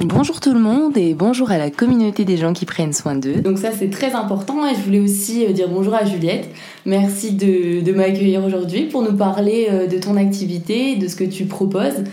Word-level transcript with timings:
Bonjour 0.00 0.40
tout 0.40 0.52
le 0.52 0.60
monde 0.60 0.98
et 0.98 1.14
bonjour 1.14 1.50
à 1.50 1.56
la 1.56 1.70
communauté 1.70 2.26
des 2.26 2.36
gens 2.36 2.52
qui 2.52 2.66
prennent 2.66 2.92
soin 2.92 3.14
d'eux. 3.14 3.36
Donc 3.36 3.58
ça 3.58 3.70
c'est 3.72 3.88
très 3.88 4.12
important 4.12 4.66
et 4.66 4.74
je 4.74 4.80
voulais 4.80 5.00
aussi 5.00 5.46
euh, 5.46 5.52
dire 5.52 5.68
bonjour 5.68 5.94
à 5.94 6.04
Juliette. 6.04 6.50
Merci 6.84 7.32
de, 7.32 7.92
m'accueillir 7.92 8.44
aujourd'hui 8.44 8.84
pour 8.84 9.02
nous 9.02 9.16
parler 9.16 9.68
euh, 9.70 9.86
de 9.86 9.96
ton 9.96 10.16
activité, 10.16 10.96
de 10.96 11.08
ce 11.08 11.16
que 11.16 11.24
tu 11.24 11.46
proposes. 11.46 12.04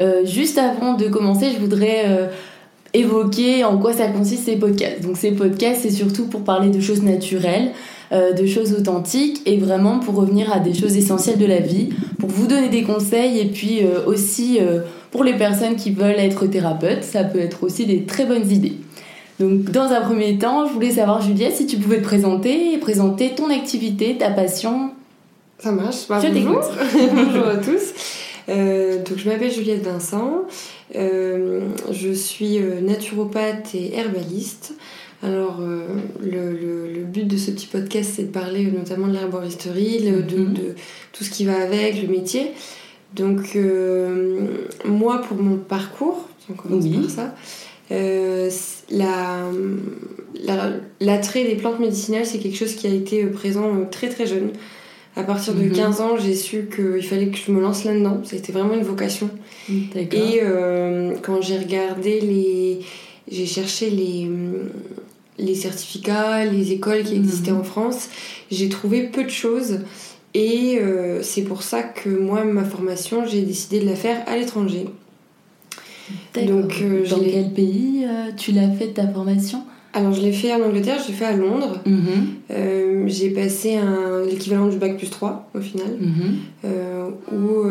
Euh, 0.00 0.26
juste 0.26 0.58
avant 0.58 0.94
de 0.94 1.06
commencer, 1.06 1.50
je 1.54 1.60
voudrais 1.60 2.28
évoquer 2.92 3.62
en 3.64 3.78
quoi 3.78 3.92
ça 3.92 4.08
consiste 4.08 4.44
ces 4.44 4.56
podcasts. 4.56 5.02
Donc 5.02 5.16
ces 5.16 5.30
podcasts 5.30 5.82
c'est 5.82 5.90
surtout 5.90 6.26
pour 6.26 6.42
parler 6.42 6.70
de 6.70 6.80
choses 6.80 7.02
naturelles, 7.02 7.70
de 8.10 8.46
choses 8.46 8.72
authentiques 8.72 9.42
et 9.46 9.58
vraiment 9.58 10.00
pour 10.00 10.16
revenir 10.16 10.52
à 10.52 10.58
des 10.58 10.74
choses 10.74 10.96
essentielles 10.96 11.38
de 11.38 11.46
la 11.46 11.60
vie, 11.60 11.90
pour 12.18 12.30
vous 12.30 12.46
donner 12.46 12.68
des 12.68 12.82
conseils 12.82 13.38
et 13.38 13.46
puis 13.46 13.80
aussi 14.06 14.58
pour 15.10 15.24
les 15.24 15.34
personnes 15.34 15.76
qui 15.76 15.90
veulent 15.90 16.18
être 16.18 16.46
thérapeutes, 16.46 17.04
ça 17.04 17.24
peut 17.24 17.40
être 17.40 17.64
aussi 17.64 17.86
des 17.86 18.04
très 18.04 18.26
bonnes 18.26 18.50
idées. 18.50 18.76
Donc, 19.40 19.70
dans 19.70 19.92
un 19.92 20.00
premier 20.00 20.36
temps, 20.36 20.66
je 20.66 20.72
voulais 20.72 20.90
savoir, 20.90 21.22
Juliette, 21.22 21.54
si 21.54 21.66
tu 21.66 21.76
pouvais 21.76 21.98
te 21.98 22.04
présenter 22.04 22.72
et 22.72 22.78
présenter 22.78 23.34
ton 23.36 23.50
activité, 23.50 24.16
ta 24.18 24.30
passion. 24.30 24.90
Ça 25.58 25.70
marche. 25.70 26.08
Bah, 26.08 26.20
je 26.20 26.28
bonjour. 26.28 26.60
bonjour 27.14 27.46
à 27.46 27.56
tous. 27.56 27.94
Euh, 28.48 28.98
donc, 29.04 29.16
je 29.16 29.28
m'appelle 29.28 29.52
Juliette 29.52 29.84
Vincent. 29.84 30.42
Euh, 30.96 31.60
je 31.92 32.12
suis 32.12 32.58
euh, 32.58 32.80
naturopathe 32.80 33.74
et 33.74 33.94
herbaliste. 33.94 34.74
Alors, 35.22 35.60
le, 35.60 37.04
but 37.04 37.24
de 37.26 37.36
ce 37.36 37.50
petit 37.50 37.66
podcast, 37.66 38.12
c'est 38.14 38.24
de 38.24 38.32
parler 38.32 38.64
notamment 38.64 39.08
de 39.08 39.14
l'herboristerie, 39.14 39.98
de, 40.00 40.20
mm-hmm. 40.20 40.52
de, 40.52 40.74
tout 41.12 41.24
ce 41.24 41.30
qui 41.30 41.44
va 41.44 41.60
avec, 41.60 42.00
le 42.00 42.08
métier. 42.08 42.52
Donc, 43.14 43.56
euh, 43.56 44.46
moi, 44.84 45.22
pour 45.22 45.38
mon 45.38 45.56
parcours, 45.56 46.28
on 46.50 46.54
commence 46.54 46.86
par 46.86 47.10
ça, 47.10 47.34
euh, 47.90 48.50
l'attrait 51.00 51.44
des 51.44 51.54
plantes 51.54 51.80
médicinales, 51.80 52.26
c'est 52.26 52.38
quelque 52.38 52.56
chose 52.56 52.74
qui 52.74 52.86
a 52.86 52.90
été 52.90 53.24
présent 53.26 53.74
euh, 53.74 53.84
très 53.90 54.08
très 54.08 54.26
jeune. 54.26 54.50
À 55.16 55.22
partir 55.24 55.54
de 55.54 55.66
15 55.66 55.98
mhm. 55.98 56.06
ans, 56.06 56.16
j'ai 56.16 56.34
su 56.34 56.68
qu'il 56.74 57.02
fallait 57.02 57.28
que 57.28 57.38
je 57.38 57.50
me 57.50 57.60
lance 57.60 57.84
là-dedans. 57.84 58.20
C'était 58.24 58.52
vraiment 58.52 58.74
une 58.74 58.84
vocation. 58.84 59.30
Et 59.68 60.08
quand 61.22 61.42
j'ai 61.42 61.58
regardé 61.58 62.20
les. 62.20 62.80
J'ai 63.30 63.44
cherché 63.44 63.90
les, 63.90 64.26
les 65.38 65.54
certificats, 65.54 66.46
les 66.46 66.72
écoles 66.72 67.02
qui 67.02 67.14
existaient 67.14 67.50
mhm. 67.50 67.60
en 67.60 67.64
France, 67.64 68.08
j'ai 68.50 68.68
trouvé 68.68 69.04
peu 69.04 69.24
de 69.24 69.30
choses. 69.30 69.80
Et 70.34 70.78
euh, 70.80 71.22
c'est 71.22 71.42
pour 71.42 71.62
ça 71.62 71.82
que 71.82 72.08
moi, 72.08 72.44
ma 72.44 72.64
formation, 72.64 73.26
j'ai 73.26 73.42
décidé 73.42 73.80
de 73.80 73.86
la 73.86 73.96
faire 73.96 74.22
à 74.26 74.36
l'étranger. 74.36 74.86
Donc, 76.34 76.80
euh, 76.82 77.06
Dans 77.08 77.20
quel 77.20 77.52
pays 77.52 78.04
euh, 78.06 78.30
tu 78.36 78.52
l'as 78.52 78.70
fait 78.70 78.88
ta 78.88 79.06
formation? 79.08 79.62
Alors, 79.94 80.12
je 80.12 80.20
l'ai 80.20 80.32
fait 80.32 80.52
en 80.52 80.62
Angleterre, 80.62 80.98
je 81.02 81.08
l'ai 81.08 81.14
fait 81.16 81.24
à 81.24 81.32
Londres. 81.36 81.80
Mhm. 81.86 83.08
j'ai 83.08 83.30
passé 83.30 83.78
l'équivalent 84.28 84.68
du 84.68 84.76
bac 84.76 84.98
plus 84.98 85.08
3 85.10 85.48
au 85.54 85.60
final. 85.60 85.96
Mhm. 85.98 87.12
où 87.32 87.64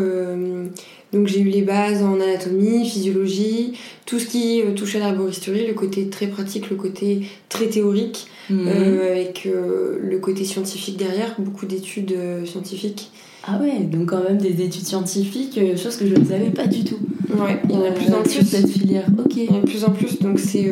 donc 1.13 1.27
j'ai 1.27 1.39
eu 1.39 1.49
les 1.49 1.61
bases 1.61 2.03
en 2.03 2.19
anatomie, 2.19 2.87
physiologie, 2.87 3.73
tout 4.05 4.19
ce 4.19 4.25
qui 4.27 4.61
touchait 4.75 4.97
à 4.97 5.07
l'arboristerie, 5.07 5.65
le 5.65 5.73
côté 5.73 6.09
très 6.09 6.27
pratique, 6.27 6.69
le 6.69 6.75
côté 6.75 7.21
très 7.49 7.67
théorique. 7.67 8.27
Mhm. 8.49 8.67
Euh, 8.67 9.11
avec 9.11 9.45
euh, 9.45 9.97
le 10.01 10.19
côté 10.19 10.45
scientifique 10.45 10.97
derrière, 10.97 11.35
beaucoup 11.37 11.65
d'études 11.65 12.13
euh, 12.13 12.45
scientifiques. 12.45 13.11
Ah 13.49 13.57
ouais, 13.61 13.79
donc 13.79 14.07
quand 14.09 14.23
même 14.23 14.37
des 14.37 14.61
études 14.61 14.85
scientifiques, 14.85 15.57
chose 15.77 15.95
que 15.95 16.05
je 16.05 16.15
ne 16.15 16.25
savais 16.25 16.49
pas 16.49 16.67
du 16.67 16.83
tout. 16.83 16.99
Ouais, 17.29 17.61
il 17.63 17.71
y 17.71 17.77
en 17.77 17.83
a 17.83 17.91
de 17.91 17.95
plus 17.95 18.13
en 18.13 18.21
plus. 18.21 18.45
cette 18.45 18.67
filière, 18.67 19.07
ok. 19.17 19.37
Il 19.37 19.45
y 19.45 19.49
en 19.49 19.59
a 19.59 19.61
de 19.61 19.65
plus 19.65 19.85
en 19.85 19.91
plus, 19.91 20.19
donc 20.19 20.37
c'est. 20.37 20.69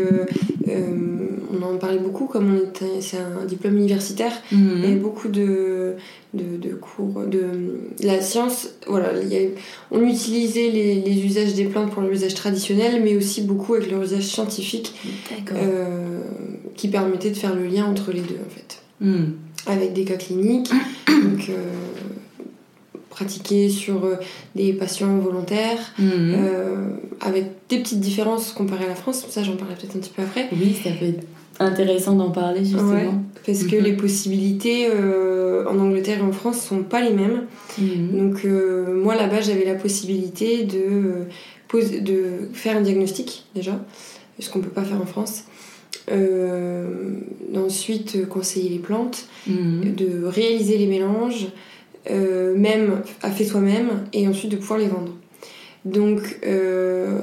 on 0.67 1.63
en 1.63 1.77
parlait 1.77 1.99
beaucoup, 1.99 2.25
comme 2.25 2.53
on 2.53 2.57
était, 2.57 2.99
c'est 2.99 3.17
un 3.17 3.45
diplôme 3.45 3.77
universitaire, 3.77 4.33
mhm. 4.51 4.81
il 4.83 4.89
y 4.89 4.93
a 4.93 4.95
beaucoup 4.97 5.29
de, 5.29 5.95
de, 6.33 6.57
de, 6.57 6.73
cours 6.75 7.23
de 7.25 7.79
la 8.03 8.19
science. 8.19 8.67
Voilà, 8.87 9.13
il 9.21 9.31
y 9.31 9.37
a, 9.37 9.39
on 9.91 10.05
utilisait 10.05 10.69
les, 10.69 10.95
les, 10.95 11.25
usages 11.25 11.53
des 11.53 11.65
plantes 11.65 11.91
pour 11.91 12.01
l'usage 12.01 12.33
traditionnel, 12.33 13.01
mais 13.01 13.15
aussi 13.15 13.41
beaucoup 13.41 13.75
avec 13.75 13.89
leur 13.89 14.03
usage 14.03 14.23
scientifique. 14.23 14.93
Qui 16.75 16.89
permettait 16.89 17.29
de 17.29 17.37
faire 17.37 17.55
le 17.55 17.67
lien 17.67 17.85
entre 17.85 18.11
les 18.11 18.19
deux 18.19 18.35
en 18.45 18.49
fait. 18.49 18.81
Hmm. 18.99 19.31
Avec 19.65 19.93
des 19.93 20.03
cas 20.03 20.17
cliniques, 20.17 20.69
donc 21.07 21.49
euh, 23.15 23.25
pratiqués 23.25 23.69
sur 23.69 24.05
euh, 24.05 24.15
des 24.55 24.73
patients 24.73 25.17
volontaires, 25.17 25.79
hmm. 25.97 26.03
euh, 26.03 26.75
avec 27.21 27.45
des 27.69 27.79
petites 27.79 27.99
différences 27.99 28.51
comparées 28.51 28.85
à 28.85 28.89
la 28.89 28.95
France, 28.95 29.25
ça 29.29 29.43
j'en 29.43 29.55
parlerai 29.55 29.77
peut-être 29.77 29.95
un 29.95 29.99
petit 29.99 30.11
peu 30.15 30.21
après. 30.21 30.49
Oui, 30.51 30.77
ça 30.83 30.89
peut 30.91 31.05
être 31.05 31.23
intéressant 31.59 32.15
d'en 32.15 32.31
parler 32.31 32.65
justement. 32.65 33.23
parce 33.45 33.63
que 33.63 33.77
hmm. 33.77 33.83
les 33.83 33.93
possibilités 33.93 34.89
en 34.91 35.79
Angleterre 35.79 36.19
et 36.19 36.23
en 36.23 36.33
France 36.33 36.61
sont 36.61 36.83
pas 36.83 37.01
les 37.01 37.13
mêmes. 37.13 37.43
Donc 37.77 38.45
moi 38.45 39.15
là-bas 39.15 39.41
j'avais 39.41 39.65
la 39.65 39.75
possibilité 39.75 40.65
de, 40.65 41.25
de 42.01 42.49
faire 42.53 42.75
un 42.77 42.81
diagnostic 42.81 43.45
déjà, 43.55 43.79
ce 44.39 44.49
qu'on 44.49 44.59
peut 44.59 44.69
pas 44.69 44.83
faire 44.83 45.01
en 45.01 45.05
France. 45.05 45.45
Euh, 46.11 47.19
ensuite 47.55 48.27
conseiller 48.29 48.69
les 48.69 48.77
plantes, 48.77 49.25
mhm. 49.47 49.95
de 49.95 50.25
réaliser 50.25 50.77
les 50.77 50.85
mélanges, 50.85 51.47
euh, 52.09 52.55
même 52.55 53.01
à 53.21 53.31
fait 53.31 53.45
soi-même, 53.45 54.05
et 54.13 54.27
ensuite 54.27 54.51
de 54.51 54.57
pouvoir 54.57 54.79
les 54.79 54.87
vendre. 54.87 55.13
Donc 55.85 56.39
euh, 56.45 57.19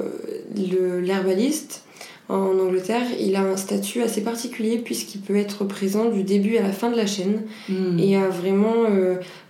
l'herbaliste 1.01 1.83
en 2.29 2.57
Angleterre, 2.57 3.03
il 3.19 3.35
a 3.35 3.41
un 3.41 3.57
statut 3.57 4.01
assez 4.01 4.21
particulier 4.21 4.77
puisqu'il 4.77 5.19
peut 5.19 5.35
être 5.35 5.65
présent 5.65 6.09
du 6.09 6.23
début 6.23 6.55
à 6.55 6.61
la 6.61 6.71
fin 6.71 6.89
de 6.89 6.95
la 6.95 7.05
chaîne 7.05 7.41
mhm. 7.67 7.99
et 7.99 8.15
a 8.15 8.29
vraiment 8.29 8.85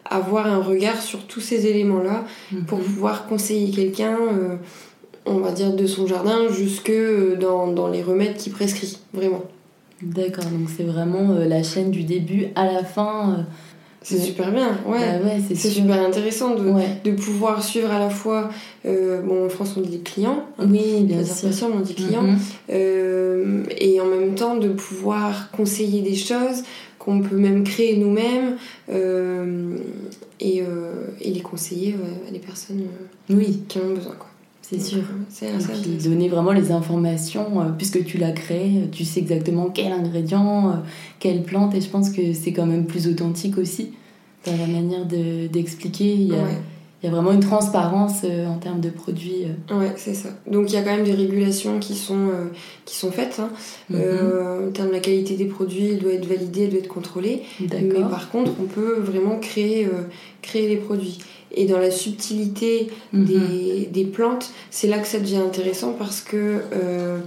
avoir 0.05 0.47
un 0.47 0.57
regard 0.57 0.99
sur 0.99 1.27
tous 1.27 1.39
ces 1.39 1.67
éléments-là 1.67 2.25
pour 2.66 2.79
mhm. 2.79 2.85
pouvoir 2.85 3.27
conseiller 3.27 3.69
quelqu'un 3.69 4.17
on 5.25 5.39
va 5.39 5.51
dire, 5.51 5.73
de 5.73 5.88
son 5.88 6.07
jardin 6.07 6.49
jusque 6.49 6.89
euh, 6.89 7.35
dans, 7.35 7.67
dans 7.67 7.88
les 7.88 8.01
remèdes 8.01 8.35
qu'il 8.35 8.51
prescrit, 8.51 8.97
vraiment. 9.13 9.43
D'accord, 10.01 10.45
donc 10.45 10.69
c'est 10.75 10.83
vraiment 10.83 11.31
euh, 11.31 11.45
la 11.45 11.63
chaîne 11.63 11.91
du 11.91 12.03
début 12.03 12.47
à 12.55 12.66
la 12.66 12.83
fin. 12.83 13.45
Euh, 14.03 14.16
c'est 14.16 14.19
super 14.19 14.52
bien, 14.52 14.78
ouais. 14.86 15.19
Bah 15.24 15.30
c'est 15.47 15.69
super 15.69 16.02
intéressant 16.06 16.56
de, 16.56 16.74
de, 17.03 17.12
pouvoir 17.12 17.64
suivre 17.64 17.90
à 17.91 18.00
la 18.00 18.09
fois, 18.09 18.50
bon 18.84 19.46
en 19.46 19.50
France 19.50 19.75
on 19.78 19.81
dit 19.81 20.02
clients, 20.02 20.46
hein, 20.59 20.68
oui 20.69 21.03
bien 21.03 21.24
sûr, 21.24 21.69
on 21.74 21.80
dit 21.80 21.96
clients, 21.96 22.25
mm-hmm. 22.69 23.64
et 23.78 24.02
en 24.02 24.06
même 24.06 24.36
temps 24.36 24.58
de 24.58 24.69
pouvoir 24.69 25.52
conseiller 25.52 26.02
des 26.02 26.16
choses 26.16 26.64
qu'on 27.00 27.22
peut 27.22 27.38
même 27.38 27.64
créer 27.64 27.96
nous-mêmes 27.97 28.58
et, 30.40 30.64
et, 31.22 31.31
les 31.31 31.41
conseiller 31.41 31.96
à 32.28 32.31
des 32.31 32.40
personnes 32.40 32.84
oui. 33.30 33.64
qui 33.68 33.80
en 33.80 33.84
ont 33.84 33.94
besoin. 33.94 34.16
Quoi. 34.20 34.30
C'est 34.73 34.79
sûr. 34.79 35.03
C'est 35.29 35.81
puis 35.81 35.97
donner 36.03 36.29
vraiment 36.29 36.51
les 36.51 36.72
informations, 36.72 37.61
euh, 37.61 37.66
puisque 37.78 38.03
tu 38.05 38.17
l'as 38.17 38.31
créé, 38.31 38.90
tu 38.91 39.05
sais 39.05 39.20
exactement 39.20 39.70
quel 39.73 39.91
ingrédient, 39.91 40.70
euh, 40.70 40.73
quelle 41.20 41.43
plante, 41.43 41.75
et 41.75 41.81
je 41.81 41.90
pense 41.90 42.09
que 42.09 42.34
c'est 42.34 42.53
quand 42.53 42.66
même 42.66 42.85
plus 42.85 43.08
authentique 43.08 43.58
aussi 43.58 43.91
dans 44.46 44.58
la 44.58 44.67
manière 44.67 45.05
d'expliquer. 45.05 46.14
il, 46.14 46.28
y 46.28 47.08
a, 47.08 47.09
vraiment 47.09 47.34
une 47.34 47.41
transparence 47.41 48.22
euh, 48.23 48.47
en 48.47 48.58
termes 48.58 48.79
de 48.79 48.90
produits. 48.90 49.46
Ouais, 49.70 49.91
c'est 49.97 50.14
ça. 50.14 50.29
Donc 50.49 50.72
il 50.72 50.75
y 50.75 50.78
a 50.78 50.84
quand 50.84 50.96
même 50.96 51.03
des 51.03 51.14
régulations 51.14 51.79
qui 51.79 51.96
sont, 51.96 52.29
qui 52.85 52.96
sont 52.96 53.11
faites. 53.11 53.40
Hein. 53.40 53.49
Mm-hmm. 53.91 54.67
en 54.67 54.72
termes 54.72 54.87
de 54.90 54.93
la 54.93 54.99
qualité 54.99 55.35
des 55.35 55.46
produits, 55.46 55.90
il 55.91 55.99
doit 55.99 56.14
être 56.14 56.25
validé, 56.25 56.64
il 56.64 56.70
doit 56.70 56.79
être 56.79 56.87
contrôlé. 56.87 57.43
Mais 57.59 58.02
par 58.09 58.29
contre, 58.31 58.52
on 58.61 58.66
peut 58.66 58.99
vraiment 58.99 59.37
créer, 59.40 59.87
créer 60.41 60.70
les 60.70 60.78
produits. 60.78 61.20
Et 61.53 61.66
dans 61.66 61.78
la 61.78 61.91
subtilité 61.91 62.88
mhm. 63.11 63.26
des, 63.26 63.90
des, 63.91 64.05
plantes, 64.05 64.52
c'est 64.72 64.88
là 64.88 65.00
que 65.00 65.08
ça 65.08 65.20
devient 65.20 65.38
intéressant 65.38 65.94
parce 65.94 66.22
que 66.22 66.61
euh, 66.73 67.20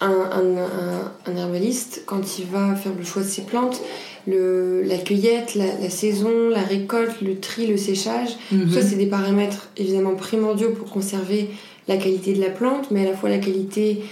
un, 0.00 0.10
un, 0.10 1.30
un, 1.32 1.36
herbaliste, 1.36 2.02
quand 2.06 2.38
il 2.38 2.46
va 2.46 2.74
faire 2.74 2.92
le 2.96 3.04
choix 3.04 3.22
de 3.22 3.28
ses 3.28 3.42
plantes, 3.42 3.80
le, 4.26 4.82
la 4.82 4.98
cueillette, 4.98 5.56
la, 5.56 5.90
saison, 5.90 6.48
la 6.48 6.62
récolte, 6.62 7.20
le 7.22 7.40
tri, 7.40 7.66
le 7.66 7.76
séchage, 7.76 8.36
tout 8.50 8.70
ça 8.70 8.80
mhm. 8.80 8.86
c'est 8.88 8.96
des 8.96 9.06
paramètres 9.06 9.68
évidemment 9.76 10.14
primordiaux 10.14 10.70
pour 10.70 10.88
conserver 10.90 11.48
la 11.88 11.96
qualité 11.96 12.32
de 12.32 12.40
la 12.40 12.50
plante, 12.50 12.92
mais 12.92 13.04
à 13.06 13.10
la 13.10 13.16
fois 13.16 13.30
la 13.30 13.38
qualité 13.38 14.02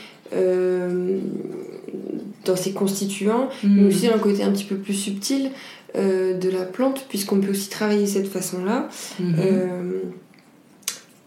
dans 2.45 2.57
ses 2.57 2.73
constituants, 2.73 3.49
mais 3.63 3.85
aussi 3.85 4.09
un 4.09 4.19
côté 4.19 4.43
un 4.43 4.51
petit 4.51 4.65
peu 4.65 4.77
plus 4.77 4.95
subtil 4.95 5.51
de 5.95 6.51
la 6.51 6.65
plante, 6.65 7.07
puisqu'on 7.09 7.41
peut 7.41 7.51
aussi 7.51 7.69
travailler 7.69 8.07
cette 8.07 8.29
façon-là. 8.29 8.89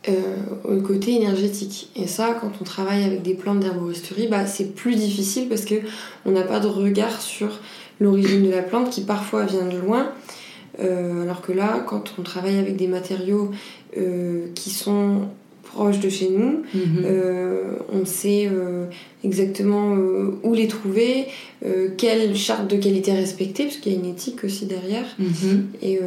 Euh, 0.09 0.35
au 0.65 0.81
côté 0.81 1.15
énergétique. 1.15 1.89
Et 1.95 2.07
ça, 2.07 2.37
quand 2.41 2.51
on 2.59 2.65
travaille 2.65 3.05
avec 3.05 3.21
des 3.21 3.35
plantes 3.35 3.61
d'herboristerie, 3.61 4.27
bah, 4.27 4.45
c'est 4.45 4.75
plus 4.75 4.95
difficile 4.95 5.47
parce 5.47 5.63
que 5.63 5.75
on 6.25 6.31
n'a 6.31 6.41
pas 6.41 6.59
de 6.59 6.67
regard 6.67 7.21
sur 7.21 7.61
l'origine 8.01 8.43
de 8.43 8.49
la 8.49 8.63
plante 8.63 8.89
qui 8.89 8.99
parfois 8.99 9.45
vient 9.45 9.65
de 9.65 9.77
loin. 9.77 10.11
Euh, 10.81 11.23
alors 11.23 11.41
que 11.41 11.53
là, 11.53 11.85
quand 11.87 12.15
on 12.19 12.21
travaille 12.21 12.59
avec 12.59 12.75
des 12.75 12.87
matériaux 12.87 13.51
euh, 13.97 14.47
qui 14.55 14.71
sont 14.71 15.29
proches 15.73 15.99
de 15.99 16.09
chez 16.09 16.29
nous, 16.29 16.63
mhm. 16.73 17.05
on 17.91 18.05
sait 18.05 18.49
exactement 19.23 19.95
où 20.43 20.53
les 20.53 20.67
trouver, 20.67 21.25
quelle 21.97 22.35
charte 22.35 22.69
de 22.69 22.77
qualité 22.77 23.11
respecter, 23.13 23.63
parce 23.65 23.77
qu'il 23.77 23.93
y 23.93 23.95
a 23.95 23.99
une 23.99 24.09
éthique 24.09 24.43
aussi 24.43 24.65
derrière. 24.65 25.05
Mhm. 25.19 25.67
Et 25.81 25.99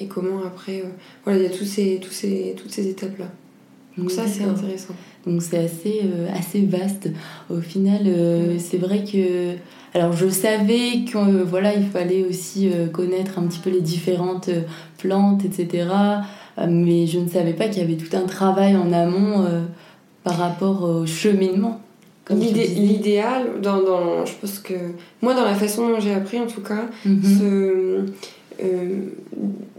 et 0.00 0.06
comment 0.06 0.42
après. 0.44 0.80
Euh, 0.80 0.88
voilà, 1.24 1.38
il 1.38 1.44
y 1.44 1.46
a 1.46 1.50
tous 1.50 1.64
ces, 1.64 1.98
tous 2.02 2.10
ces, 2.10 2.54
toutes 2.56 2.72
ces 2.72 2.88
étapes-là. 2.88 3.26
Donc 3.98 4.10
ça, 4.10 4.26
c'est 4.26 4.44
intéressant. 4.44 4.94
Donc 5.26 5.42
c'est 5.42 5.58
assez, 5.58 6.00
euh, 6.04 6.28
assez 6.32 6.62
vaste. 6.62 7.10
Au 7.50 7.60
final, 7.60 8.02
euh, 8.06 8.56
c'est 8.58 8.78
vrai 8.78 9.04
que... 9.04 9.54
Alors 9.92 10.12
je 10.12 10.28
savais 10.28 11.04
qu'il 11.04 11.42
voilà, 11.44 11.74
il 11.74 11.84
fallait 11.84 12.24
aussi 12.24 12.70
connaître 12.92 13.40
un 13.40 13.42
petit 13.48 13.58
peu 13.58 13.70
les 13.70 13.80
différentes 13.80 14.48
plantes, 14.98 15.44
etc. 15.44 15.88
mais 16.58 17.06
je 17.06 17.18
ne 17.18 17.28
savais 17.28 17.52
pas 17.52 17.68
qu'il 17.68 17.82
y 17.82 17.84
avait 17.84 17.96
tout 17.96 18.14
un 18.16 18.26
travail 18.26 18.76
en 18.76 18.92
amont 18.92 19.46
par 20.24 20.36
rapport 20.36 20.82
au 20.82 21.06
cheminement. 21.06 21.80
L'idéal, 22.30 23.60
dans, 23.60 23.82
dans, 23.82 24.24
je 24.24 24.34
pense 24.40 24.60
que 24.60 24.74
moi, 25.20 25.34
dans 25.34 25.44
la 25.44 25.54
façon 25.54 25.88
dont 25.88 26.00
j'ai 26.00 26.14
appris 26.14 26.38
en 26.38 26.46
tout 26.46 26.60
cas, 26.60 26.86
mhm. 27.04 27.22
ce, 27.24 28.04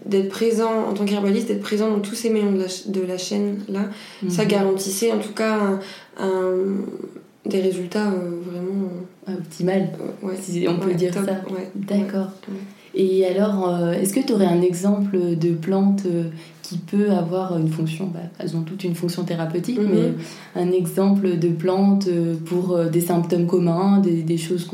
d'être 0.05 0.29
présent 0.29 0.89
en 0.89 0.93
tant 0.93 1.05
qu'herbaliste, 1.05 1.47
d'être 1.47 1.61
présent 1.61 1.89
dans 1.89 1.99
tous 1.99 2.15
ces 2.15 2.29
maillons 2.29 2.51
de 2.51 3.01
la, 3.01 3.17
chaîne 3.17 3.59
là, 3.69 3.85
ça 4.27 4.43
mhm. 4.43 4.49
garantissait 4.49 5.11
en 5.11 5.19
tout 5.19 5.33
cas 5.33 5.79
un, 6.19 6.27
des 7.45 7.61
résultats 7.61 8.07
euh, 8.07 8.39
vraiment 8.45 8.89
euh, 9.27 9.33
optimal, 9.33 9.89
euh, 10.23 10.29
si 10.39 10.65
on 10.67 10.77
peut 10.77 10.93
dire 10.93 11.13
ça. 11.13 11.41
D'accord. 11.75 12.29
Et 12.93 13.25
alors, 13.25 13.73
est-ce 13.93 14.13
que 14.13 14.19
tu 14.19 14.33
aurais 14.33 14.47
un 14.47 14.61
exemple 14.61 15.17
de 15.17 15.53
plante 15.53 16.03
qui 16.71 16.77
peut 16.77 17.11
avoir 17.11 17.57
une 17.57 17.67
fonction, 17.67 18.07
bah, 18.07 18.21
elles 18.39 18.55
ont 18.55 18.61
toutes 18.61 18.83
une 18.83 18.95
fonction 18.95 19.23
thérapeutique, 19.23 19.79
mhm. 19.79 19.89
mais 19.91 20.61
un 20.61 20.71
exemple 20.71 21.37
de 21.37 21.49
plante 21.49 22.07
pour 22.45 22.79
des 22.85 23.01
symptômes 23.01 23.45
communs, 23.45 23.99
des, 23.99 24.23
des 24.23 24.37
choses 24.37 24.69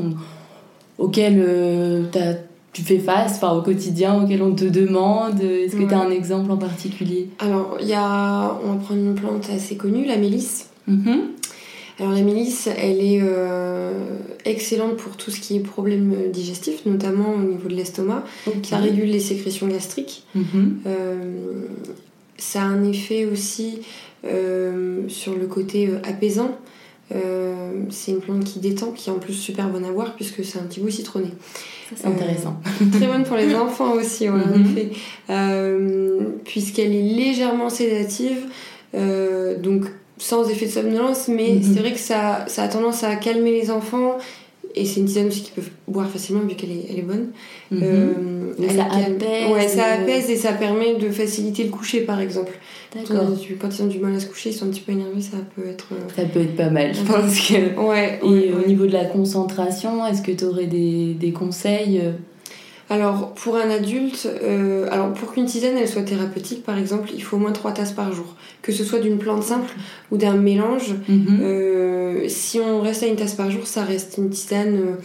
auxquelles 0.98 2.08
tu 2.12 2.18
as 2.18 2.36
tu 2.72 2.82
fais 2.82 2.98
face 2.98 3.36
enfin, 3.36 3.54
au 3.54 3.62
quotidien 3.62 4.22
auquel 4.22 4.40
on 4.40 4.54
te 4.54 4.64
demande 4.64 5.40
Est-ce 5.40 5.74
que 5.74 5.82
tu 5.82 5.94
as 5.94 6.00
un 6.00 6.10
exemple 6.10 6.52
en 6.52 6.56
particulier? 6.56 7.28
Alors, 7.40 7.76
il 7.80 7.88
y 7.88 7.94
a, 7.94 8.56
on 8.64 8.74
va 8.74 8.78
prendre 8.78 9.00
une 9.00 9.14
plante 9.14 9.50
assez 9.52 9.76
connue, 9.76 10.04
la 10.04 10.16
mélisse. 10.16 10.70
Mm-hmm. 10.88 11.18
Alors, 12.00 12.12
la 12.12 12.22
mélisse, 12.22 12.68
elle 12.68 13.00
est 13.00 13.18
euh, 13.22 13.90
excellente 14.44 14.96
pour 14.96 15.16
tout 15.16 15.32
ce 15.32 15.40
qui 15.40 15.56
est 15.56 15.60
problème 15.60 16.30
digestif, 16.32 16.86
notamment 16.86 17.34
au 17.34 17.40
niveau 17.40 17.68
de 17.68 17.74
l'estomac. 17.74 18.24
Ça 18.62 18.78
régule 18.78 19.10
les 19.10 19.20
sécrétions 19.20 19.66
gastriques. 19.66 20.24
Mm-hmm. 20.36 20.68
Euh, 20.86 21.16
ça 22.36 22.62
a 22.62 22.64
un 22.66 22.84
effet 22.84 23.26
aussi 23.26 23.80
euh, 24.24 25.08
sur 25.08 25.34
le 25.34 25.46
côté 25.46 25.90
apaisant. 26.04 26.56
c'est 27.90 28.12
une 28.12 28.20
plante 28.20 28.44
qui 28.44 28.60
détend, 28.60 28.92
qui 28.92 29.10
est 29.10 29.12
en 29.12 29.18
plus 29.18 29.34
super 29.34 29.68
bonne 29.68 29.84
à 29.84 29.90
boire 29.90 30.14
puisque 30.14 30.44
c'est 30.44 30.58
un 30.58 30.64
petit 30.64 30.80
goût 30.80 30.90
citronné 30.90 31.30
c'est 31.96 32.06
intéressant. 32.06 32.60
très 32.92 33.06
bonne 33.06 33.24
pour 33.24 33.36
les 33.36 33.54
enfants 33.64 33.92
aussi, 33.94 34.28
en 34.28 34.36
mhm. 34.36 34.66
effet. 34.66 34.90
Puisqu'elle 36.44 36.94
est 36.94 37.02
légèrement 37.02 37.70
sédative, 37.70 38.42
donc 38.94 39.86
sans 40.18 40.48
effet 40.48 40.66
de 40.66 40.70
somnolence, 40.70 41.28
mais 41.28 41.54
mhm. 41.54 41.62
c'est 41.62 41.80
vrai 41.80 41.92
que 41.92 41.98
ça, 41.98 42.44
ça 42.48 42.64
a 42.64 42.68
tendance 42.68 43.04
à 43.04 43.16
calmer 43.16 43.52
les 43.52 43.70
enfants 43.70 44.18
et 44.74 44.84
c'est 44.84 45.00
une 45.00 45.06
tisane 45.06 45.26
aussi 45.28 45.42
qu'ils 45.42 45.54
peuvent 45.54 45.70
boire 45.86 46.08
facilement 46.08 46.42
vu 46.42 46.54
qu'elle 46.54 46.70
est, 46.70 46.86
elle 46.90 46.98
est 46.98 47.02
bonne. 47.02 47.28
Euh, 47.72 48.52
ça 48.68 48.84
apaise. 48.84 49.50
Ouais, 49.50 49.68
ça 49.68 49.84
apaise 49.86 50.30
et 50.30 50.36
ça 50.36 50.52
permet 50.52 50.96
de 50.96 51.10
faciliter 51.10 51.64
le 51.64 51.70
coucher 51.70 52.02
par 52.02 52.20
exemple. 52.20 52.52
D'accord. 52.94 53.28
Quand 53.60 53.68
ils 53.76 53.82
ont 53.82 53.86
du 53.86 53.98
mal 53.98 54.14
à 54.14 54.20
se 54.20 54.26
coucher, 54.26 54.50
ils 54.50 54.54
sont 54.54 54.66
un 54.66 54.70
petit 54.70 54.80
peu 54.80 54.92
énervés, 54.92 55.20
ça 55.20 55.38
peut 55.56 55.66
être. 55.68 55.88
Euh, 55.92 55.96
ça 56.14 56.24
peut 56.24 56.40
être 56.40 56.56
pas 56.56 56.70
mal, 56.70 56.94
je 56.94 57.02
pense 57.02 57.48
que. 57.48 57.78
Ouais. 57.80 58.20
Et 58.22 58.52
au 58.52 58.66
niveau 58.66 58.86
de 58.86 58.92
la 58.92 59.04
concentration, 59.04 60.06
est-ce 60.06 60.22
que 60.22 60.32
tu 60.32 60.44
aurais 60.44 60.66
des, 60.66 61.14
des 61.14 61.32
conseils 61.32 62.00
euh 62.02 62.12
alors, 62.90 63.34
pour 63.34 63.56
un 63.56 63.68
adulte, 63.68 64.28
euh, 64.42 64.88
alors 64.90 65.12
pour 65.12 65.32
qu'une 65.32 65.44
tisane 65.44 65.76
elle 65.76 65.88
soit 65.88 66.02
thérapeutique, 66.02 66.62
par 66.62 66.78
exemple, 66.78 67.10
il 67.14 67.22
faut 67.22 67.36
au 67.36 67.40
moins 67.40 67.52
3 67.52 67.72
tasses 67.72 67.92
par 67.92 68.12
jour. 68.12 68.34
Que 68.62 68.72
ce 68.72 68.82
soit 68.82 68.98
d'une 68.98 69.18
plante 69.18 69.42
simple 69.42 69.70
ou 70.10 70.16
d'un 70.16 70.34
mélange, 70.34 70.94
mhm. 71.06 71.38
euh, 71.42 72.28
si 72.28 72.60
on 72.60 72.80
reste 72.80 73.02
à 73.02 73.06
une 73.06 73.16
tasse 73.16 73.34
par 73.34 73.50
jour, 73.50 73.66
ça 73.66 73.84
reste 73.84 74.16
une 74.16 74.30
tisane 74.30 74.96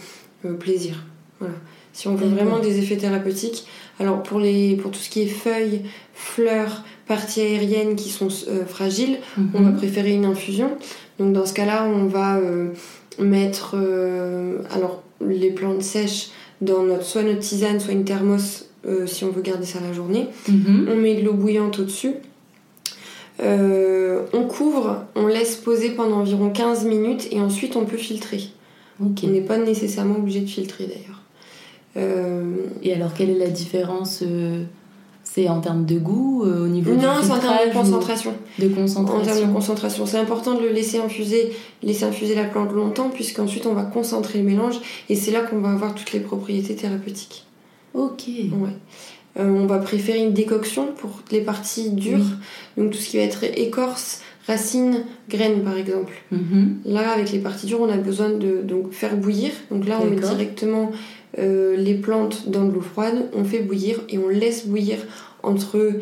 euh, 0.46 0.54
plaisir. 0.54 1.04
Voilà. 1.40 1.54
Si 1.92 2.08
on 2.08 2.14
veut 2.14 2.26
vraiment 2.26 2.58
des 2.58 2.78
effets 2.78 2.96
thérapeutiques, 2.96 3.66
alors 4.00 4.22
pour, 4.22 4.40
les, 4.40 4.76
pour 4.76 4.90
tout 4.90 4.98
ce 4.98 5.10
qui 5.10 5.22
est 5.22 5.26
feuilles, 5.26 5.82
fleurs, 6.14 6.82
parties 7.06 7.42
aériennes 7.42 7.96
qui 7.96 8.08
sont 8.08 8.28
fragiles, 8.66 9.18
on 9.54 9.60
va 9.60 9.70
mhm. 9.70 9.76
préférer 9.76 10.12
une 10.12 10.24
infusion. 10.24 10.70
Donc 11.20 11.34
dans 11.34 11.46
ce 11.46 11.52
cas-là, 11.52 11.84
on 11.84 12.06
va 12.06 12.40
mettre 13.20 13.76
alors 14.74 15.04
les 15.24 15.50
plantes 15.50 15.82
sèches 15.82 16.30
dans 16.60 16.82
notre, 16.82 17.04
soit 17.04 17.22
notre 17.22 17.40
tisane, 17.40 17.80
soit 17.80 17.92
une 17.92 18.04
thermos 18.04 18.68
euh, 18.86 19.06
si 19.06 19.24
on 19.24 19.30
veut 19.30 19.42
garder 19.42 19.64
ça 19.64 19.80
la 19.80 19.92
journée. 19.92 20.28
Mhm. 20.48 20.88
On 20.90 20.96
met 20.96 21.14
de 21.14 21.24
l'eau 21.24 21.32
bouillante 21.32 21.78
au-dessus. 21.78 22.14
Euh, 23.40 24.22
on 24.32 24.44
couvre, 24.44 25.04
on 25.16 25.26
laisse 25.26 25.56
poser 25.56 25.90
pendant 25.90 26.18
environ 26.18 26.50
15 26.50 26.84
minutes 26.84 27.28
et 27.32 27.40
ensuite 27.40 27.76
on 27.76 27.84
peut 27.84 27.96
filtrer. 27.96 28.42
On 29.00 29.12
n'est 29.26 29.40
pas 29.40 29.58
nécessairement 29.58 30.16
obligé 30.16 30.40
de 30.40 30.48
filtrer 30.48 30.84
d'ailleurs. 30.86 31.22
Euh, 31.96 32.56
et 32.82 32.92
alors 32.92 33.12
quelle 33.14 33.30
est 33.30 33.38
la 33.38 33.48
différence 33.48 34.22
c'est 35.34 35.48
en 35.48 35.60
termes 35.60 35.84
de 35.84 35.98
goût, 35.98 36.44
euh, 36.44 36.64
au 36.64 36.68
niveau 36.68 36.94
non, 36.94 37.14
c'est 37.20 37.32
en 37.32 37.40
termes 37.40 37.68
de 37.68 37.72
concentration. 37.72 38.34
De 38.56 38.68
concentration. 38.68 39.20
En 39.20 39.24
termes 39.24 39.48
de 39.48 39.52
concentration. 39.52 40.06
C'est 40.06 40.18
important 40.18 40.54
de 40.54 40.60
le 40.60 40.70
laisser 40.70 41.00
infuser, 41.00 41.50
laisser 41.82 42.04
infuser 42.04 42.36
la 42.36 42.44
plante 42.44 42.72
longtemps, 42.72 43.10
puisqu'ensuite 43.10 43.66
on 43.66 43.74
va 43.74 43.82
concentrer 43.82 44.38
le 44.38 44.44
mélange, 44.44 44.76
et 45.08 45.16
c'est 45.16 45.32
là 45.32 45.40
qu'on 45.40 45.58
va 45.58 45.72
avoir 45.72 45.92
toutes 45.96 46.12
les 46.12 46.20
propriétés 46.20 46.76
thérapeutiques. 46.76 47.46
Ok. 47.94 48.28
Ouais. 48.28 48.70
Euh, 49.40 49.48
on 49.48 49.66
va 49.66 49.78
préférer 49.78 50.22
une 50.22 50.34
décoction 50.34 50.86
pour 50.96 51.22
les 51.32 51.40
parties 51.40 51.90
dures, 51.90 52.26
donc 52.76 52.92
tout 52.92 52.98
ce 52.98 53.08
qui 53.08 53.16
va 53.16 53.24
être 53.24 53.42
écorce, 53.42 54.20
racines, 54.46 55.02
graines 55.28 55.64
par 55.64 55.76
exemple. 55.76 56.12
Mhm. 56.30 56.76
Là, 56.84 57.10
avec 57.10 57.32
les 57.32 57.40
parties 57.40 57.66
dures, 57.66 57.80
on 57.80 57.88
a 57.88 57.96
besoin 57.96 58.28
de 58.28 58.62
donc, 58.62 58.92
faire 58.92 59.16
bouillir. 59.16 59.50
Donc 59.72 59.88
là, 59.88 59.98
on 60.00 60.08
met 60.08 60.14
directement 60.14 60.92
euh, 61.38 61.76
les 61.76 61.94
plantes 61.94 62.48
dans 62.48 62.64
de 62.64 62.72
l'eau 62.72 62.80
froide, 62.80 63.28
on 63.34 63.42
fait 63.42 63.58
bouillir 63.60 64.00
et 64.08 64.18
on 64.18 64.28
laisse 64.28 64.66
bouillir 64.66 64.98
entre 65.44 65.92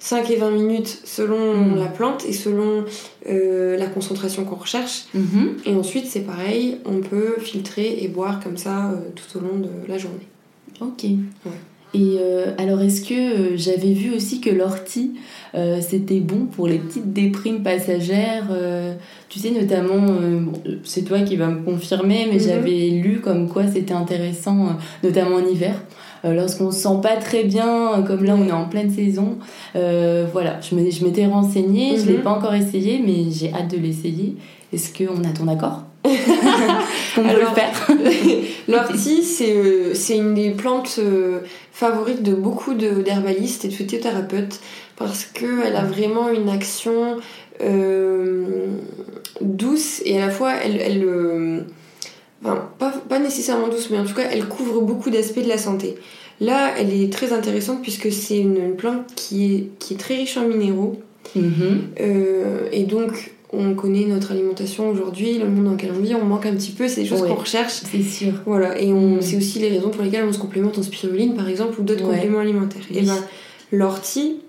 5 0.00 0.30
et 0.30 0.36
20 0.36 0.50
minutes 0.50 1.00
selon 1.04 1.56
mm. 1.56 1.78
la 1.78 1.86
plante 1.86 2.24
et 2.24 2.32
selon 2.32 2.84
euh, 3.28 3.76
la 3.76 3.86
concentration 3.86 4.44
qu'on 4.44 4.56
recherche. 4.56 5.06
Mm-hmm. 5.16 5.66
Et 5.66 5.74
ensuite, 5.74 6.06
c'est 6.06 6.20
pareil, 6.20 6.78
on 6.84 7.00
peut 7.00 7.36
filtrer 7.40 7.98
et 8.00 8.08
boire 8.08 8.40
comme 8.40 8.56
ça 8.56 8.90
euh, 8.90 8.96
tout 9.14 9.38
au 9.38 9.40
long 9.40 9.58
de 9.58 9.70
la 9.88 9.98
journée. 9.98 10.26
Ok. 10.80 11.04
Et 11.94 12.18
alors, 12.58 12.82
est-ce 12.82 13.00
que 13.00 13.56
j'avais 13.56 13.94
vu 13.94 14.14
aussi 14.14 14.42
que 14.42 14.50
l'ortie, 14.50 15.14
c'était 15.80 16.20
bon 16.20 16.44
pour 16.44 16.68
les 16.68 16.78
petites 16.78 17.14
déprimes 17.14 17.62
passagères 17.62 18.48
tu 19.28 19.38
sais, 19.38 19.50
notamment, 19.50 20.06
euh, 20.08 20.40
c'est 20.84 21.02
toi 21.02 21.20
qui 21.20 21.36
vas 21.36 21.48
me 21.48 21.62
confirmer, 21.62 22.26
mais 22.30 22.38
mhm. 22.38 22.40
j'avais 22.40 22.88
lu 22.88 23.20
comme 23.20 23.48
quoi 23.48 23.66
c'était 23.66 23.92
intéressant, 23.92 24.66
euh, 24.66 24.70
notamment 25.04 25.36
en 25.36 25.46
hiver. 25.46 25.74
Euh, 26.24 26.34
lorsqu'on 26.34 26.70
se 26.70 26.80
sent 26.80 27.00
pas 27.02 27.16
très 27.16 27.44
bien, 27.44 28.02
comme 28.06 28.24
là 28.24 28.34
on 28.36 28.46
est 28.46 28.52
en 28.52 28.66
pleine 28.66 28.90
saison, 28.90 29.38
voilà, 29.74 30.60
je 30.60 30.74
m'étais 30.74 31.26
renseignée, 31.26 31.98
je 31.98 32.06
l'ai 32.06 32.18
mhm. 32.18 32.22
pas 32.22 32.30
encore 32.30 32.54
essayé, 32.54 33.02
mais 33.04 33.30
j'ai 33.30 33.52
hâte 33.52 33.70
de 33.70 33.76
l'essayer. 33.76 34.36
Est-ce 34.72 34.92
qu'on 34.92 35.24
a 35.24 35.32
ton 35.36 35.48
accord? 35.48 35.84
On 36.04 37.22
peut 37.22 37.40
le 37.40 37.46
faire? 37.54 37.88
L'ortie, 38.68 39.22
c'est 39.22 40.16
une 40.16 40.34
des 40.34 40.50
plantes 40.50 41.00
favorites 41.72 42.22
de 42.22 42.34
beaucoup 42.34 42.74
d'herbalistes 42.74 43.64
et 43.64 43.68
de 43.68 43.72
phytothérapeutes 43.72 44.60
parce 44.96 45.24
qu'elle 45.24 45.76
a 45.76 45.84
vraiment 45.84 46.28
une 46.28 46.48
action 46.48 47.18
euh, 47.62 48.66
douce 49.40 50.02
et 50.04 50.20
à 50.20 50.26
la 50.26 50.30
fois 50.30 50.54
elle, 50.54 50.80
elle 50.80 51.04
euh, 51.04 51.60
enfin, 52.42 52.68
pas, 52.78 52.92
pas, 53.08 53.18
nécessairement 53.18 53.68
douce 53.68 53.90
mais 53.90 53.98
en 53.98 54.04
tout 54.04 54.14
cas 54.14 54.28
elle 54.30 54.46
couvre 54.46 54.80
beaucoup 54.80 55.10
d'aspects 55.10 55.42
de 55.42 55.48
la 55.48 55.58
santé. 55.58 55.96
Là 56.40 56.72
elle 56.78 56.92
est 56.92 57.12
très 57.12 57.32
intéressante 57.32 57.82
puisque 57.82 58.12
c'est 58.12 58.38
une, 58.38 58.74
plante 58.76 59.14
qui 59.16 59.54
est, 59.54 59.68
qui 59.78 59.94
est 59.94 59.98
très 59.98 60.16
riche 60.16 60.36
en 60.36 60.46
minéraux. 60.46 61.00
Mm-hmm. 61.36 62.70
et 62.72 62.84
donc, 62.84 63.32
on 63.52 63.74
connaît 63.74 64.04
notre 64.04 64.32
alimentation 64.32 64.90
aujourd'hui, 64.90 65.38
le 65.38 65.48
monde 65.48 65.64
dans 65.64 65.72
lequel 65.72 65.92
on 65.96 66.00
vit, 66.00 66.14
on 66.14 66.24
manque 66.24 66.46
un 66.46 66.54
petit 66.54 66.72
peu, 66.72 66.86
c'est 66.86 67.02
des 67.02 67.06
choses 67.06 67.22
qu'on 67.22 67.34
recherche. 67.34 67.72
C'est 67.72 68.02
sûr. 68.02 68.32
Voilà, 68.44 68.78
et 68.80 68.92
on, 68.92 69.16
mm. 69.16 69.22
c'est 69.22 69.36
aussi 69.36 69.58
les 69.58 69.70
raisons 69.70 69.90
pour 69.90 70.02
lesquelles 70.02 70.24
on 70.24 70.32
se 70.32 70.38
complémente 70.38 70.78
en 70.78 70.82
spiruline, 70.82 71.34
par 71.34 71.48
exemple, 71.48 71.80
ou 71.80 71.82
d'autres 71.82 72.04
compléments 72.04 72.40
alimentaires. 72.40 72.82
Et 72.94 73.02
ben, 73.02 73.16
l'ortie, 73.72 74.40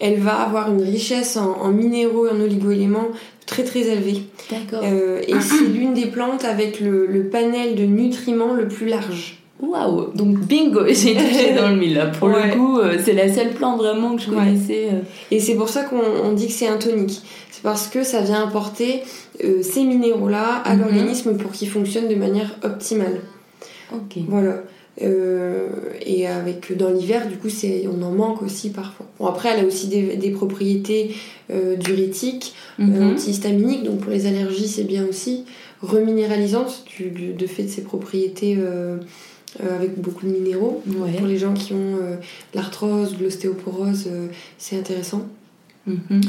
elle 0.00 0.18
va 0.20 0.34
avoir 0.34 0.70
une 0.70 0.82
richesse 0.82 1.36
en, 1.36 1.68
minéraux 1.70 2.26
et 2.26 2.30
en 2.30 2.40
oligo-éléments 2.40 3.08
très 3.46 3.64
très 3.64 3.80
élevée. 3.80 4.22
D'accord. 4.50 4.82
Euh, 4.84 5.20
et 5.26 5.40
c'est 5.40 5.64
l'une 5.64 5.94
des 5.94 6.06
plantes 6.06 6.44
avec 6.44 6.80
le, 6.80 7.28
panel 7.30 7.74
de 7.74 7.84
nutriments 7.84 8.54
le 8.54 8.68
plus 8.68 8.86
large. 8.86 9.38
Waouh 9.60 10.10
Donc 10.14 10.38
bingo, 10.40 10.80
j'ai 10.88 11.14
touché 11.14 11.54
dans 11.54 11.68
le 11.68 11.76
mille 11.76 11.94
là. 11.94 12.06
Pour 12.06 12.28
le 12.28 12.52
coup, 12.54 12.78
euh, 12.78 12.98
c'est 13.02 13.12
la 13.12 13.32
seule 13.32 13.50
plante 13.50 13.78
vraiment 13.78 14.16
que 14.16 14.22
je 14.22 14.30
connaissais. 14.30 14.88
Euh. 14.92 15.00
Et 15.30 15.40
c'est 15.40 15.54
pour 15.54 15.68
ça 15.68 15.84
qu'on 15.84 16.32
dit 16.32 16.48
que 16.48 16.52
c'est 16.52 16.68
un 16.68 16.76
tonique 16.76 17.22
parce 17.62 17.88
que 17.88 18.04
ça 18.04 18.20
vient 18.20 18.46
apporter 18.46 19.02
euh, 19.42 19.62
ces 19.62 19.84
minéraux-là 19.84 20.62
à 20.64 20.74
mhm. 20.74 20.82
l'organisme 20.82 21.36
pour 21.36 21.50
qu'il 21.50 21.68
fonctionne 21.68 22.08
de 22.08 22.14
manière 22.14 22.56
optimale. 22.62 23.20
Ok. 23.92 24.22
Voilà. 24.28 24.62
Euh, 25.02 25.68
et 26.04 26.26
avec 26.26 26.76
dans 26.76 26.90
l'hiver, 26.90 27.28
du 27.28 27.36
coup, 27.36 27.48
c'est 27.48 27.86
on 27.88 28.02
en 28.02 28.12
manque 28.12 28.42
aussi 28.42 28.70
parfois. 28.70 29.06
Bon, 29.18 29.26
après, 29.26 29.50
elle 29.50 29.64
a 29.64 29.66
aussi 29.66 29.88
des, 29.88 30.30
propriétés 30.30 31.14
euh, 31.50 31.76
diurétiques, 31.76 32.54
mhm. 32.78 33.12
antihistaminiques, 33.12 33.82
donc 33.82 34.00
pour 34.00 34.12
les 34.12 34.26
allergies, 34.26 34.68
c'est 34.68 34.84
bien 34.84 35.04
aussi. 35.04 35.44
Reminéralisantes, 35.82 36.84
du, 36.96 37.10
de 37.10 37.46
fait 37.46 37.64
de 37.64 37.68
ses 37.68 37.82
propriétés 37.82 38.58
avec 39.60 40.00
beaucoup 40.00 40.24
de 40.24 40.30
minéraux. 40.30 40.82
Pour 41.18 41.26
les 41.26 41.36
gens 41.36 41.52
qui 41.52 41.74
ont 41.74 41.98
l'arthrose 42.54 43.14
ou 43.14 43.22
l'ostéoporose, 43.22 44.08
c'est 44.56 44.78
intéressant. 44.78 45.28
Mhm. 45.86 46.22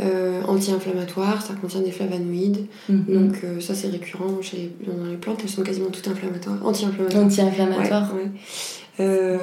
Euh, 0.00 0.42
anti-inflammatoire, 0.48 1.40
ça 1.40 1.54
contient 1.54 1.80
des 1.80 1.92
flavonoïdes. 1.92 2.66
Mhm. 2.88 3.04
Donc 3.08 3.34
euh, 3.44 3.60
ça 3.60 3.74
c'est 3.74 3.88
récurrent 3.88 4.42
chez 4.42 4.72
dans 4.84 5.06
les 5.08 5.16
plantes, 5.16 5.38
elles 5.44 5.48
sont 5.48 5.62
quasiment 5.62 5.90
toutes 5.90 6.08
inflammatoires, 6.08 6.58
anti-inflammatoires. 6.64 7.24
Anti-inflammatoires. 7.24 8.12
Euh, 8.98 9.38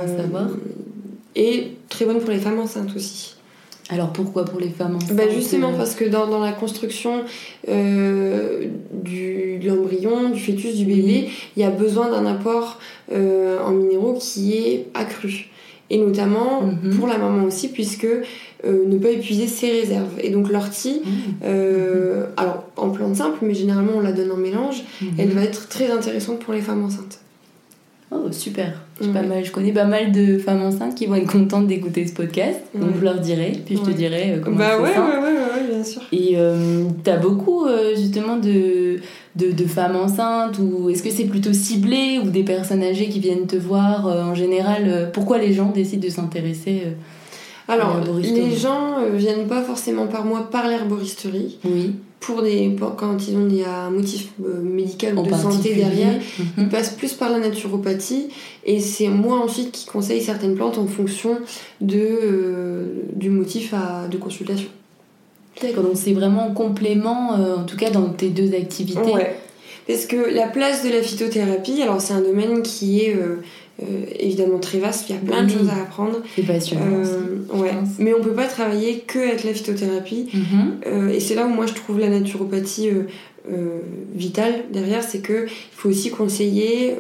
et 1.36 1.72
très 1.88 2.06
bonne 2.06 2.20
pour 2.20 2.32
les 2.32 2.40
femmes 2.40 2.60
enceintes 2.60 2.94
aussi. 2.96 3.36
Alors 3.90 4.12
pourquoi 4.12 4.44
pour 4.44 4.60
les 4.60 4.70
femmes 4.70 4.98
enceintes 4.98 5.16
bah 5.16 5.30
Justement 5.34 5.74
parce 5.74 5.96
que 5.96 6.04
dans, 6.04 6.28
dans 6.28 6.40
la 6.40 6.52
construction 6.52 7.24
du, 7.66 7.72
de 9.60 9.68
l'embryon, 9.68 10.30
du 10.32 10.40
fœtus, 10.40 10.76
du 10.76 10.86
bébé, 10.86 11.30
il 11.56 11.62
y 11.62 11.64
a 11.64 11.70
besoin 11.70 12.10
d'un 12.10 12.26
apport 12.26 12.80
en 13.10 13.72
minéraux 13.72 14.18
qui 14.20 14.54
est 14.54 14.88
accru 14.94 15.50
et 15.92 15.98
notamment 15.98 16.62
mhm. 16.62 16.98
pour 16.98 17.08
la 17.08 17.18
maman 17.18 17.44
aussi, 17.44 17.68
puisque 17.68 18.08
euh, 18.66 18.86
ne 18.86 18.98
pas 18.98 19.10
épuiser 19.10 19.48
ses 19.48 19.72
réserves. 19.72 20.20
Et 20.20 20.30
donc 20.30 20.52
l'ortie, 20.52 21.02
mhm. 21.04 21.12
euh, 21.44 22.26
alors 22.38 22.66
en 22.78 22.90
plante 22.90 23.16
simple, 23.16 23.40
mais 23.42 23.56
généralement 23.56 23.94
on 23.96 24.02
la 24.02 24.12
donne 24.12 24.32
en 24.32 24.38
mélange, 24.38 24.84
mhm. 25.02 25.10
elle 25.18 25.30
va 25.30 25.42
être 25.42 25.68
très 25.68 25.90
intéressante 25.90 26.40
pour 26.40 26.54
les 26.54 26.62
femmes 26.62 26.84
enceintes. 26.84 27.20
Oh, 28.14 28.30
super. 28.32 28.74
Pas 29.14 29.22
mal. 29.22 29.44
Je 29.46 29.52
connais 29.52 29.72
pas 29.72 29.86
mal 29.86 30.12
de 30.12 30.38
femmes 30.38 30.62
enceintes 30.62 30.96
qui 30.96 31.06
vont 31.06 31.16
être 31.16 31.32
contentes 31.32 31.66
d'écouter 31.68 32.06
ce 32.06 32.12
podcast. 32.12 32.60
Donc, 32.76 32.90
je 33.00 33.06
leur 33.06 33.20
dirai, 33.20 33.54
puis 33.66 33.78
je 33.78 33.82
te 33.82 33.90
dirai 33.90 34.34
euh, 34.34 34.40
comment 34.44 34.58
bah, 34.58 34.78
ouais, 34.78 34.90
ouais, 34.90 35.18
ouais, 35.18 35.34
ouais, 35.34 35.74
bien 35.74 35.84
sûr. 35.84 36.02
Et 36.12 36.34
euh, 36.36 36.84
t'as 37.06 37.16
beaucoup, 37.16 37.66
justement, 37.96 38.36
de, 38.36 38.98
de, 39.38 39.52
de, 39.54 39.66
femmes 39.66 39.96
enceintes 39.96 40.60
ou 40.60 40.90
est-ce 40.90 41.04
que 41.04 41.10
c'est 41.10 41.24
plutôt 41.24 41.54
ciblé 41.54 42.20
ou 42.22 42.30
des 42.30 42.44
personnes 42.44 42.84
âgées 42.84 43.08
qui 43.08 43.22
viennent 43.22 43.48
te 43.48 43.56
voir 43.56 44.06
en 44.06 44.36
général 44.36 45.10
Pourquoi 45.14 45.38
les 45.38 45.54
gens 45.54 45.72
décident 45.72 46.06
de 46.06 46.12
s'intéresser 46.12 46.84
alors, 47.72 48.02
les 48.22 48.56
gens 48.56 49.00
euh, 49.00 49.16
viennent 49.16 49.48
pas 49.48 49.62
forcément 49.62 50.08
par 50.08 50.26
moi 50.26 50.50
par 50.52 50.68
l'herboristerie. 50.68 51.58
Oui. 51.64 51.96
Pour 52.20 52.44
des, 52.44 52.76
quand 52.98 53.28
ils 53.28 53.36
ont 53.36 53.50
un 53.66 53.90
motif 53.90 54.30
euh, 54.46 54.62
médical 54.62 55.18
ou 55.18 55.24
de 55.24 55.34
santé 55.34 55.74
derrière, 55.74 56.14
mhm. 56.14 56.46
ils 56.60 56.70
passent 56.70 56.92
plus 56.92 57.14
par 57.14 57.32
la 57.32 57.40
naturopathie 57.40 58.28
et 58.64 58.80
c'est 58.80 59.08
moi 59.08 59.40
ensuite 59.40 59.72
qui 59.72 59.88
conseille 59.88 60.22
certaines 60.22 60.54
plantes 60.54 60.78
en 60.78 60.86
fonction 60.86 61.40
de, 61.80 61.98
euh, 61.98 62.86
du 63.16 63.32
motif 63.32 63.74
à, 63.74 64.08
de 64.08 64.18
consultation. 64.18 64.70
D'accord, 65.64 65.84
donc 65.84 65.94
c'est 65.96 66.14
vraiment 66.14 66.48
en 66.48 66.54
complément, 66.54 67.32
en 67.32 67.64
tout 67.64 67.76
cas 67.76 67.90
dans 67.90 68.10
tes 68.10 68.30
deux 68.30 68.54
activités. 68.54 69.14
Ouais. 69.14 69.36
Parce 69.88 70.06
que 70.06 70.34
la 70.34 70.48
place 70.48 70.84
de 70.84 70.90
la 70.90 71.02
phytothérapie, 71.02 71.82
alors 71.82 72.02
c'est 72.02 72.14
un 72.14 72.22
domaine 72.22 72.62
qui 72.62 73.02
est 73.02 73.16
euh, 73.82 74.06
évidemment 74.20 74.60
très 74.60 74.78
vaste, 74.78 75.10
il 75.10 75.16
y 75.16 75.18
a 75.18 75.22
plein 75.22 75.44
de 75.44 75.50
choses 75.50 75.70
à 75.70 75.82
apprendre. 75.82 76.22
Passionnant. 76.46 76.86
Euh, 76.86 77.58
ouais. 77.58 77.72
Mais 77.98 78.14
on 78.14 78.22
peut 78.22 78.34
pas 78.34 78.46
travailler 78.46 79.00
que 79.08 79.20
avec 79.20 79.44
la 79.44 79.54
phytothérapie. 79.54 80.28
Mhm. 80.34 80.80
Euh, 80.86 81.10
et 81.10 81.20
c'est 81.20 81.36
là 81.36 81.46
où 81.46 81.50
moi 81.50 81.66
je 81.66 81.74
trouve 81.74 82.00
la 82.00 82.10
naturopathie 82.10 82.90
vitale 84.14 84.66
derrière, 84.72 85.02
c'est 85.04 85.20
que 85.20 85.46
il 85.48 85.76
faut 85.76 85.90
aussi 85.90 86.12
conseiller 86.12 86.96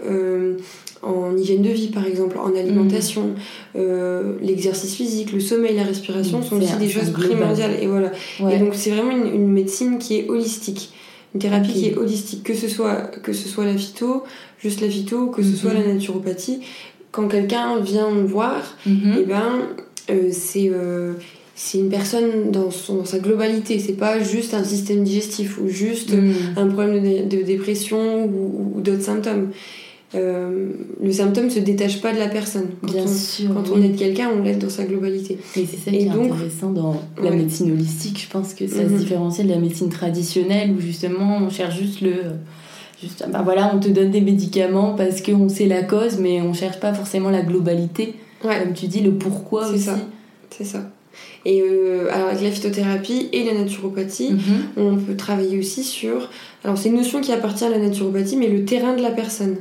en 1.03 1.37
hygiène 1.37 1.61
de 1.61 1.69
vie 1.69 1.89
par 1.89 2.05
exemple, 2.07 2.37
en 2.39 2.55
alimentation, 2.55 3.35
mhm. 3.75 4.39
l'exercice 4.41 4.95
physique, 4.95 5.33
le 5.33 5.39
sommeil, 5.39 5.75
la 5.75 5.83
respiration 5.83 6.41
sont 6.41 6.59
aussi 6.59 6.77
des 6.77 6.89
choses 6.89 7.11
primordiales. 7.11 7.75
Et 7.79 7.85
voilà. 7.85 8.11
Et 8.51 8.57
donc 8.57 8.73
c'est 8.73 8.89
vraiment 8.89 9.11
une, 9.11 9.49
médecine 9.49 9.99
qui 9.99 10.17
est 10.17 10.29
holistique 10.29 10.91
une 11.33 11.41
thérapie 11.41 11.73
qui 11.73 11.87
est 11.87 11.97
holistique, 11.97 12.43
que 12.43 12.53
ce 12.53 12.67
soit 12.67 13.11
que 13.23 13.33
ce 13.33 13.47
soit 13.47 13.65
la 13.65 13.77
phyto, 13.77 14.23
juste 14.59 14.81
la 14.81 14.89
phyto, 14.89 15.27
que 15.27 15.41
ce 15.41 15.55
soit 15.55 15.73
la 15.73 15.81
mhm. 15.81 15.93
naturopathie. 15.95 16.59
Quand 17.11 17.27
quelqu'un 17.27 17.79
vient 17.79 18.09
me 18.09 18.25
voir, 18.25 18.77
mhm. 18.85 19.13
et 19.13 19.21
eh 19.21 19.23
ben 19.23 19.51
euh, 20.09 20.29
c'est 20.31 20.69
euh, 20.69 21.13
c'est 21.55 21.77
une 21.77 21.89
personne 21.89 22.51
dans, 22.51 22.71
son, 22.71 23.05
sa 23.05 23.19
globalité. 23.19 23.77
C'est 23.77 23.93
pas 23.93 24.19
juste 24.19 24.53
un 24.53 24.63
système 24.63 25.03
digestif 25.03 25.59
ou 25.59 25.67
juste 25.67 26.13
mhm. 26.13 26.33
un 26.57 26.67
problème 26.67 27.27
de, 27.27 27.43
dépression 27.43 28.25
ou 28.25 28.81
d'autres 28.81 29.03
symptômes. 29.03 29.51
Euh, 30.13 30.71
le 31.01 31.11
symptôme 31.11 31.49
se 31.49 31.59
détache 31.59 32.01
pas 32.01 32.13
de 32.13 32.19
la 32.19 32.27
personne. 32.27 32.67
Quand 32.81 32.91
Bien 32.91 33.03
on, 33.03 33.07
sûr. 33.07 33.53
Quand 33.53 33.71
on 33.73 33.81
aide 33.81 33.95
quelqu'un, 33.95 34.29
on 34.37 34.43
l'aide 34.43 34.59
dans 34.59 34.69
sa 34.69 34.83
globalité. 34.83 35.37
Et 35.55 35.65
c'est 35.65 35.77
ça 35.77 35.91
qui 35.91 36.05
est 36.05 36.09
intéressant 36.09 36.71
dans 36.71 37.01
la 37.21 37.31
médecine 37.31 37.71
holistique. 37.71 38.21
Je 38.27 38.29
pense 38.29 38.53
que 38.53 38.67
ça 38.67 38.83
se 38.83 38.89
mhm. 38.89 38.97
différencie 38.97 39.47
de 39.47 39.51
la 39.51 39.59
médecine 39.59 39.89
traditionnelle 39.89 40.71
où 40.71 40.81
justement 40.81 41.37
on 41.37 41.49
cherche 41.49 41.77
juste 41.79 42.01
le. 42.01 42.13
Juste, 43.01 43.25
ben 43.31 43.41
voilà, 43.41 43.71
on 43.73 43.79
te 43.79 43.89
donne 43.89 44.11
des 44.11 44.21
médicaments 44.21 44.93
parce 44.93 45.21
qu'on 45.21 45.49
sait 45.49 45.65
la 45.65 45.81
cause, 45.81 46.19
mais 46.19 46.39
on 46.41 46.53
cherche 46.53 46.79
pas 46.79 46.93
forcément 46.93 47.31
la 47.31 47.41
globalité. 47.41 48.13
Comme 48.41 48.73
tu 48.75 48.87
dis, 48.87 48.99
le 48.99 49.13
pourquoi 49.13 49.69
aussi. 49.69 49.89
C'est 50.49 50.65
ça. 50.65 50.91
Et 51.45 51.61
euh, 51.61 52.09
alors 52.11 52.29
avec 52.29 52.41
la 52.43 52.51
phytothérapie 52.51 53.29
et 53.33 53.43
la 53.43 53.53
naturopathie, 53.53 54.33
mhm. 54.33 54.41
on 54.77 54.95
peut 54.97 55.15
travailler 55.15 55.57
aussi 55.57 55.83
sur. 55.83 56.29
Alors 56.63 56.77
c'est 56.77 56.89
une 56.89 56.97
notion 56.97 57.21
qui 57.21 57.31
appartient 57.31 57.63
à 57.63 57.69
la 57.69 57.79
naturopathie, 57.79 58.37
mais 58.37 58.49
le 58.49 58.65
terrain 58.65 58.95
de 58.95 59.01
la 59.01 59.11
personne. 59.11 59.57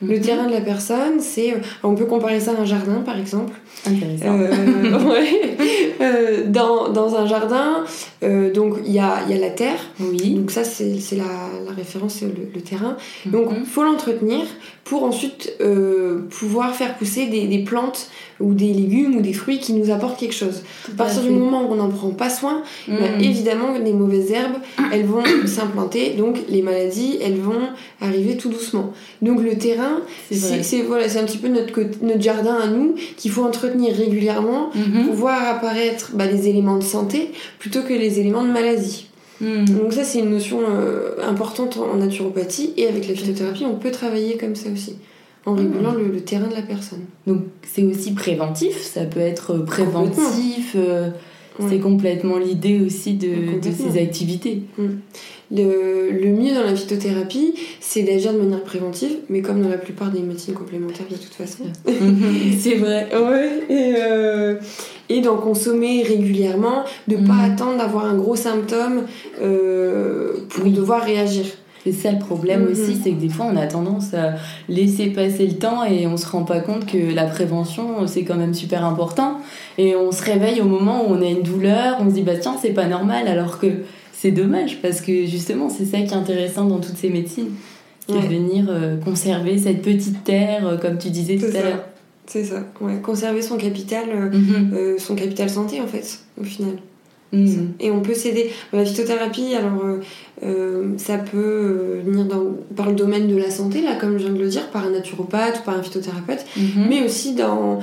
Le 0.00 0.16
mhm. 0.16 0.20
terrain 0.20 0.46
de 0.46 0.52
la 0.52 0.60
personne, 0.60 1.20
c'est. 1.20 1.52
Euh, 1.52 1.58
on 1.82 1.94
peut 1.94 2.04
comparer 2.04 2.38
ça 2.40 2.52
à 2.52 2.60
un 2.60 2.64
jardin, 2.64 3.02
par 3.04 3.18
exemple. 3.18 3.54
Intéressant. 3.86 4.38
Euh, 4.38 5.08
ouais. 5.10 5.56
euh, 6.00 6.44
dans, 6.46 6.88
dans, 6.90 7.16
un 7.16 7.26
jardin, 7.26 7.84
euh, 8.22 8.52
donc 8.52 8.76
il 8.84 8.92
y 8.92 8.98
a, 8.98 9.22
y 9.28 9.32
a 9.32 9.38
la 9.38 9.50
terre. 9.50 9.80
Oui. 10.00 10.34
Donc 10.34 10.50
ça, 10.50 10.64
c'est 10.64 10.94
la, 11.12 11.24
la, 11.66 11.72
référence, 11.72 12.22
le, 12.22 12.32
le 12.54 12.60
terrain. 12.60 12.96
Donc 13.26 13.48
il 13.56 13.66
faut 13.66 13.82
l'entretenir 13.82 14.44
pour 14.88 15.04
ensuite 15.04 15.52
euh, 15.60 16.20
pouvoir 16.30 16.74
faire 16.74 16.96
pousser 16.96 17.26
des, 17.26 17.46
des, 17.46 17.58
plantes 17.58 18.08
ou 18.40 18.54
des 18.54 18.72
légumes 18.72 19.16
ou 19.16 19.20
des 19.20 19.34
fruits 19.34 19.58
qui 19.58 19.74
nous 19.74 19.90
apportent 19.90 20.18
quelque 20.18 20.34
chose. 20.34 20.62
à 20.90 20.96
partir 20.96 21.22
du 21.22 21.28
moment 21.28 21.68
où 21.68 21.72
on 21.72 21.74
n'en 21.74 21.90
prend 21.90 22.08
pas 22.08 22.30
soin, 22.30 22.62
ben, 22.86 23.18
mm. 23.18 23.20
évidemment 23.20 23.76
les 23.84 23.92
mauvaises 23.92 24.30
herbes, 24.30 24.56
elles 24.90 25.04
vont 25.04 25.22
s'implanter, 25.46 26.14
donc 26.14 26.38
les 26.48 26.62
maladies, 26.62 27.18
elles 27.20 27.36
vont 27.36 27.68
arriver 28.00 28.38
tout 28.38 28.48
doucement. 28.48 28.94
Donc 29.20 29.42
le 29.42 29.58
terrain, 29.58 30.00
c'est 30.30 30.80
voilà, 30.80 31.04
un 31.04 31.24
petit 31.24 31.38
peu 31.38 31.48
notre, 31.48 31.78
notre 32.00 32.22
jardin 32.22 32.54
à 32.54 32.68
nous 32.68 32.94
qu'il 33.18 33.30
faut 33.30 33.44
entretenir 33.44 33.94
régulièrement 33.94 34.70
mm-hmm. 34.74 35.04
pour 35.04 35.14
voir 35.14 35.46
apparaître 35.48 36.12
bah, 36.14 36.24
les 36.24 36.48
éléments 36.48 36.78
de 36.78 36.84
santé 36.84 37.32
plutôt 37.58 37.82
que 37.82 37.92
les 37.92 38.20
éléments 38.20 38.42
de 38.42 38.50
maladie. 38.50 39.07
Hmm. 39.40 39.64
Donc 39.64 39.92
ça 39.92 40.04
c'est 40.04 40.18
une 40.18 40.30
notion 40.30 40.60
euh, 40.68 41.12
importante 41.22 41.76
en 41.76 41.96
naturopathie 41.96 42.72
et 42.76 42.88
avec 42.88 43.06
la 43.06 43.14
phytothérapie 43.14 43.64
on 43.64 43.76
peut 43.76 43.92
travailler 43.92 44.36
comme 44.36 44.56
ça 44.56 44.68
aussi 44.70 44.96
en 45.46 45.54
hmm. 45.54 45.58
régulant 45.58 45.94
le, 45.94 46.20
terrain 46.20 46.48
de 46.48 46.54
la 46.54 46.62
personne. 46.62 47.04
Donc 47.26 47.42
c'est 47.62 47.84
aussi 47.84 48.12
préventif, 48.14 48.82
ça 48.82 49.04
peut 49.04 49.20
être 49.20 49.58
préventif, 49.58 50.74
euh, 50.76 51.10
c'est 51.68 51.78
complètement 51.78 52.38
l'idée 52.38 52.80
aussi 52.80 53.14
de, 53.14 53.60
ces 53.62 54.00
activités. 54.00 54.62
Hmm. 54.76 54.98
Le, 55.50 56.10
le, 56.10 56.30
mieux 56.30 56.54
dans 56.54 56.62
la 56.62 56.76
phytothérapie, 56.76 57.54
c'est 57.80 58.02
d'agir 58.02 58.34
de 58.34 58.38
manière 58.38 58.62
préventive, 58.62 59.16
mais 59.30 59.40
comme 59.40 59.62
dans 59.62 59.68
la 59.68 59.78
plupart 59.78 60.10
des 60.10 60.20
médecines 60.20 60.52
complémentaires 60.52 61.06
de 61.10 61.16
toute 61.16 61.32
façon. 61.32 61.64
c'est 62.58 62.74
vrai. 62.76 63.08
Ouais, 63.12 63.50
et, 63.70 63.94
euh, 63.96 64.56
et 65.10 65.20
d'en 65.20 65.36
consommer 65.36 66.02
régulièrement, 66.02 66.84
de 67.06 67.16
ne 67.16 67.26
pas 67.26 67.32
mhm. 67.34 67.52
attendre 67.52 67.78
d'avoir 67.78 68.04
un 68.06 68.14
gros 68.14 68.36
symptôme 68.36 69.02
euh, 69.42 70.32
pour 70.50 70.64
devoir 70.70 71.02
réagir. 71.02 71.44
C'est 71.84 71.92
ça 71.92 72.12
le 72.12 72.18
problème 72.18 72.64
Mhm. 72.64 72.72
aussi, 72.72 72.96
c'est 73.02 73.10
que 73.12 73.20
des 73.20 73.28
fois 73.30 73.46
on 73.50 73.56
a 73.56 73.66
tendance 73.66 74.12
à 74.12 74.34
laisser 74.68 75.06
passer 75.06 75.46
le 75.46 75.54
temps 75.54 75.84
et 75.84 76.06
on 76.06 76.16
se 76.16 76.26
rend 76.26 76.42
pas 76.42 76.60
compte 76.60 76.84
que 76.86 77.14
la 77.14 77.24
prévention 77.24 78.06
c'est 78.06 78.24
quand 78.24 78.34
même 78.34 78.52
super 78.54 78.84
important. 78.84 79.38
Et 79.78 79.94
on 79.96 80.12
se 80.12 80.22
réveille 80.22 80.60
au 80.60 80.64
moment 80.66 81.04
où 81.08 81.14
on 81.14 81.22
a 81.22 81.26
une 81.26 81.42
douleur, 81.42 81.96
on 82.00 82.10
se 82.10 82.14
dit 82.14 82.22
bah 82.22 82.36
tiens 82.38 82.56
c'est 82.60 82.70
pas 82.74 82.86
normal 82.86 83.28
alors 83.28 83.58
que 83.58 83.68
c'est 84.12 84.32
dommage 84.32 84.78
parce 84.82 85.00
que 85.00 85.24
justement 85.26 85.68
c'est 85.70 85.84
ça 85.86 85.98
qui 85.98 86.12
est 86.12 86.16
intéressant 86.16 86.64
dans 86.64 86.80
toutes 86.80 86.96
ces 86.96 87.08
médecines. 87.10 87.50
C'est 88.06 88.14
Ouais. 88.14 88.22
de 88.22 88.26
venir 88.26 88.66
euh, 88.70 88.96
conserver 88.96 89.58
cette 89.58 89.82
petite 89.82 90.24
terre, 90.24 90.66
euh, 90.66 90.76
comme 90.78 90.96
tu 90.96 91.10
disais 91.10 91.36
tout 91.36 91.54
à 91.54 91.60
l'heure. 91.62 91.84
C'est 92.30 92.44
ça, 92.44 92.62
ouais. 92.82 93.00
Conserver 93.02 93.40
son 93.42 93.56
capital, 93.56 94.04
euh, 94.10 94.30
Mhm. 94.30 94.70
euh, 94.74 94.98
son 94.98 95.14
capital 95.14 95.48
santé 95.48 95.80
en 95.80 95.86
fait, 95.86 96.20
au 96.40 96.44
final. 96.44 96.74
Mhm. 97.32 97.72
Et 97.80 97.90
on 97.90 98.00
peut 98.00 98.14
s'aider. 98.14 98.50
La 98.72 98.84
phytothérapie, 98.84 99.54
alors 99.54 99.82
euh, 100.42 100.92
ça 100.96 101.18
peut 101.18 102.00
venir 102.04 102.24
dans, 102.26 102.44
par 102.76 102.88
le 102.88 102.94
domaine 102.94 103.28
de 103.28 103.36
la 103.36 103.50
santé, 103.50 103.82
là, 103.82 103.96
comme 104.00 104.12
je 104.18 104.24
viens 104.24 104.32
de 104.32 104.38
le 104.38 104.48
dire, 104.48 104.68
par 104.70 104.86
un 104.86 104.90
naturopathe 104.90 105.60
ou 105.60 105.62
par 105.64 105.76
un 105.78 105.82
phytothérapeute, 105.82 106.44
Mhm. 106.56 106.86
mais 106.88 107.02
aussi 107.04 107.34
dans, 107.34 107.80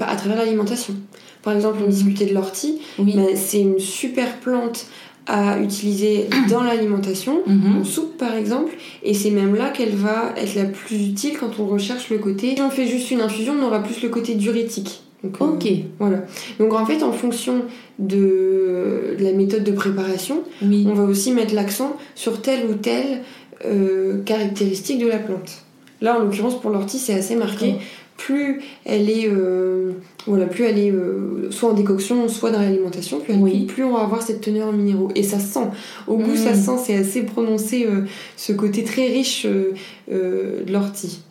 à 0.00 0.16
travers 0.16 0.36
l'alimentation. 0.38 0.94
Par 1.42 1.54
exemple, 1.54 1.78
on 1.86 1.88
discutait 1.88 2.26
de 2.26 2.34
l'ortie, 2.34 2.80
Oui. 2.98 3.12
ben, 3.14 3.28
c'est 3.36 3.60
une 3.60 3.78
super 3.78 4.36
plante 4.38 4.86
à 5.28 5.60
utiliser 5.60 6.26
dans 6.50 6.62
l'alimentation, 6.62 7.42
Mhm. 7.46 7.80
en 7.80 7.84
soupe 7.84 8.16
par 8.16 8.34
exemple, 8.34 8.72
et 9.02 9.12
c'est 9.14 9.30
même 9.30 9.54
là 9.54 9.68
qu'elle 9.70 9.94
va 9.94 10.32
être 10.36 10.54
la 10.56 10.64
plus 10.64 10.96
utile 11.08 11.36
quand 11.38 11.60
on 11.60 11.66
recherche 11.66 12.08
le 12.10 12.18
côté. 12.18 12.54
Si 12.56 12.62
on 12.62 12.70
fait 12.70 12.86
juste 12.86 13.10
une 13.10 13.20
infusion, 13.20 13.54
on 13.60 13.66
aura 13.66 13.82
plus 13.82 14.02
le 14.02 14.08
côté 14.08 14.34
diurétique. 14.34 15.02
Donc, 15.22 15.40
euh, 15.42 15.44
Ok. 15.54 15.68
voilà. 15.98 16.18
Donc 16.58 16.72
en 16.72 16.86
fait, 16.86 17.02
en 17.02 17.12
fonction 17.12 17.62
de 17.98 19.16
la 19.18 19.32
méthode 19.32 19.64
de 19.64 19.72
préparation, 19.72 20.42
Oui. 20.62 20.86
on 20.88 20.94
va 20.94 21.04
aussi 21.04 21.32
mettre 21.32 21.54
l'accent 21.54 21.96
sur 22.14 22.40
telle 22.40 22.66
ou 22.70 22.74
telle 22.74 23.22
euh, 23.66 24.22
caractéristique 24.24 24.98
de 25.00 25.08
la 25.08 25.18
plante. 25.18 25.62
Là, 26.00 26.16
en 26.16 26.22
l'occurrence, 26.22 26.60
pour 26.60 26.70
l'ortie, 26.70 26.98
c'est 26.98 27.14
assez 27.14 27.34
marqué. 27.34 27.74
Plus 28.16 28.60
elle 28.84 29.10
est, 29.10 29.28
euh, 29.28 29.92
voilà, 30.28 30.46
plus 30.46 30.64
elle 30.64 30.78
est 30.78 30.90
euh, 30.92 31.50
soit 31.50 31.70
en 31.70 31.72
décoction, 31.74 32.28
soit 32.28 32.50
dans 32.50 32.60
l'alimentation, 32.60 33.18
plus, 33.20 33.34
Oui. 33.34 33.64
plus 33.66 33.82
on 33.84 33.94
va 33.94 34.02
avoir 34.02 34.22
cette 34.22 34.40
teneur 34.40 34.68
en 34.68 34.72
minéraux. 34.72 35.08
Et 35.14 35.22
ça 35.22 35.38
se 35.40 35.52
sent. 35.52 35.66
Au 36.06 36.16
goût, 36.16 36.32
Mm. 36.32 36.36
ça 36.36 36.54
se 36.54 36.60
sent. 36.66 36.76
C'est 36.84 36.94
assez 36.96 37.22
prononcé, 37.22 37.86
euh, 37.86 38.02
ce 38.36 38.52
côté 38.52 38.84
très 38.84 39.06
riche 39.08 39.46
euh, 39.46 39.72
de 40.08 40.72
l'ortie. 40.72 41.22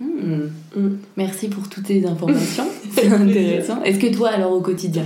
Mhm. 0.00 0.50
Mm. 0.76 0.88
Merci 1.16 1.48
pour 1.48 1.68
toutes 1.68 1.86
ces 1.86 2.04
informations, 2.06 2.66
c'est 2.94 3.06
intéressant. 3.08 3.82
Est-ce 3.82 3.98
que 3.98 4.12
toi, 4.14 4.28
alors 4.30 4.52
au 4.52 4.60
quotidien, 4.60 5.04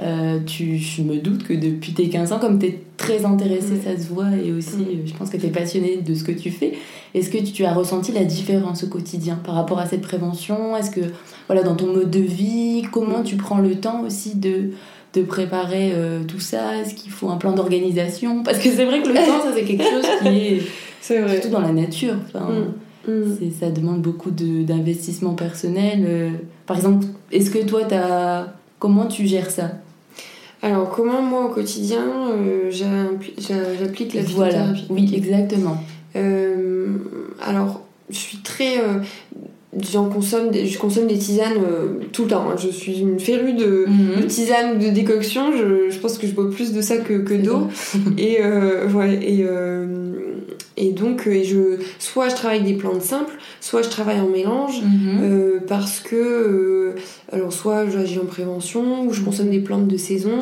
euh, 0.00 0.38
tu, 0.46 0.78
je 0.78 1.02
me 1.02 1.16
doute 1.18 1.42
que 1.44 1.52
depuis 1.54 1.92
tes 1.92 2.08
15 2.08 2.32
ans, 2.32 2.38
comme 2.38 2.58
tu 2.58 2.66
es 2.66 2.78
très 2.96 3.24
intéressée, 3.24 3.80
ça 3.84 3.96
se 4.00 4.08
voit, 4.08 4.30
et 4.44 4.52
aussi 4.52 4.76
Mm. 4.76 5.06
je 5.06 5.14
pense 5.14 5.28
que 5.30 5.36
tu 5.36 5.46
es 5.46 5.50
passionnée 5.50 5.96
de 5.98 6.14
ce 6.14 6.22
que 6.24 6.32
tu 6.32 6.50
fais, 6.50 6.74
est-ce 7.14 7.30
que 7.30 7.38
tu 7.38 7.64
as 7.64 7.72
ressenti 7.74 8.12
la 8.12 8.24
différence 8.24 8.84
au 8.84 8.88
quotidien 8.88 9.36
par 9.44 9.54
rapport 9.56 9.78
à 9.78 9.86
cette 9.86 10.02
prévention? 10.02 10.76
Est-ce 10.76 10.90
que, 10.90 11.00
voilà, 11.48 11.62
dans 11.62 11.74
ton 11.74 11.86
mode 11.92 12.10
de 12.10 12.20
vie, 12.20 12.82
comment 12.92 13.20
Mm. 13.20 13.24
tu 13.24 13.36
prends 13.36 13.58
le 13.58 13.74
temps 13.76 14.02
aussi 14.06 14.36
de 14.36 14.70
de 15.14 15.22
préparer 15.22 15.92
euh, 15.94 16.22
tout 16.28 16.38
ça? 16.38 16.76
Est-ce 16.76 16.94
qu'il 16.94 17.10
faut 17.10 17.30
un 17.30 17.38
plan 17.38 17.52
d'organisation? 17.52 18.42
Parce 18.42 18.58
que 18.58 18.68
c'est 18.70 18.84
vrai 18.84 19.02
que 19.02 19.08
le 19.08 19.14
temps, 19.14 19.42
ça 19.42 19.52
c'est 19.54 19.64
quelque 19.64 19.82
chose 19.90 20.04
qui 20.20 20.28
est 20.28 20.60
vrai. 21.02 21.32
surtout 21.32 21.48
dans 21.48 21.60
la 21.60 21.72
nature. 21.72 22.14
Enfin, 22.26 22.46
Mm. 23.08 23.50
ça 23.58 23.70
demande 23.70 24.02
beaucoup 24.02 24.30
de- 24.30 24.62
d'investissement 24.64 25.32
personnel. 25.34 26.04
euh. 26.06 26.30
par 26.66 26.76
exemple, 26.76 27.06
est-ce 27.32 27.50
que 27.50 27.64
toi, 27.64 27.80
as... 27.90 28.52
comment 28.78 29.06
tu 29.06 29.26
gères 29.26 29.50
ça? 29.50 29.70
Alors, 30.62 30.90
comment 30.90 31.22
moi 31.22 31.44
au 31.46 31.48
quotidien 31.50 32.04
euh, 32.32 32.70
j'applique 32.70 34.14
la 34.14 34.22
Voilà, 34.22 34.52
phytothérapie? 34.74 34.86
Oui, 34.90 35.12
exactement. 35.14 35.82
Euh, 36.16 36.86
alors, 37.40 37.82
je 38.10 38.16
suis 38.16 38.38
très. 38.38 38.78
euh, 38.78 38.94
j'en 39.92 40.08
consomme 40.08 40.50
des, 40.50 40.66
je 40.66 40.78
consomme 40.78 41.06
des 41.06 41.18
tisanes 41.18 41.60
tout 42.12 42.22
le 42.24 42.28
temps. 42.30 42.46
hein. 42.50 42.56
Je 42.58 42.68
suis 42.70 42.98
une 43.00 43.20
férue 43.20 43.52
de, 43.52 43.84
de 43.86 43.86
Mhm. 44.22 44.26
tisanes 44.26 44.76
ou 44.76 44.78
de 44.84 44.88
décoction. 44.90 45.52
Je, 45.56 45.90
je 45.90 45.98
pense 46.00 46.18
que 46.18 46.26
je 46.26 46.32
bois 46.32 46.50
plus 46.50 46.72
de 46.72 46.80
ça 46.80 46.96
que, 46.96 47.14
que 47.18 47.34
d'eau. 47.34 47.68
Et, 48.16 48.38
ouais, 48.94 49.14
et, 49.22 49.44
et 50.78 50.92
donc, 50.92 51.26
euh, 51.26 51.32
et 51.32 51.44
je, 51.44 51.58
soit 51.98 52.28
je 52.28 52.34
travaille 52.36 52.60
avec 52.60 52.72
des 52.72 52.78
plantes 52.78 53.02
simples, 53.02 53.34
soit 53.60 53.82
je 53.82 53.88
travaille 53.88 54.20
en 54.20 54.28
mélange. 54.28 54.80
Mhm. 54.82 55.18
Euh, 55.22 55.58
parce 55.66 56.00
que, 56.00 56.16
euh, 56.16 56.94
alors 57.32 57.52
soit 57.52 57.86
j'agis 57.90 58.18
en 58.18 58.24
prévention 58.26 59.02
ou 59.06 59.12
je 59.12 59.20
consomme 59.22 59.50
des 59.50 59.58
plantes 59.60 59.88
de 59.88 59.96
saison. 59.96 60.38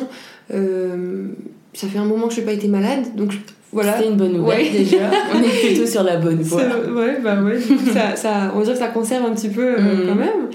Euh, 0.53 1.25
ça 1.73 1.87
fait 1.87 1.99
un 1.99 2.05
moment 2.05 2.27
que 2.27 2.33
je 2.33 2.39
n'ai 2.39 2.45
pas 2.45 2.53
été 2.53 2.67
malade, 2.67 3.15
donc 3.15 3.31
je- 3.31 3.37
voilà. 3.73 3.97
C'est 3.99 4.07
une 4.07 4.15
bonne 4.15 4.31
nouvelle 4.33 4.59
Ouais. 4.61 4.69
déjà. 4.71 5.11
On 5.35 5.39
est 5.43 5.47
plutôt 5.73 5.85
sur 5.85 6.03
la 6.03 6.15
bonne 6.17 6.41
voie. 6.41 6.61
Ça- 6.61 6.79
ouais, 6.91 7.19
bah 7.21 7.41
ouais, 7.43 7.59
ça, 7.93 8.15
ça, 8.15 8.51
on 8.55 8.59
va 8.59 8.63
dire 8.63 8.73
que 8.73 8.79
ça 8.79 8.87
conserve 8.87 9.25
un 9.25 9.33
petit 9.35 9.49
peu 9.49 9.71
Mhm. 9.71 10.07
quand 10.07 10.15
même. 10.15 10.49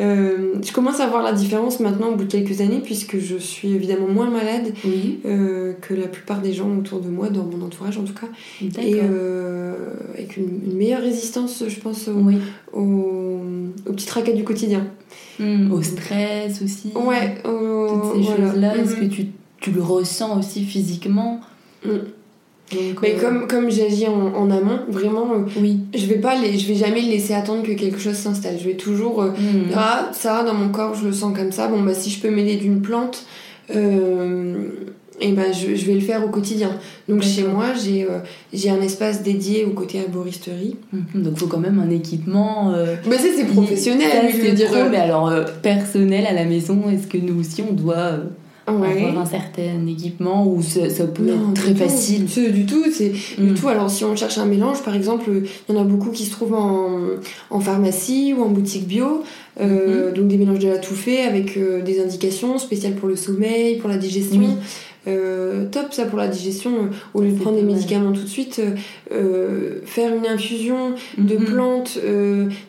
Euh, 0.00 0.54
je 0.64 0.72
commence 0.72 0.98
à 1.00 1.06
voir 1.06 1.22
la 1.22 1.32
différence 1.32 1.78
maintenant 1.78 2.08
au 2.08 2.16
bout 2.16 2.24
de 2.24 2.30
quelques 2.30 2.60
années 2.62 2.80
puisque 2.82 3.18
je 3.18 3.36
suis 3.36 3.68
évidemment 3.72 4.08
moins 4.08 4.30
malade 4.30 4.72
euh, 5.26 5.74
que 5.82 5.92
la 5.94 6.06
plupart 6.08 6.40
des 6.40 6.52
gens 6.54 6.74
autour 6.78 7.00
de 7.00 7.08
moi, 7.08 7.28
dans 7.28 7.44
mon 7.44 7.64
entourage 7.66 7.98
en 7.98 8.04
tout 8.04 8.14
cas, 8.14 8.28
et 8.80 8.96
euh, 9.02 9.74
avec 10.14 10.36
une, 10.38 10.60
une 10.66 10.76
meilleure 10.76 11.02
résistance, 11.02 11.64
je 11.68 11.80
pense, 11.80 12.08
au, 12.08 12.12
Oui. 12.14 12.36
au, 12.72 13.42
au 13.86 13.92
petit 13.92 14.06
tracas 14.06 14.32
du 14.32 14.44
quotidien. 14.44 14.86
Mhm. 15.38 15.72
Au 15.72 15.82
stress 15.82 16.62
aussi. 16.62 16.92
Ouais, 16.94 17.36
au- 17.44 17.88
Toutes 17.88 18.14
ces 18.14 18.20
voilà. 18.30 18.50
choses-là, 18.52 18.76
est-ce 18.78 18.94
Mhm. 18.96 19.00
que 19.08 19.14
tu, 19.14 19.26
tu 19.60 19.70
le 19.70 19.82
ressens 19.82 20.38
aussi 20.38 20.64
physiquement? 20.64 21.40
Mm. 21.84 21.90
Donc, 22.72 23.02
Mais 23.02 23.14
euh, 23.16 23.20
comme, 23.20 23.46
comme 23.48 23.70
j'agis 23.70 24.06
en, 24.06 24.32
en 24.34 24.50
amont, 24.50 24.80
vraiment, 24.88 25.26
euh, 25.34 25.60
Oui. 25.60 25.80
je 25.94 26.06
vais 26.06 26.18
pas 26.18 26.36
les, 26.36 26.56
je 26.58 26.68
vais 26.68 26.74
jamais 26.76 27.00
laisser 27.00 27.34
attendre 27.34 27.62
que 27.64 27.72
quelque 27.72 27.98
chose 27.98 28.14
s'installe. 28.14 28.56
Je 28.60 28.68
vais 28.68 28.74
toujours 28.76 29.22
euh, 29.22 29.30
Mhm. 29.30 29.70
Ah, 29.74 30.10
ça, 30.12 30.44
dans 30.44 30.54
mon 30.54 30.68
corps, 30.68 30.94
je 30.94 31.06
le 31.06 31.12
sens 31.12 31.36
comme 31.36 31.50
ça. 31.52 31.66
Bon, 31.68 31.80
bah, 31.82 31.94
si 31.94 32.10
je 32.10 32.20
peux 32.20 32.30
m'aider 32.30 32.56
d'une 32.56 32.80
plante, 32.80 33.24
euh, 33.74 34.68
et 35.20 35.32
ben, 35.32 35.52
je, 35.52 35.74
je 35.74 35.84
vais 35.86 35.94
le 35.94 36.00
faire 36.00 36.24
au 36.24 36.28
quotidien. 36.28 36.70
Donc, 37.08 37.22
chez 37.22 37.42
moi, 37.42 37.66
j'ai 37.74 38.06
j'ai 38.52 38.70
un 38.70 38.80
espace 38.80 39.22
dédié 39.22 39.64
au 39.64 39.70
côté 39.70 39.98
arboristerie. 40.00 40.76
Mhm. 40.92 41.22
Donc, 41.22 41.32
il 41.36 41.38
faut 41.40 41.46
quand 41.46 41.58
même 41.58 41.78
un 41.78 41.90
équipement. 41.90 42.72
Mais 43.08 43.18
ça, 43.18 43.28
c'est 43.36 43.44
professionnel, 43.46 44.08
Ça, 44.10 44.28
je 44.30 44.36
veux 44.46 44.52
dire. 44.52 44.66
pro, 44.70 44.78
mais 44.90 44.96
alors 44.98 45.30
personnel 45.62 46.24
à 46.26 46.32
la 46.32 46.44
maison, 46.44 46.82
est-ce 46.90 47.06
que 47.06 47.18
nous 47.18 47.38
aussi 47.40 47.62
on 47.68 47.72
doit 47.74 48.12
ouais. 48.68 49.04
avoir 49.06 49.18
un 49.22 49.26
certain 49.26 49.86
équipement 49.88 50.46
ou 50.46 50.62
ça, 50.62 50.88
ça 50.90 51.06
peut 51.06 51.22
Non, 51.24 51.50
être 51.50 51.54
très 51.54 51.72
tout. 51.72 51.78
facile 51.78 52.26
C'est 52.28 52.50
du 52.50 52.66
tout, 52.66 52.84
c'est 52.92 53.12
Mm. 53.38 53.46
du 53.48 53.54
tout. 53.54 53.68
Alors, 53.68 53.90
si 53.90 54.04
on 54.04 54.14
cherche 54.16 54.38
un 54.38 54.44
mélange, 54.44 54.82
par 54.82 54.94
exemple, 54.94 55.30
il 55.68 55.74
y 55.74 55.78
en 55.78 55.80
a 55.80 55.84
beaucoup 55.84 56.10
qui 56.10 56.24
se 56.24 56.30
trouvent 56.32 56.54
en, 56.54 56.98
en 57.50 57.60
pharmacie 57.60 58.34
ou 58.36 58.42
en 58.42 58.48
boutique 58.48 58.86
bio. 58.86 59.22
Euh, 59.60 60.12
Donc, 60.12 60.28
des 60.28 60.36
mélanges 60.38 60.58
de 60.60 60.68
la 60.68 60.78
tout 60.78 60.94
fait 60.94 61.22
avec 61.22 61.56
euh, 61.56 61.82
des 61.82 62.00
indications 62.02 62.58
spéciales 62.58 62.94
pour 62.94 63.08
le 63.08 63.16
sommeil, 63.16 63.76
pour 63.78 63.90
la 63.90 63.96
digestion. 63.98 64.40
Oui. 64.40 64.50
Euh, 65.08 65.64
top 65.70 65.92
ça 65.92 66.04
pour 66.04 66.18
la 66.18 66.28
digestion, 66.28 66.90
au 67.14 67.22
lieu 67.22 67.30
de 67.32 67.38
prendre 67.40 67.56
des 67.56 67.62
mal. 67.62 67.72
médicaments 67.74 68.12
tout 68.12 68.22
de 68.22 68.28
suite, 68.28 68.60
faire 69.86 70.14
une 70.14 70.26
infusion 70.26 70.92
de 71.16 71.36
Mhm. 71.36 71.44
plantes 71.46 71.98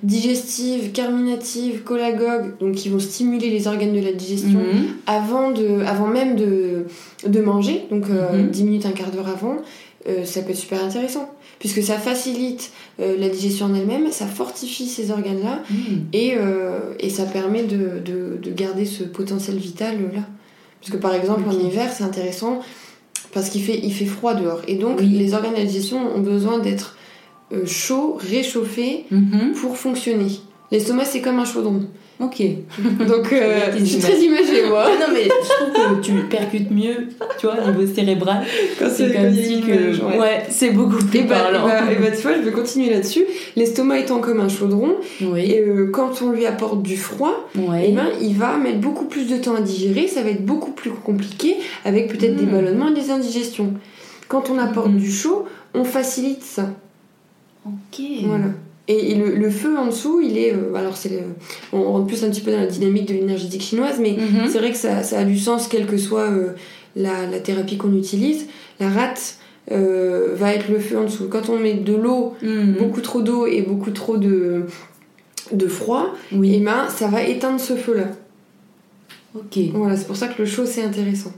digestives, 0.04 0.91
carminatives, 0.91 1.82
cholagogues, 1.88 2.58
donc 2.60 2.75
qui 2.75 2.89
vont 2.89 2.99
stimuler 2.99 3.49
les 3.49 3.67
organes 3.67 3.93
de 3.93 3.99
la 4.04 4.13
digestion 4.13 4.60
Mhm. 4.60 4.84
avant, 5.08 5.51
de, 5.51 5.82
avant 5.86 6.08
même 6.08 6.36
de, 6.36 6.86
de 7.27 7.41
manger, 7.41 7.84
donc 7.91 8.06
euh, 8.10 8.43
Mhm. 8.43 8.47
10 8.49 8.63
minutes, 8.63 8.86
un 8.86 8.91
quart 8.91 9.12
d'heure 9.12 9.30
avant, 9.30 9.58
ça 10.23 10.41
peut 10.41 10.49
être 10.51 10.58
super 10.58 10.84
intéressant, 10.84 11.30
puisque 11.62 11.82
ça 11.84 11.97
facilite 12.00 12.71
euh, 13.00 13.15
la 13.17 13.30
digestion 13.30 13.67
en 13.67 13.74
elle-même, 13.76 14.12
ça 14.12 14.26
fortifie 14.26 14.88
ces 14.88 15.12
organes-là, 15.12 15.62
Mhm. 15.69 16.06
et, 16.12 16.34
euh, 16.36 16.80
et 17.00 17.10
ça 17.10 17.24
permet 17.26 17.63
de, 17.63 18.00
de, 18.04 18.38
de 18.41 18.52
garder 18.52 18.86
ce 18.86 19.04
potentiel 19.04 19.58
vital 19.58 19.95
euh, 20.02 20.15
là. 20.17 20.24
Parce 20.82 20.91
que 20.91 20.97
par 20.97 21.13
exemple 21.13 21.43
en 21.47 21.52
hiver 21.67 21.89
c'est 21.95 22.04
intéressant 22.04 22.60
parce 23.34 23.50
qu'il 23.50 23.62
fait, 23.63 23.80
il 23.82 23.93
fait 23.93 24.06
froid 24.17 24.34
dehors. 24.34 24.62
Et 24.67 24.76
donc 24.76 24.97
Oui. 25.00 25.08
les 25.10 25.34
organes 25.36 25.54
de 25.54 25.60
la 25.60 25.65
digestion 25.65 26.00
ont 26.15 26.19
besoin 26.21 26.58
d'être 26.60 26.97
chauds, 27.65 28.17
réchauffés 28.19 29.06
Mhm. 29.12 29.54
pour 29.62 29.78
fonctionner. 29.78 30.32
L'estomac 30.71 31.06
c'est 31.06 31.21
comme 31.21 31.38
un 31.39 31.45
chaudron. 31.45 31.84
Ok. 32.21 32.41
Donc 33.07 33.34
euh, 33.34 33.60
je 33.77 33.84
suis 33.84 33.99
très 33.99 34.19
imagée 34.19 34.67
moi. 34.69 34.86
Non, 34.99 35.07
mais 35.13 35.23
je 35.23 35.29
trouve 35.81 35.97
que 35.99 36.01
tu 36.05 36.12
percutes 36.29 36.69
mieux, 36.69 37.07
tu 37.39 37.47
vois, 37.47 37.55
au 37.67 37.71
niveau 37.71 37.93
cérébral. 37.93 38.43
Quand 38.77 38.86
C'est 38.89 39.12
comme 39.12 39.34
si 39.34 39.62
que. 39.62 40.01
Ouais, 40.05 40.19
ouais. 40.19 40.43
c'est 40.49 40.69
beaucoup 40.71 40.97
plus 41.03 41.19
Et 41.19 41.23
bah, 41.23 41.36
et 41.49 41.51
parlant. 41.51 41.65
bah- 41.67 41.91
et 41.91 41.95
bah, 41.95 42.12
tu 42.15 42.21
vois, 42.21 42.34
je 42.36 42.41
vais 42.41 42.51
continuer 42.51 42.89
là-dessus. 42.91 43.25
L'estomac 43.55 43.99
étant 43.99 44.19
comme 44.19 44.39
un 44.39 44.49
chaudron, 44.49 44.95
oui. 45.21 45.51
et 45.51 45.62
euh, 45.62 45.89
quand 45.91 46.21
on 46.21 46.29
lui 46.31 46.45
apporte 46.45 46.84
du 46.84 46.95
froid, 46.97 47.47
ouais. 47.55 47.88
eh 47.89 47.91
ben, 47.93 48.07
il 48.21 48.36
va 48.36 48.57
mettre 48.57 48.79
beaucoup 48.79 49.05
plus 49.05 49.27
de 49.27 49.38
temps 49.38 49.55
à 49.55 49.62
digérer, 49.62 50.07
ça 50.07 50.21
va 50.21 50.29
être 50.29 50.45
beaucoup 50.45 50.71
plus 50.71 50.91
compliqué, 50.91 51.55
avec 51.86 52.07
peut-être 52.07 52.36
des 52.36 52.45
Mm. 52.45 52.51
ballonnements 52.51 52.89
et 52.89 52.93
des 52.93 53.10
indigestions. 53.12 53.73
Quand 54.27 54.49
on 54.49 54.57
apporte 54.60 54.89
Mhm. 54.89 54.97
du 54.97 55.12
chaud, 55.12 55.45
on 55.73 55.84
facilite 55.84 56.43
ça. 56.43 56.69
Ok. 57.65 58.01
Voilà. 58.25 58.45
Et, 58.91 59.12
et 59.12 59.15
le, 59.15 59.36
le 59.36 59.49
feu 59.49 59.77
en 59.77 59.86
dessous, 59.88 60.21
il 60.21 60.38
est. 60.38 60.54
euh, 60.54 60.73
alors, 60.75 60.97
c'est 60.97 61.23
on 61.73 61.82
rentre 61.93 62.08
plus 62.08 62.23
un 62.23 62.30
petit 62.30 62.41
peu 62.41 62.51
dans 62.51 62.60
la 62.60 62.65
dynamique 62.67 63.08
de 63.08 63.13
l'énergétique 63.13 63.62
chinoise, 63.62 63.97
mais 63.99 64.12
Mhm. 64.17 64.49
c'est 64.49 64.58
vrai 64.60 64.71
que 64.71 64.77
ça, 64.77 65.04
ça 65.04 65.19
a 65.19 65.23
du 65.23 65.38
sens, 65.38 65.67
quelle 65.67 65.86
que 65.86 65.97
soit 65.97 66.30
euh, 66.30 66.49
la, 66.95 67.25
la 67.27 67.39
thérapie 67.39 67.77
qu'on 67.77 67.95
utilise. 67.95 68.47
La 68.80 68.89
rate 68.89 69.38
va 69.69 70.54
être 70.54 70.67
le 70.69 70.80
feu 70.80 70.97
en 70.97 71.06
dessous. 71.06 71.27
Quand 71.30 71.47
on 71.49 71.58
met 71.58 71.75
de 71.75 71.95
l'eau, 71.95 72.34
mhm. 72.41 72.73
beaucoup 72.80 72.99
trop 73.01 73.21
d'eau 73.21 73.45
et 73.45 73.62
beaucoup 73.62 73.91
trop 73.91 74.17
de, 74.17 74.65
de 75.54 75.67
froid, 75.67 76.13
et 76.34 76.56
eh 76.56 76.60
ben, 76.60 76.88
ça 76.89 77.08
va 77.08 77.23
éteindre 77.23 77.60
ce 77.60 77.75
feu-là. 77.75 78.08
Ok. 79.36 79.58
Voilà, 79.73 79.95
c'est 79.95 80.08
pour 80.08 80.17
ça 80.17 80.27
que 80.27 80.41
le 80.41 80.45
chaud 80.47 80.65
c'est 80.65 80.84
intéressant. 80.84 81.32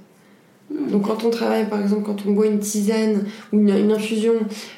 Donc 0.91 1.07
quand 1.07 1.23
on 1.23 1.29
travaille, 1.29 1.67
par 1.69 1.81
exemple, 1.81 2.03
quand 2.03 2.25
on 2.27 2.31
boit 2.31 2.47
une 2.47 2.59
tisane 2.59 3.25
ou 3.51 3.59
une, 3.59 3.91
infusion 3.91 4.33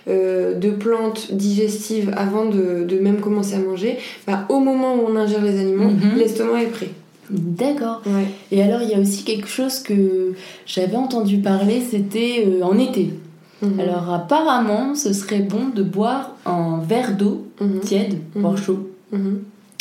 euh, 0.07 0.53
de 0.53 0.69
plantes 0.71 1.31
digestives 1.31 2.13
avant 2.15 2.45
de, 2.45 2.99
même 2.99 3.19
commencer 3.19 3.55
à 3.55 3.59
manger, 3.59 3.97
bah, 4.27 4.45
au 4.49 4.59
moment 4.59 4.95
où 4.95 5.05
on 5.07 5.15
ingère 5.15 5.41
les 5.41 5.59
aliments, 5.59 5.91
mhm. 5.91 6.17
l'estomac 6.17 6.63
est 6.63 6.67
prêt. 6.67 6.89
D'accord. 7.29 8.03
Et 8.51 8.61
alors 8.61 8.81
il 8.83 8.89
y 8.89 8.93
a 8.93 8.99
aussi 8.99 9.23
quelque 9.23 9.47
chose 9.47 9.79
que 9.79 10.33
j'avais 10.65 10.95
entendu 10.95 11.37
parler, 11.37 11.81
c'était 11.81 12.45
euh, 12.45 12.63
en 12.63 12.77
été. 12.77 13.13
Mhm. 13.61 13.79
Alors 13.79 14.13
apparemment, 14.13 14.95
ce 14.95 15.13
serait 15.13 15.39
bon 15.39 15.69
de 15.73 15.81
boire 15.81 16.35
un 16.45 16.79
verre 16.87 17.15
d'eau 17.15 17.47
mhm. 17.61 17.79
tiède, 17.79 18.15
voire 18.35 18.57
chaud. 18.57 18.89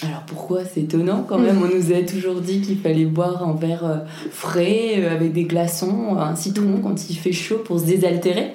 Alors 0.07 0.23
pourquoi 0.27 0.61
C'est 0.65 0.83
étonnant 0.83 1.25
quand 1.29 1.39
même? 1.39 1.59
On 1.63 1.75
nous 1.75 1.93
a 1.93 2.03
toujours 2.03 2.41
dit 2.41 2.61
qu'il 2.61 2.79
fallait 2.79 3.05
boire 3.05 3.43
un 3.47 3.55
verre 3.55 3.85
euh, 3.85 3.97
frais 4.31 4.95
euh, 4.99 5.15
avec 5.15 5.33
des 5.33 5.45
glaçons, 5.45 6.17
un 6.19 6.37
citron 6.37 6.81
quand 6.83 7.11
il 7.11 7.17
fait 7.17 7.33
chaud 7.33 7.59
pour 7.65 7.81
se 7.81 7.85
désaltérer. 7.87 8.53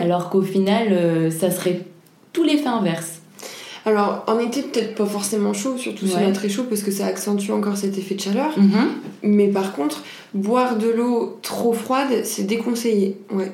Alors 0.00 0.30
qu'au 0.30 0.42
final, 0.42 0.88
euh, 0.90 1.30
ça 1.30 1.50
serait 1.50 1.82
tout 2.32 2.44
l'effet 2.44 2.68
inverse. 2.68 3.19
Alors, 3.86 4.24
en 4.26 4.38
été, 4.38 4.62
peut-être 4.62 4.94
pas 4.94 5.06
forcément 5.06 5.52
chaud, 5.52 5.76
surtout 5.78 6.06
si 6.06 6.14
on 6.16 6.32
très 6.32 6.48
chaud, 6.48 6.64
parce 6.68 6.82
que 6.82 6.90
ça 6.90 7.06
accentue 7.06 7.50
encore 7.50 7.76
cet 7.76 7.96
effet 7.96 8.14
de 8.14 8.20
chaleur. 8.20 8.58
Mhm. 8.58 8.88
Mais 9.22 9.48
par 9.48 9.72
contre, 9.72 10.02
boire 10.34 10.76
de 10.76 10.88
l'eau 10.88 11.38
trop 11.42 11.72
froide, 11.72 12.24
c'est 12.24 12.44
déconseillé. 12.44 13.16
Ouais. 13.32 13.50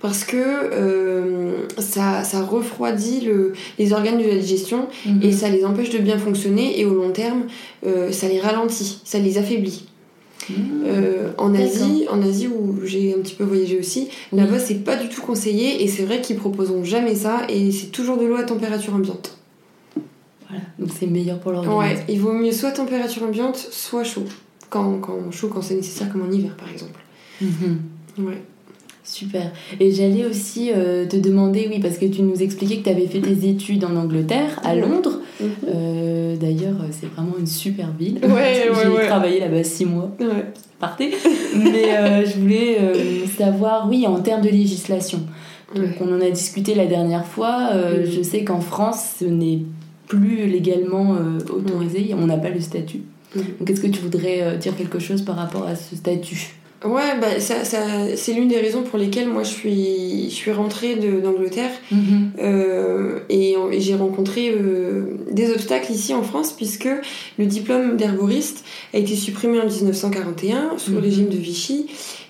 Parce 0.00 0.24
que 0.24 0.36
euh, 0.36 1.66
ça, 1.78 2.24
ça 2.24 2.42
refroidit 2.42 3.20
le, 3.20 3.52
les 3.78 3.92
organes 3.92 4.18
de 4.18 4.26
la 4.26 4.36
digestion 4.36 4.88
mhm. 5.04 5.22
et 5.22 5.32
ça 5.32 5.48
les 5.48 5.64
empêche 5.64 5.90
de 5.90 5.98
bien 5.98 6.18
fonctionner. 6.18 6.80
Et 6.80 6.84
au 6.84 6.94
long 6.94 7.10
terme, 7.10 7.44
euh, 7.86 8.12
ça 8.12 8.28
les 8.28 8.40
ralentit, 8.40 9.00
ça 9.04 9.18
les 9.18 9.38
affaiblit. 9.38 9.86
Mhm. 10.48 10.56
Euh, 10.86 11.30
en 11.38 11.54
Asie, 11.54 12.06
en 12.10 12.22
Asie 12.22 12.46
où 12.46 12.76
j'ai 12.84 13.14
un 13.14 13.20
petit 13.20 13.34
peu 13.34 13.44
voyagé 13.44 13.78
aussi, 13.78 14.08
là-bas 14.32 14.60
c'est 14.60 14.84
pas 14.84 14.94
du 14.94 15.08
tout 15.08 15.20
conseillé 15.20 15.82
et 15.82 15.88
c'est 15.88 16.04
vrai 16.04 16.20
qu'ils 16.20 16.36
proposeront 16.36 16.84
jamais 16.84 17.16
ça 17.16 17.42
et 17.48 17.72
c'est 17.72 17.88
toujours 17.88 18.16
de 18.16 18.26
l'eau 18.26 18.36
à 18.36 18.44
température 18.44 18.94
ambiante. 18.94 19.36
Donc 20.78 20.90
c'est 20.98 21.06
meilleur 21.06 21.38
pour 21.38 21.52
l'organisme. 21.52 21.78
Ouais, 21.78 22.04
il 22.08 22.20
vaut 22.20 22.32
mieux 22.32 22.52
soit 22.52 22.72
température 22.72 23.22
ambiante, 23.22 23.56
soit 23.56 24.04
chaud. 24.04 24.24
Quand, 24.70 24.98
quand 24.98 25.30
chaud, 25.30 25.48
quand 25.48 25.62
c'est 25.62 25.74
nécessaire, 25.74 26.10
comme 26.12 26.26
en 26.28 26.30
hiver 26.30 26.56
par 26.56 26.70
exemple. 26.70 27.00
Mhm. 27.40 27.80
Ouais. 28.18 28.42
Super. 29.06 29.52
Et 29.78 29.92
j'allais 29.92 30.26
aussi 30.26 30.72
euh, 30.74 31.06
te 31.06 31.16
demander, 31.16 31.68
oui, 31.70 31.78
parce 31.78 31.96
que 31.96 32.06
tu 32.06 32.22
nous 32.22 32.42
expliquais 32.42 32.78
que 32.78 32.82
tu 32.82 32.90
avais 32.90 33.06
fait 33.06 33.20
tes 33.20 33.48
études 33.48 33.84
en 33.84 33.94
Angleterre, 33.94 34.60
à 34.64 34.74
Londres. 34.74 35.20
Mhm. 35.40 35.48
Euh, 35.68 36.36
d'ailleurs, 36.36 36.76
c'est 36.90 37.06
vraiment 37.06 37.34
une 37.38 37.46
super 37.46 37.92
ville. 37.92 38.18
Ouais, 38.24 38.68
J'ai 39.00 39.06
travaillé 39.06 39.38
là-bas 39.38 39.62
six 39.62 39.86
mois. 39.86 40.10
Ouais. 40.18 40.46
Partez. 40.80 41.14
Mais 41.56 41.96
euh, 41.96 42.26
je 42.26 42.38
voulais 42.38 42.78
savoir, 43.38 43.88
oui, 43.88 44.06
en 44.08 44.20
termes 44.20 44.42
de 44.42 44.50
législation. 44.50 45.20
Donc, 45.74 46.00
on 46.00 46.12
en 46.12 46.20
a 46.20 46.30
discuté 46.30 46.74
la 46.74 46.86
dernière 46.86 47.24
fois. 47.24 47.70
Je 48.04 48.22
sais 48.22 48.42
qu'en 48.42 48.60
France, 48.60 49.16
ce 49.20 49.24
n'est 49.24 49.60
plus 50.06 50.46
légalement 50.46 51.14
euh, 51.14 51.38
autorisé, 51.50 52.14
on 52.14 52.26
n'a 52.26 52.36
pas 52.36 52.50
le 52.50 52.60
statut. 52.60 53.02
Mhm. 53.34 53.44
Donc 53.58 53.70
est-ce 53.70 53.80
que 53.80 53.86
tu 53.86 54.00
voudrais 54.00 54.42
euh, 54.42 54.56
dire 54.56 54.76
quelque 54.76 54.98
chose 54.98 55.22
par 55.22 55.36
rapport 55.36 55.66
à 55.66 55.74
ce 55.76 55.96
statut? 55.96 56.54
Ouais, 56.84 57.18
bah, 57.20 57.40
ça, 57.40 57.64
ça 57.64 57.78
c'est 58.14 58.34
l'une 58.34 58.48
des 58.48 58.58
raisons 58.58 58.82
pour 58.82 58.98
lesquelles 58.98 59.28
moi 59.28 59.42
je 59.42 59.48
suis, 59.48 60.24
je 60.28 60.34
suis 60.34 60.52
rentrée 60.52 60.94
d'Angleterre 60.94 61.70
mhm. 61.90 62.32
euh, 62.38 63.18
et, 63.30 63.56
j'ai 63.78 63.94
rencontré 63.94 64.54
des 65.32 65.50
obstacles 65.50 65.90
ici 65.90 66.14
en 66.14 66.22
France 66.22 66.52
puisque 66.52 66.88
le 67.38 67.46
diplôme 67.46 67.96
d'herboriste 67.96 68.64
a 68.94 68.98
été 68.98 69.16
supprimé 69.16 69.58
en 69.58 69.66
1941 69.66 70.74
sous 70.76 70.92
le 70.92 70.98
mhm. 70.98 71.02
régime 71.02 71.28
de 71.28 71.36
Vichy 71.36 71.86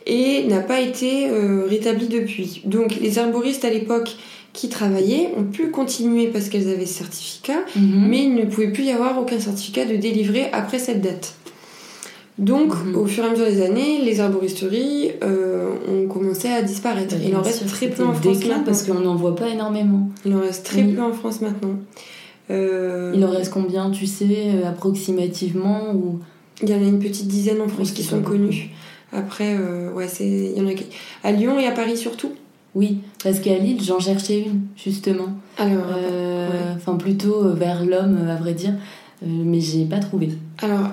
et 0.06 0.44
n'a 0.44 0.60
pas 0.60 0.80
été 0.80 1.28
rétabli 1.68 2.06
depuis. 2.06 2.62
Donc 2.64 2.96
les 3.00 3.18
herboristes 3.18 3.64
à 3.64 3.70
l'époque 3.70 4.16
qui 4.56 4.70
travaillaient 4.70 5.32
ont 5.36 5.44
pu 5.44 5.70
continuer 5.70 6.28
parce 6.28 6.48
qu'elles 6.48 6.70
avaient 6.70 6.86
ce 6.86 6.94
certificat, 6.94 7.60
mhm. 7.76 8.06
mais 8.08 8.24
il 8.24 8.34
ne 8.34 8.46
pouvait 8.46 8.72
plus 8.72 8.84
y 8.84 8.90
avoir 8.90 9.20
aucun 9.20 9.38
certificat 9.38 9.84
de 9.84 9.96
délivré 9.96 10.48
après 10.50 10.78
cette 10.78 11.02
date. 11.02 11.34
Donc, 12.38 12.72
mhm. 12.74 12.96
au 12.96 13.06
fur 13.06 13.24
et 13.24 13.28
à 13.28 13.30
mesure 13.30 13.46
des 13.46 13.62
années, 13.62 14.00
les 14.02 14.20
arboristeries 14.20 15.12
euh, 15.22 15.68
ont 15.88 16.08
commencé 16.08 16.48
à 16.48 16.62
disparaître. 16.62 17.14
il 17.22 17.36
en 17.36 17.42
reste 17.42 17.66
très 17.66 17.88
peu 17.88 18.04
en 18.04 18.14
France 18.14 18.44
maintenant. 18.44 18.62
Parce 18.64 18.82
qu'on 18.82 19.00
n'en 19.00 19.14
voit 19.14 19.36
pas 19.36 19.48
énormément. 19.48 20.08
Il 20.24 20.34
en 20.34 20.40
reste 20.40 20.64
très 20.64 20.82
peu 20.82 21.02
en 21.02 21.12
France 21.12 21.42
maintenant. 21.42 21.76
Euh, 22.50 23.12
il 23.14 23.24
en 23.24 23.30
reste 23.30 23.52
combien, 23.52 23.90
tu 23.90 24.06
sais, 24.06 24.52
euh, 24.54 24.68
approximativement 24.68 25.92
ou... 25.94 26.20
Il 26.62 26.70
y 26.70 26.74
en 26.74 26.78
a 26.78 26.88
une 26.88 27.00
petite 27.00 27.28
dizaine 27.28 27.60
en 27.60 27.68
France 27.68 27.92
qui 27.92 28.02
sont 28.02 28.22
connues. 28.22 28.70
Après, 29.12 29.58
ouais, 29.94 30.08
c'est... 30.08 30.26
Il 30.26 30.56
y 30.56 30.60
en 30.62 30.66
a 30.66 30.72
à 31.22 31.30
Lyon 31.30 31.58
et 31.58 31.66
à 31.66 31.72
Paris 31.72 31.98
surtout. 31.98 32.32
Oui, 32.76 32.98
parce 33.24 33.40
qu'à 33.40 33.56
Lille, 33.56 33.82
j'en 33.82 33.98
cherchais 33.98 34.42
une, 34.42 34.66
justement. 34.76 35.28
Alors, 35.56 35.86
euh, 35.96 36.74
Enfin, 36.76 36.96
plutôt 36.96 37.46
euh, 37.46 37.54
vers 37.54 37.82
l'homme, 37.86 38.28
à 38.28 38.36
vrai 38.36 38.52
dire. 38.52 38.74
Euh, 39.22 39.26
mais 39.26 39.60
j'ai 39.60 39.86
pas 39.86 39.98
trouvé. 39.98 40.28
Alors, 40.58 40.90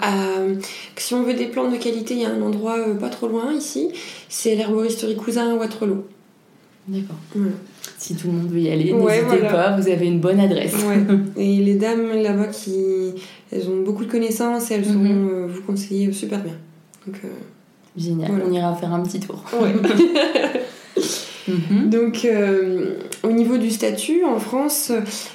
si 0.96 1.14
on 1.14 1.24
veut 1.24 1.34
des 1.34 1.48
plantes 1.48 1.74
de 1.74 1.78
qualité, 1.78 2.14
il 2.14 2.22
y 2.22 2.26
a 2.26 2.30
un 2.30 2.42
endroit 2.42 2.78
pas 2.98 3.10
trop 3.10 3.28
loin 3.28 3.52
ici. 3.52 3.90
C'est 4.30 4.56
l'herboristerie 4.56 5.18
Cousin 5.18 5.52
à 5.52 5.56
Waterloo. 5.56 6.06
D'accord. 6.88 7.18
Si 7.98 8.16
tout 8.16 8.28
le 8.28 8.34
monde 8.34 8.50
veut 8.50 8.62
y 8.62 8.70
aller, 8.70 8.94
n'hésitez 8.94 9.46
pas, 9.50 9.76
vous 9.76 9.90
avez 9.90 10.08
une 10.08 10.22
bonne 10.22 10.40
adresse. 10.40 10.76
Et 11.36 11.58
les 11.58 11.76
dames 11.76 12.14
là-bas, 12.14 12.48
qui, 12.48 13.14
elles 13.52 13.68
ont 13.68 13.82
beaucoup 13.84 14.06
de 14.06 14.12
connaissances 14.12 14.72
et 14.72 14.76
elles 14.76 14.86
sauront 14.86 15.48
vous 15.48 15.62
conseiller 15.64 16.14
super 16.14 16.42
bien. 16.42 16.56
Donc, 17.06 17.18
Génial, 17.98 18.32
on 18.48 18.52
ira 18.54 18.74
faire 18.74 18.94
un 18.94 19.02
petit 19.02 19.20
tour. 19.20 19.44
Mhm. 21.48 21.90
Donc, 21.90 22.26
euh, 22.26 22.96
au 23.24 23.32
niveau 23.32 23.58
du 23.58 23.70
statut, 23.70 24.24
en 24.24 24.40
France, 24.40 24.92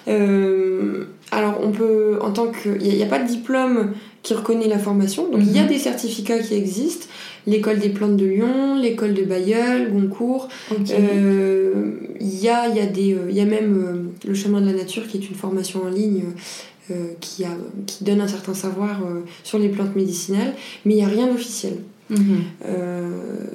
euh, 0.08 1.04
alors 1.30 1.60
on 1.62 1.70
peut, 1.70 2.18
en 2.22 2.30
tant 2.32 2.48
que. 2.48 2.78
Il 2.80 2.94
n'y 2.94 3.02
a, 3.02 3.06
pas 3.06 3.18
de 3.18 3.28
diplôme 3.28 3.92
qui 4.22 4.34
reconnaît 4.34 4.68
la 4.68 4.78
formation, 4.78 5.30
donc 5.30 5.40
il 5.42 5.52
y 5.52 5.58
a 5.58 5.62
mhm. 5.62 5.68
des 5.68 5.78
certificats 5.78 6.38
qui 6.38 6.54
existent. 6.54 7.06
L'école 7.46 7.78
des 7.78 7.88
plantes 7.88 8.16
de 8.16 8.26
Lyon, 8.26 8.78
l'école 8.78 9.14
de 9.14 9.22
Bayeul, 9.22 9.90
Goncourt. 9.90 10.48
Euh, 10.90 11.92
il 12.20 12.38
y, 12.40 12.48
a, 12.48 12.68
y, 12.68 12.80
a 12.80 12.86
des, 12.86 13.16
y 13.30 13.40
a 13.40 13.46
même 13.46 14.10
le 14.26 14.34
chemin 14.34 14.60
de 14.60 14.66
la 14.66 14.74
nature 14.74 15.06
qui 15.06 15.16
est 15.16 15.28
une 15.28 15.36
formation 15.36 15.84
en 15.84 15.88
ligne. 15.88 16.24
qui, 17.20 17.44
a, 17.44 17.50
qui 17.86 18.04
donne 18.04 18.20
un 18.20 18.28
certain 18.28 18.54
savoir 18.54 19.00
sur 19.44 19.58
les 19.58 19.68
plantes 19.68 19.94
médicinales, 19.96 20.54
mais 20.84 20.94
il 20.94 20.96
n'y 20.96 21.04
a 21.04 21.08
rien 21.08 21.26
d'officiel. 21.26 21.74
Mhm. 22.10 22.42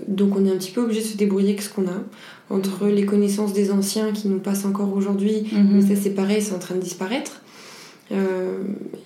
donc 0.07 0.35
on 0.37 0.45
est 0.45 0.51
un 0.51 0.57
petit 0.57 0.71
peu 0.71 0.81
obligé 0.81 1.01
de 1.01 1.05
se 1.05 1.17
débrouiller 1.17 1.49
avec 1.49 1.61
ce 1.61 1.69
qu'on 1.69 1.87
a 1.87 2.03
entre 2.49 2.87
les 2.87 3.05
connaissances 3.05 3.53
des 3.53 3.71
anciens 3.71 4.11
qui 4.11 4.27
nous 4.27 4.39
passent 4.39 4.65
encore 4.65 4.93
aujourd'hui, 4.95 5.47
mhm. 5.51 5.69
mais 5.73 5.81
ça 5.81 5.99
c'est 5.99 6.11
pareil, 6.11 6.41
c'est 6.41 6.53
en 6.53 6.59
train 6.59 6.75
de 6.75 6.81
disparaître. 6.81 7.41
Euh, 8.11 8.59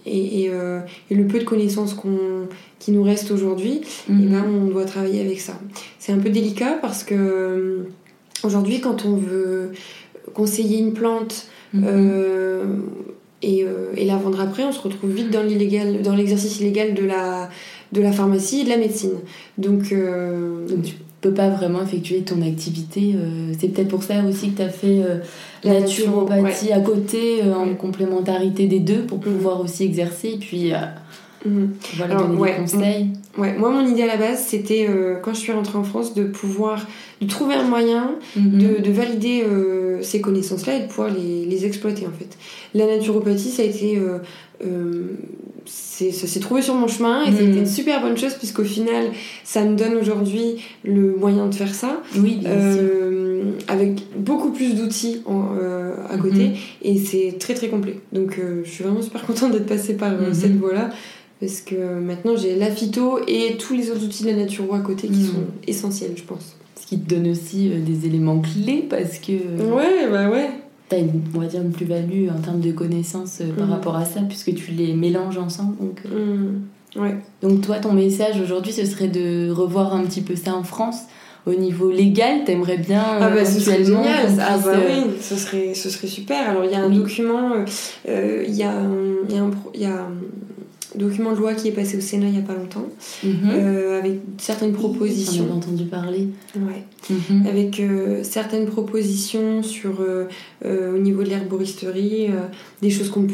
et, 0.06 0.50
euh, 0.50 0.80
et, 1.10 1.16
le 1.16 1.28
peu 1.28 1.40
de 1.40 1.44
connaissances 1.44 1.96
qui 2.80 2.92
nous 2.92 3.04
reste 3.04 3.32
aujourd'hui, 3.32 3.82
et 4.10 4.12
mhm. 4.12 4.24
eh 4.24 4.32
ben, 4.32 4.44
on 4.50 4.66
doit 4.66 4.86
travailler 4.86 5.22
avec 5.22 5.40
ça. 5.40 5.54
C'est 6.00 6.12
un 6.12 6.18
peu 6.18 6.30
délicat 6.30 6.78
parce 6.82 7.04
que 7.04 7.16
euh, 7.16 7.84
aujourd'hui, 8.44 8.82
quand 8.82 9.06
on 9.06 9.16
veut 9.16 9.72
conseiller 10.34 10.80
une 10.80 10.94
plante 10.94 11.48
mhm. 11.74 12.82
et, 13.44 13.66
et, 13.96 14.06
la 14.06 14.18
vendre 14.18 14.42
après, 14.42 14.64
on 14.64 14.72
se 14.72 14.82
retrouve 14.82 15.12
vite 15.12 15.30
dans 15.30 16.16
l'exercice 16.16 16.60
illégal 16.60 16.94
de 16.96 17.06
la, 17.06 17.50
de 17.92 18.02
la 18.02 18.12
pharmacie 18.12 18.62
et 18.62 18.64
de 18.64 18.70
la 18.70 18.78
médecine. 18.78 19.16
Donc, 19.58 19.94
Donc 19.94 20.86
peux 21.22 21.34
pas 21.34 21.50
vraiment 21.50 21.84
effectuer 21.84 22.22
ton 22.22 22.42
activité. 22.42 23.16
Euh, 23.16 23.54
c'est 23.60 23.70
peut-être 23.70 23.88
pour 23.88 24.04
ça 24.04 24.24
aussi 24.24 24.52
que 24.52 24.58
tu 24.58 24.62
as 24.62 24.70
fait 24.70 25.02
euh, 25.04 25.20
la 25.64 25.80
naturopathie 25.80 26.72
à 26.72 26.80
côté, 26.80 27.44
euh, 27.44 27.54
en 27.56 27.74
complémentarité 27.76 28.68
des 28.68 28.80
deux, 28.80 29.02
pour 29.02 29.20
pouvoir 29.20 29.60
aussi 29.62 29.84
exercer 29.84 30.34
et 30.36 30.38
puis 30.38 30.72
mhm. 31.46 31.72
voilà, 31.96 32.16
donner 32.16 32.52
des 32.52 32.58
conseils. 32.58 33.08
Ouais, 33.38 33.56
moi, 33.58 33.70
mon 33.70 33.88
idée 33.88 34.04
à 34.04 34.08
la 34.08 34.18
base, 34.18 34.46
c'était 34.48 34.88
quand 35.22 35.34
je 35.34 35.40
suis 35.40 35.52
rentrée 35.52 35.78
en 35.78 35.84
France 35.84 36.16
de 36.16 36.24
pouvoir 36.24 36.86
de 37.22 37.28
trouver 37.28 37.56
un 37.56 37.64
moyen 37.64 38.16
mhm. 38.36 38.58
de, 38.58 38.82
de, 38.82 38.92
valider 38.92 39.44
ces 40.02 40.22
connaissances-là 40.22 40.78
et 40.78 40.82
de 40.82 40.88
pouvoir 40.88 41.10
les, 41.10 41.46
les, 41.46 41.66
exploiter 41.66 42.08
en 42.08 42.12
fait. 42.12 42.38
La 42.74 42.88
naturopathie, 42.88 43.50
ça 43.50 43.62
a 43.62 43.66
été 43.66 44.00
ça 45.68 46.28
s'est 46.28 46.40
trouvé 46.40 46.62
sur 46.62 46.76
mon 46.76 46.88
chemin 46.88 47.24
et 47.24 47.32
c'était 47.32 47.44
mm. 47.44 47.58
une 47.58 47.66
super 47.66 48.02
bonne 48.02 48.18
chose 48.18 48.34
puisqu'au 48.36 48.64
final 48.64 49.08
ça 49.44 49.64
me 49.64 49.76
donne 49.76 49.96
aujourd'hui 49.96 50.58
le 50.84 51.16
moyen 51.16 51.48
de 51.48 51.56
faire 51.56 51.74
ça 51.74 52.02
oui, 52.18 52.40
euh, 52.46 53.52
avec 53.68 54.02
beaucoup 54.18 54.52
plus 54.52 54.76
d'outils 54.76 55.22
euh, 55.30 55.96
à 56.10 56.18
côté 56.18 56.50
mm-hmm. 56.50 56.58
et 56.84 56.98
c'est 56.98 57.36
très 57.40 57.54
très 57.54 57.68
complet 57.70 58.00
donc 58.12 58.38
euh, 58.38 58.62
je 58.64 58.70
suis 58.70 58.84
vraiment 58.84 59.02
super 59.02 59.26
contente 59.26 59.52
d'être 59.52 59.66
passée 59.66 59.96
par 59.96 60.14
cette 60.34 60.58
voie 60.58 60.74
là 60.74 60.90
parce 61.40 61.62
que 61.62 62.00
maintenant 62.00 62.36
j'ai 62.36 62.56
la 62.56 62.72
phyto 62.72 63.20
et 63.28 63.58
tous 63.58 63.74
les 63.74 63.92
autres 63.92 64.04
outils 64.04 64.24
de 64.24 64.30
la 64.30 64.36
nature 64.36 64.74
à 64.74 64.80
côté 64.80 65.08
qui 65.08 65.20
mm. 65.20 65.28
sont 65.28 65.46
essentiels 65.68 66.14
je 66.16 66.24
pense 66.24 66.56
Ce 66.80 66.88
qui 66.88 67.00
te 67.00 67.14
donne 67.14 67.30
aussi 67.30 67.70
des 67.70 68.06
éléments 68.06 68.40
clés 68.40 68.86
parce 68.90 69.20
que. 69.20 69.34
Ouais, 69.34 70.08
bah 70.12 70.30
ouais. 70.30 70.50
T'as 70.90 71.00
une, 71.00 71.22
on 71.36 71.40
va 71.40 71.48
dire, 71.48 71.62
une 71.62 71.72
plus-value 71.72 72.30
en 72.30 72.40
termes 72.40 72.62
de 72.62 72.72
connaissances 72.72 73.42
par 73.58 73.68
mm. 73.68 73.72
rapport 73.72 73.96
à 73.96 74.06
ça, 74.06 74.22
puisque 74.22 74.54
tu 74.56 74.72
les 74.72 74.94
mélanges 74.94 75.38
ensemble. 75.38 75.76
Donc, 75.78 76.02
mm. 76.06 77.02
ouais. 77.02 77.18
donc 77.42 77.62
toi, 77.62 77.80
ton 77.80 77.94
message 77.94 78.40
aujourd'hui, 78.40 78.72
ce 78.72 78.86
serait 78.86 79.10
de 79.10 79.52
revoir 79.52 79.94
un 79.94 80.04
petit 80.04 80.22
peu 80.22 80.36
ça 80.36 80.56
en 80.56 80.64
France 80.64 81.04
au 81.46 81.54
niveau 81.54 81.90
légal, 81.90 82.44
t'aimerais 82.44 82.78
bien 82.78 83.04
ah 83.22 83.30
bah, 83.30 83.46
ce 83.46 83.62
serait 83.62 83.84
génial 83.84 84.28
ah 84.42 84.58
bah 84.58 84.72
oui, 84.76 85.12
ce 85.22 85.36
serait, 85.38 85.74
ce 85.74 85.90
serait 85.90 86.08
super. 86.08 86.50
Alors 86.50 86.66
il 86.66 86.72
y 86.72 86.76
a 86.76 86.82
un 86.82 86.90
document, 86.90 87.52
il 88.06 88.54
y 88.54 88.64
a, 88.64 88.74
il 89.30 89.34
y 89.34 89.38
a, 89.38 89.44
un, 89.44 89.52
y 89.74 89.86
a 89.86 90.08
document 90.96 91.32
de 91.32 91.38
loi 91.38 91.54
qui 91.54 91.68
est 91.68 91.72
passé 91.72 91.98
au 91.98 92.02
Sénat 92.02 92.28
il 92.28 92.34
n'y 92.34 92.40
a 92.40 92.42
pas 92.42 92.54
longtemps, 92.54 92.88
mhm. 93.24 93.34
euh, 93.50 94.00
avec 94.00 94.20
certaines 94.38 94.74
propositions. 94.74 95.46
J'en 95.48 95.54
ai 95.54 95.58
entendu 95.58 95.86
parler. 95.86 96.28
Ouais. 96.56 96.84
Mhm. 97.10 97.46
Avec 97.48 97.80
euh, 97.80 98.24
certaines 98.24 98.66
propositions 98.66 99.64
sur, 99.64 100.02
euh, 100.02 100.28
au 100.64 100.98
niveau 100.98 101.24
de 101.24 101.30
l'herboristerie, 101.30 102.30
des 102.82 102.90
choses 102.90 103.10
qu'on, 103.10 103.28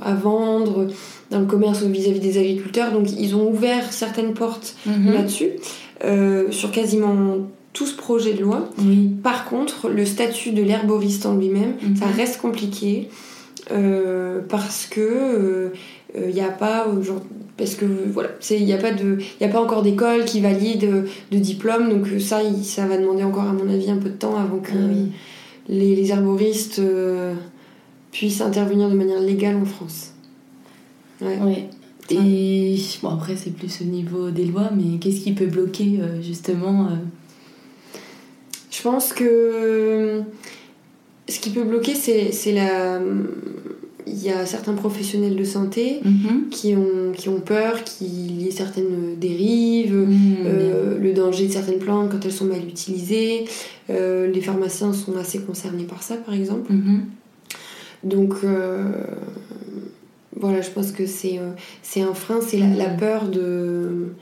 à 0.00 0.14
vendre 0.14 0.88
dans 1.30 1.40
le 1.40 1.46
commerce 1.46 1.82
vis-à-vis 1.82 2.20
des 2.20 2.38
agriculteurs. 2.38 2.92
Donc 2.92 3.10
ils 3.10 3.34
ont 3.34 3.50
ouvert 3.50 3.92
certaines 3.92 4.34
portes 4.34 4.76
mhm. 4.86 5.12
là-dessus, 5.12 5.50
sur 6.50 6.70
quasiment 6.70 7.36
tout 7.72 7.86
ce 7.86 7.96
projet 7.96 8.32
de 8.32 8.42
loi. 8.42 8.68
Par 9.22 9.44
contre, 9.44 9.88
le 9.88 10.04
statut 10.04 10.52
de 10.52 10.62
l'herboriste 10.62 11.26
en 11.26 11.36
lui-même, 11.36 11.74
ça 11.96 12.06
reste 12.06 12.40
compliqué. 12.40 13.08
parce 14.48 14.86
que 14.86 15.72
il 16.14 16.22
euh, 16.22 16.32
n'y 16.32 16.40
a 16.40 16.48
pas 16.48 16.86
parce 17.56 17.74
que 17.74 17.84
voilà 17.84 18.30
il 18.50 18.64
n'y 18.64 18.72
a 18.72 18.78
pas 18.78 18.92
de 18.92 19.18
il 19.40 19.44
a 19.44 19.48
pas 19.48 19.60
encore 19.60 19.82
d'école 19.82 20.24
qui 20.24 20.40
valide 20.40 20.84
euh, 20.84 21.02
de 21.30 21.38
diplôme 21.38 21.88
donc 21.90 22.08
euh, 22.08 22.18
ça 22.18 22.40
ça 22.62 22.86
va 22.86 22.96
demander 22.96 23.22
encore 23.22 23.44
à 23.44 23.52
mon 23.52 23.68
avis 23.68 23.90
un 23.90 23.98
peu 23.98 24.08
de 24.08 24.16
temps 24.16 24.36
avant 24.36 24.58
que 24.58 24.72
ah 24.72 24.92
les, 25.68 25.94
les, 25.94 26.10
herboristes 26.10 26.80
puissent 28.10 28.40
intervenir 28.40 28.88
de 28.88 28.94
manière 28.96 29.20
légale 29.20 29.56
en 29.56 29.64
France. 29.64 30.14
Ouais, 31.20 31.68
et 32.10 32.76
bon 33.02 33.10
après 33.10 33.36
c'est 33.36 33.50
plus 33.50 33.82
au 33.82 33.84
niveau 33.84 34.30
des 34.30 34.46
lois 34.46 34.70
mais 34.74 34.98
qu'est-ce 34.98 35.20
qui 35.20 35.32
peut 35.32 35.46
bloquer 35.46 36.00
justement 36.22 36.88
je 38.70 38.82
pense 38.82 39.12
que 39.12 40.22
ce 41.28 41.38
qui 41.38 41.50
peut 41.50 41.62
bloquer 41.62 41.94
c'est 41.94 42.52
la 42.52 43.00
il 44.12 44.22
y 44.22 44.30
a 44.30 44.44
certains 44.46 44.74
professionnels 44.74 45.36
de 45.36 45.44
santé 45.44 46.00
mhm. 46.04 46.48
qui, 46.50 46.74
ont, 46.74 47.12
qui 47.12 47.28
ont 47.28 47.40
peur 47.40 47.84
qu'il 47.84 48.42
y 48.42 48.48
ait 48.48 48.50
certaines 48.50 49.16
dérives, 49.18 49.94
mhm, 49.94 50.36
euh, 50.44 50.98
le 50.98 51.12
danger 51.12 51.46
de 51.46 51.52
certaines 51.52 51.78
plantes 51.78 52.10
quand 52.10 52.24
elles 52.24 52.32
sont 52.32 52.44
mal 52.44 52.64
utilisées. 52.66 53.44
Euh, 53.90 54.30
les 54.30 54.40
pharmaciens 54.40 54.92
sont 54.92 55.16
assez 55.16 55.40
concernés 55.40 55.84
par 55.84 56.02
ça, 56.02 56.16
par 56.16 56.34
exemple. 56.34 56.72
Mhm. 56.72 57.06
Donc, 58.04 58.34
euh, 58.44 58.84
voilà, 60.36 60.60
je 60.60 60.70
pense 60.70 60.92
que 60.92 61.04
c'est 61.06 61.38
un 61.38 62.14
frein, 62.14 62.40
c'est 62.40 62.58
la, 62.58 62.88
peur 62.88 63.28
de 63.28 64.12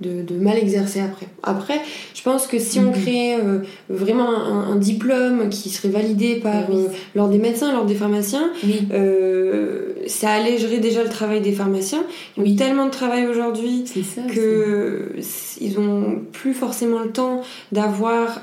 de, 0.00 0.38
mal 0.38 0.56
exercer 0.58 1.00
après. 1.00 1.26
Après, 1.42 1.80
je 2.14 2.22
pense 2.22 2.46
que 2.46 2.58
si 2.58 2.78
on 2.78 2.84
mhm. 2.84 2.92
crée 2.92 3.34
euh, 3.34 3.58
vraiment 3.88 4.30
un, 4.30 4.76
diplôme 4.76 5.48
qui 5.48 5.70
serait 5.70 5.88
validé 5.88 6.36
par 6.36 6.70
euh, 6.70 6.86
lors 7.16 7.28
des 7.28 7.38
médecins, 7.38 7.72
lors 7.72 7.84
des 7.84 7.94
pharmaciens, 7.94 8.50
euh, 8.92 9.92
ça 10.06 10.30
allégerait 10.30 10.78
déjà 10.78 11.02
le 11.02 11.08
travail 11.08 11.40
des 11.40 11.52
pharmaciens. 11.52 12.04
Ils 12.36 12.52
ont 12.52 12.56
tellement 12.56 12.86
de 12.86 12.90
travail 12.90 13.26
aujourd'hui 13.26 13.84
que 14.32 15.12
ils 15.60 15.78
ont 15.78 16.22
plus 16.32 16.54
forcément 16.54 17.00
le 17.00 17.10
temps 17.10 17.42
d'avoir 17.72 18.40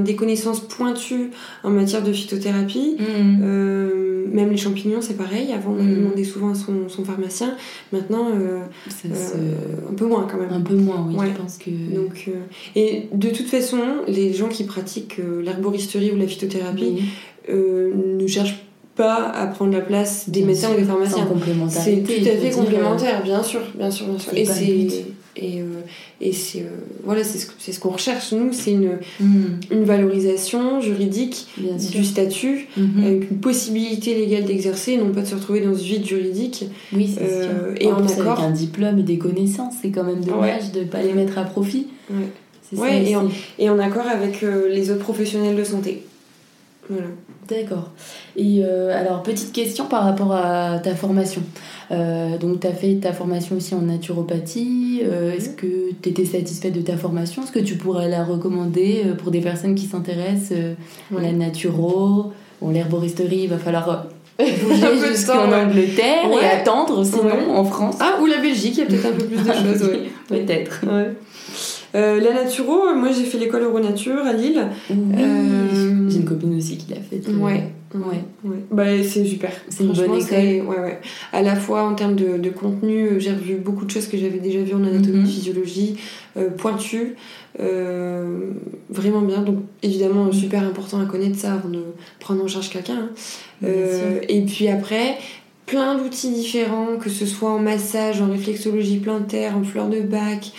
des 0.00 0.14
connaissances 0.14 0.60
pointues 0.60 1.30
en 1.64 1.70
matière 1.70 2.02
de 2.02 2.12
phytothérapie. 2.12 2.96
Mhm. 2.98 4.30
même 4.32 4.50
les 4.50 4.56
champignons, 4.56 5.00
c'est 5.00 5.16
pareil. 5.16 5.52
Avant, 5.52 5.72
on 5.72 5.82
mhm. 5.82 5.96
demandait 5.96 6.24
souvent 6.24 6.50
à 6.50 6.54
son, 6.54 7.04
pharmacien. 7.04 7.56
Maintenant, 7.92 8.28
un 8.28 9.94
peu 9.94 10.06
moins 10.06 10.26
quand 10.30 10.38
même. 10.38 10.52
Un 10.52 10.60
peu 10.60 10.74
moins 10.74 10.91
oui, 11.08 11.26
je 11.28 11.40
pense 11.40 11.58
que. 11.58 11.70
Donc, 11.70 12.24
euh, 12.28 12.40
et 12.74 13.08
de 13.12 13.28
toute 13.30 13.46
façon, 13.46 13.78
les 14.08 14.32
gens 14.32 14.48
qui 14.48 14.64
pratiquent 14.64 15.18
euh, 15.18 15.42
l'herboristerie 15.42 16.12
ou 16.12 16.16
la 16.16 16.26
phytothérapie 16.26 17.04
euh, 17.48 17.92
ne 18.18 18.26
cherchent 18.26 18.64
pas 18.94 19.30
à 19.30 19.46
prendre 19.46 19.72
la 19.72 19.80
place 19.80 20.28
des 20.28 20.42
médecins 20.42 20.70
ou 20.72 20.76
des 20.76 20.84
pharmaciens. 20.84 21.26
C'est 21.68 22.02
tout 22.02 22.28
à 22.28 22.36
fait 22.36 22.50
complémentaire, 22.50 23.22
bien 23.22 23.42
sûr, 23.42 23.60
bien 23.74 23.90
sûr, 23.90 24.06
bien 24.06 24.18
sûr. 24.18 24.34
Et 24.34 24.44
c'est 24.44 25.04
et, 25.36 25.62
et 26.20 26.32
c'est 26.32 26.66
voilà, 27.04 27.24
c'est 27.24 27.38
ce, 27.38 27.72
ce 27.72 27.80
qu'on 27.80 27.90
recherche 27.90 28.32
nous, 28.32 28.52
c'est 28.52 28.72
une, 28.72 28.98
hmm. 29.20 29.60
une 29.70 29.84
valorisation 29.84 30.80
juridique 30.80 31.48
du 31.56 32.04
statut 32.04 32.68
hmm. 32.76 33.04
avec 33.04 33.30
une 33.30 33.38
possibilité 33.38 34.14
légale 34.14 34.44
d'exercer, 34.44 34.96
non 34.96 35.10
pas 35.12 35.22
de 35.22 35.26
se 35.26 35.34
retrouver 35.34 35.60
dans 35.60 35.74
ce 35.74 35.82
vide 35.82 36.04
juridique. 36.04 36.66
Oui, 36.92 37.10
c'est 37.14 37.42
sûr. 37.42 37.50
Et 37.80 37.86
en, 37.86 38.06
accord. 38.06 38.40
Avec 38.40 38.44
un 38.44 38.50
diplôme 38.50 38.98
et 38.98 39.02
des 39.02 39.18
connaissances, 39.18 39.74
c'est 39.80 39.90
quand 39.90 40.04
même 40.04 40.24
dommage 40.24 40.72
de 40.72 40.80
ne 40.80 40.84
pas 40.84 41.02
les 41.02 41.12
mettre 41.12 41.38
à 41.38 41.44
profit. 41.44 41.88
Ouais. 42.74 43.10
et, 43.10 43.16
en, 43.16 43.28
et 43.58 43.70
en 43.70 43.78
accord 43.78 44.06
avec 44.06 44.42
les 44.42 44.90
autres 44.90 45.02
professionnels 45.02 45.56
de 45.56 45.64
santé. 45.64 46.02
Voilà. 46.88 47.08
D'accord. 47.48 47.90
Et 48.36 48.62
euh, 48.62 48.96
alors, 48.96 49.22
petite 49.22 49.52
question 49.52 49.86
par 49.86 50.04
rapport 50.04 50.32
à 50.32 50.78
ta 50.78 50.94
formation. 50.94 51.42
Euh, 51.90 52.38
donc, 52.38 52.60
tu 52.60 52.66
as 52.66 52.72
fait 52.72 52.94
ta 52.94 53.12
formation 53.12 53.56
aussi 53.56 53.74
en 53.74 53.80
naturopathie. 53.80 55.02
Euh, 55.04 55.34
est-ce 55.34 55.50
que 55.50 55.90
tu 56.00 56.08
étais 56.08 56.24
satisfaite 56.24 56.72
de 56.72 56.82
ta 56.82 56.96
formation? 56.96 57.42
Est-ce 57.42 57.52
que 57.52 57.58
tu 57.58 57.74
pourrais 57.74 58.08
la 58.08 58.22
recommander 58.24 59.02
pour 59.18 59.32
des 59.32 59.40
personnes 59.40 59.74
qui 59.74 59.86
s'intéressent 59.86 60.56
à 61.16 61.20
la 61.20 61.32
naturo 61.32 62.32
Bon, 62.60 62.70
l'herboristerie, 62.70 63.40
il 63.44 63.48
va 63.48 63.58
falloir 63.58 64.06
bouger 64.38 65.08
jusqu'en 65.08 65.52
Angleterre 65.52 66.30
et 66.40 66.46
attendre 66.46 67.04
sinon 67.04 67.56
en 67.56 67.64
France. 67.64 67.96
Ah, 67.98 68.18
ou 68.22 68.26
la 68.26 68.38
Belgique, 68.38 68.74
il 68.76 68.78
y 68.78 68.82
a 68.82 68.86
peut-être 68.86 69.06
un 69.06 69.12
peu 69.12 69.24
plus 69.24 69.38
de 69.38 69.52
choses, 69.52 69.90
oui. 69.90 70.08
peut-être. 70.28 70.84
La 71.92 72.32
naturo, 72.32 72.94
moi 72.94 73.08
j'ai 73.10 73.24
fait 73.24 73.38
l'école 73.38 73.64
Euronature 73.64 74.24
à 74.24 74.32
Lille. 74.32 74.64
Copine 76.32 76.56
aussi 76.56 76.76
qui 76.76 76.92
l'a 76.92 77.00
fait. 77.00 77.20
Ouais. 77.32 77.70
Ouais. 77.94 78.24
ouais. 78.44 78.64
Bah, 78.70 78.84
c'est 79.02 79.24
super. 79.24 79.52
C'est 79.68 79.84
une 79.84 79.92
bonne 79.92 80.14
école. 80.14 80.66
Ouais, 80.66 80.80
ouais. 80.80 81.00
À 81.32 81.42
la 81.42 81.56
fois 81.56 81.84
en 81.84 81.94
termes 81.94 82.16
de, 82.16 82.38
de 82.38 82.50
contenu, 82.50 83.06
euh, 83.06 83.18
j'ai 83.18 83.32
revu 83.32 83.56
beaucoup 83.56 83.84
de 83.84 83.90
choses 83.90 84.08
que 84.08 84.16
j'avais 84.16 84.38
déjà 84.38 84.62
vues 84.62 84.74
en 84.74 84.84
anatomie, 84.84 85.18
mhm. 85.18 85.26
physiologie, 85.26 85.96
euh, 86.36 86.48
pointues, 86.50 87.16
vraiment 87.58 89.20
bien. 89.22 89.42
Donc 89.42 89.58
évidemment, 89.82 90.24
mhm. 90.26 90.32
super 90.32 90.62
important 90.62 91.00
à 91.00 91.04
connaître 91.04 91.38
ça 91.38 91.54
avant 91.54 91.68
de 91.68 91.82
prendre 92.18 92.42
en 92.42 92.48
charge 92.48 92.70
quelqu'un. 92.70 93.10
Hein. 93.62 93.68
et 94.28 94.42
puis 94.42 94.68
après, 94.68 95.18
plein 95.66 95.96
d'outils 95.96 96.30
différents, 96.30 96.96
que 97.00 97.10
ce 97.10 97.26
soit 97.26 97.50
en 97.50 97.58
massage, 97.58 98.20
en 98.20 98.30
réflexologie 98.30 98.98
plantaire, 98.98 99.56
en 99.56 99.64
fleur 99.64 99.88
de 99.88 100.00
bac, 100.00 100.52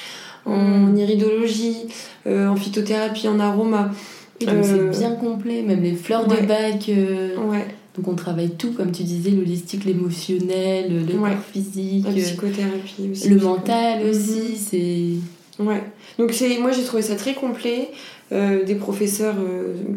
en 0.45 0.57
mm. 0.57 0.97
iridologie, 0.97 1.87
euh, 2.27 2.47
en 2.47 2.55
phytothérapie, 2.55 3.27
en 3.27 3.39
aroma. 3.39 3.91
C'est 4.45 4.79
euh, 4.79 4.89
bien 4.89 5.11
complet, 5.11 5.61
même 5.61 5.81
les 5.81 5.93
fleurs 5.93 6.27
de 6.27 6.35
bac. 6.45 6.89
Euh, 6.89 7.35
ouais. 7.37 7.65
Donc 7.95 8.07
on 8.07 8.15
travaille 8.15 8.51
tout, 8.51 8.71
comme 8.71 8.91
tu 8.91 9.03
disais, 9.03 9.31
l'holistique, 9.31 9.85
l'émotionnel, 9.85 11.05
le 11.05 11.13
corps 11.13 11.29
physique. 11.51 12.05
La 12.05 12.13
psychothérapie 12.13 13.09
aussi. 13.11 13.29
Le 13.29 13.37
mental 13.37 14.07
aussi, 14.09 14.55
mm-hmm. 14.55 15.19
c'est... 15.57 15.63
Ouais. 15.63 15.83
Donc 16.17 16.31
c'est, 16.33 16.57
moi 16.57 16.71
j'ai 16.71 16.83
trouvé 16.83 17.03
ça 17.03 17.15
très 17.15 17.33
complet. 17.33 17.89
des 18.31 18.75
professeurs 18.75 19.35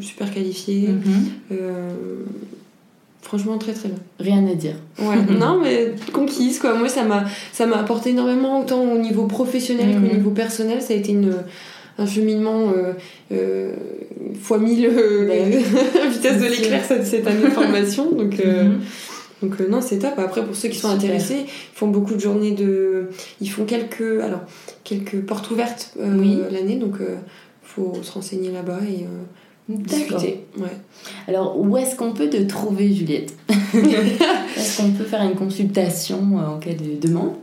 super 0.00 0.32
qualifiés. 0.32 0.90
Mm-hmm. 0.90 1.56
Franchement, 3.26 3.58
très 3.58 3.72
très 3.72 3.88
bien. 3.88 3.98
Rien 4.20 4.46
à 4.46 4.54
dire. 4.54 4.76
Ouais, 5.00 5.16
non, 5.36 5.60
mais 5.60 5.94
conquise 6.12 6.60
quoi. 6.60 6.74
Moi, 6.74 6.88
ça 6.88 7.02
m'a, 7.02 7.76
apporté 7.76 8.10
énormément, 8.10 8.60
autant 8.60 8.84
au 8.84 8.98
niveau 8.98 9.24
professionnel 9.24 9.94
qu'au 9.94 10.00
mhm. 10.00 10.18
niveau 10.18 10.30
personnel. 10.30 10.80
Ça 10.80 10.94
a 10.94 10.96
été 10.96 11.10
une, 11.10 11.34
un 11.98 12.06
cheminement 12.06 12.70
euh, 12.70 12.92
euh, 13.32 13.72
fois 14.40 14.58
mille 14.58 14.86
euh, 14.86 15.26
bah 15.26 16.08
vitesse 16.08 16.40
de 16.40 16.46
l'éclair 16.46 16.84
cette, 16.84 17.26
année 17.26 17.42
de 17.42 17.50
formation. 17.50 18.10
Donc, 18.12 18.38
mhm. 18.38 18.80
donc 19.42 19.60
non, 19.68 19.80
c'est 19.80 19.98
top. 19.98 20.18
Après, 20.18 20.44
pour 20.44 20.54
ceux 20.54 20.68
qui 20.68 20.78
sont 20.78 20.90
intéressés, 20.90 21.44
ils 21.46 21.76
font 21.76 21.88
beaucoup 21.88 22.14
de 22.14 22.20
journées 22.20 22.52
de. 22.52 23.08
Ils 23.40 23.50
font 23.50 23.64
quelques, 23.64 24.20
alors, 24.22 24.42
quelques 24.84 25.20
portes 25.20 25.50
ouvertes 25.50 25.94
l'année. 25.98 26.76
Donc, 26.76 26.96
faut 27.62 27.94
se 28.02 28.12
renseigner 28.12 28.50
là-bas 28.50 28.80
et 28.88 29.06
D'accord. 29.68 30.22
Ouais. 30.22 30.68
Alors, 31.26 31.58
où 31.58 31.76
est-ce 31.76 31.96
qu'on 31.96 32.12
peut 32.12 32.30
te 32.30 32.40
trouver, 32.44 32.92
Juliette? 32.92 33.34
Est-ce 33.48 34.80
qu'on 34.80 34.92
peut 34.92 35.02
faire 35.02 35.22
une 35.22 35.34
consultation 35.34 36.36
en 36.36 36.58
cas 36.60 36.72
de 36.72 36.94
demande? 37.00 37.34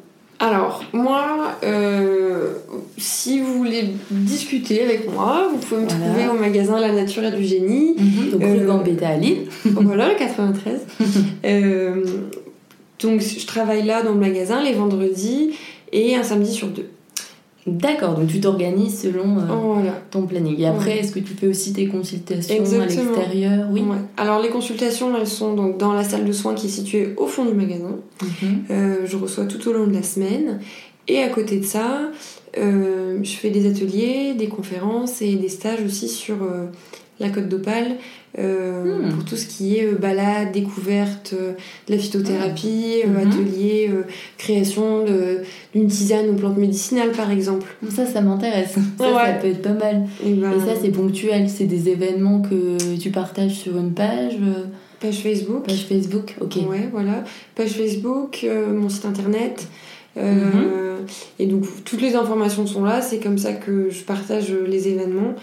Alors, 0.43 0.84
moi, 0.91 1.56
euh, 1.63 2.56
si 2.97 3.39
vous 3.39 3.53
voulez 3.53 3.93
discuter 4.12 4.84
avec 4.84 5.10
moi, 5.10 5.47
vous 5.49 5.58
pouvez 5.58 5.84
me 5.84 5.88
trouver 5.88 6.27
au 6.27 6.34
magasin 6.34 6.82
La 6.82 6.91
Nature 6.91 7.23
et 7.23 7.32
du 7.32 7.45
Génie. 7.45 7.95
Mhm, 7.97 8.32
donc, 8.32 8.43
rue 8.43 8.65
Gambetta 8.65 9.08
à 9.08 9.15
Lille. 9.15 9.45
voilà, 9.65 10.10
le 10.10 10.15
93. 10.15 10.82
euh, 11.45 12.03
donc, 12.99 13.21
je 13.21 13.47
travaille 13.47 13.86
là 13.86 14.03
dans 14.03 14.12
le 14.12 14.19
magasin 14.19 14.62
les 14.62 14.73
vendredis 14.73 15.51
et 15.93 16.13
un 16.17 16.23
samedi 16.23 16.51
sur 16.51 16.67
deux. 16.67 16.89
D'accord, 17.65 18.15
donc 18.15 18.28
tu 18.28 18.41
t'organises 18.41 19.02
selon 19.02 19.38
euh, 19.38 19.89
ton 20.12 20.26
planning. 20.26 20.60
Et 20.60 20.65
après, 20.65 20.99
est-ce 20.99 21.13
que 21.13 21.19
tu 21.19 21.34
fais 21.34 21.47
aussi 21.47 21.71
tes 21.71 21.88
consultations 21.88 22.56
à 22.56 22.86
l'extérieur? 22.86 23.67
Oui. 23.71 23.82
Alors 24.17 24.41
les 24.41 24.49
consultations, 24.49 25.15
elles 25.17 25.28
sont 25.28 25.54
donc 25.54 25.78
dans 25.78 25.93
la 25.93 26.04
salle 26.04 26.26
de 26.26 26.32
soins 26.34 26.56
qui 26.56 26.67
est 26.67 26.69
située 26.69 27.13
au 27.15 27.26
fond 27.26 27.45
du 27.45 27.54
magasin. 27.54 27.95
Mhm. 28.21 28.63
Euh, 28.69 28.95
je 29.06 29.15
reçois 29.15 29.45
tout 29.45 29.65
au 29.69 29.73
long 29.73 29.88
de 29.88 29.93
la 29.93 30.04
semaine. 30.04 30.60
Et 31.08 31.21
à 31.21 31.30
côté 31.30 31.58
de 31.58 31.65
ça, 31.65 32.12
euh, 32.58 33.19
je 33.23 33.32
fais 33.32 33.49
des 33.49 33.69
ateliers, 33.69 34.34
des 34.34 34.47
conférences 34.47 35.21
et 35.21 35.36
des 35.36 35.49
stages 35.49 35.84
aussi 35.86 36.08
sur 36.10 36.36
la 37.19 37.30
Côte 37.30 37.47
d'Opale, 37.47 37.97
euh, 38.39 38.84
hmm. 38.84 39.13
pour 39.13 39.26
tout 39.26 39.36
ce 39.36 39.46
qui 39.46 39.78
est 39.78 39.86
euh, 39.86 39.96
balade, 39.96 40.52
découverte 40.52 41.36
euh, 41.39 41.52
de 41.88 41.93
la 41.93 42.00
phytothérapie, 42.00 43.04
hmm. 43.06 43.17
atelier, 43.17 43.91
création 44.39 45.06
d'une 45.74 45.88
tisane 45.88 46.30
ou 46.30 46.34
plante 46.34 46.58
médicinale 46.58 47.12
par 47.12 47.30
exemple. 47.30 47.67
Ça, 47.89 48.08
ça 48.08 48.22
m'intéresse. 48.22 48.74
Ça, 48.98 49.13
ça 49.13 49.34
peut 49.34 49.48
être 49.48 49.62
pas 49.62 49.74
mal. 49.74 50.08
Ben, 50.24 50.52
Et, 50.52 50.60
ça, 50.60 50.74
c'est 50.82 50.89
ponctuel. 50.89 51.48
C'est 51.48 51.65
des 51.65 51.89
événements 51.89 52.41
que 52.41 52.98
tu 52.98 53.12
partages 53.12 53.54
sur 53.54 53.78
une 53.78 53.93
page 53.93 54.38
Page 55.00 55.17
Facebook. 55.17 55.65
Page 55.65 55.86
Facebook, 55.86 56.36
ok. 56.39 56.56
Ouais, 56.69 56.89
voilà. 56.91 57.26
Page 57.56 57.72
Facebook, 57.72 58.46
mon 58.74 58.89
site 58.89 59.06
internet. 59.06 59.67
Mhm. 60.15 61.06
Et 61.39 61.46
donc, 61.46 61.65
toutes 61.84 62.02
les 62.02 62.15
informations 62.15 62.65
sont 62.65 62.84
là. 62.84 63.02
C'est 63.02 63.19
comme 63.19 63.38
ça 63.38 63.54
que 63.54 63.89
je 63.89 64.02
partage 64.04 64.52
les 64.52 64.88
événements. 64.88 65.36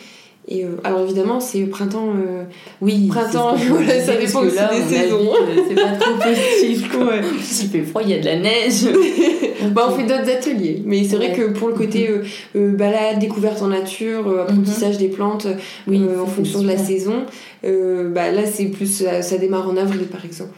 Et 0.49 0.65
euh, 0.65 0.81
alors 0.85 1.01
évidemment, 1.03 1.39
c'est 1.39 1.63
printemps. 1.67 2.09
Euh, 2.09 2.45
oui, 2.81 3.07
printemps, 3.09 3.55
voilà, 3.69 4.01
ça 4.01 4.17
dépend 4.17 4.41
aussi 4.41 4.57
des 4.57 4.97
saisons. 4.97 5.31
C'est 5.69 5.75
pas 5.75 5.93
trop 5.93 6.15
positif. 6.19 6.95
Ouais. 6.99 7.21
Il 7.63 7.69
fait 7.69 7.83
froid, 7.83 8.03
il 8.03 8.11
y 8.11 8.15
a 8.15 8.19
de 8.19 8.25
la 8.25 8.39
neige. 8.39 8.87
bah, 9.73 9.89
on 9.89 9.93
fait 9.93 10.05
d'autres 10.05 10.31
ateliers. 10.31 10.83
Mais 10.85 11.05
c'est 11.05 11.17
vrai 11.17 11.33
que 11.33 11.51
pour 11.51 11.69
le 11.69 11.75
côté 11.75 12.09
mhm. 12.09 12.23
euh, 12.57 12.73
balade, 12.73 13.19
découverte 13.19 13.63
en 13.63 13.69
nature, 13.69 14.41
apprentissage 14.41 14.95
mhm. 14.95 15.01
des 15.01 15.09
plantes 15.09 15.47
oui, 15.87 16.03
en 16.21 16.27
fonction 16.27 16.63
de 16.63 16.67
la 16.67 16.79
saison, 16.79 17.25
bah, 17.63 18.33
là 18.33 18.47
c'est 18.47 18.67
plus. 18.67 19.05
Ça, 19.21 19.39
démarre 19.39 19.69
en 19.69 19.77
avril 19.77 20.07
par 20.07 20.25
exemple. 20.25 20.55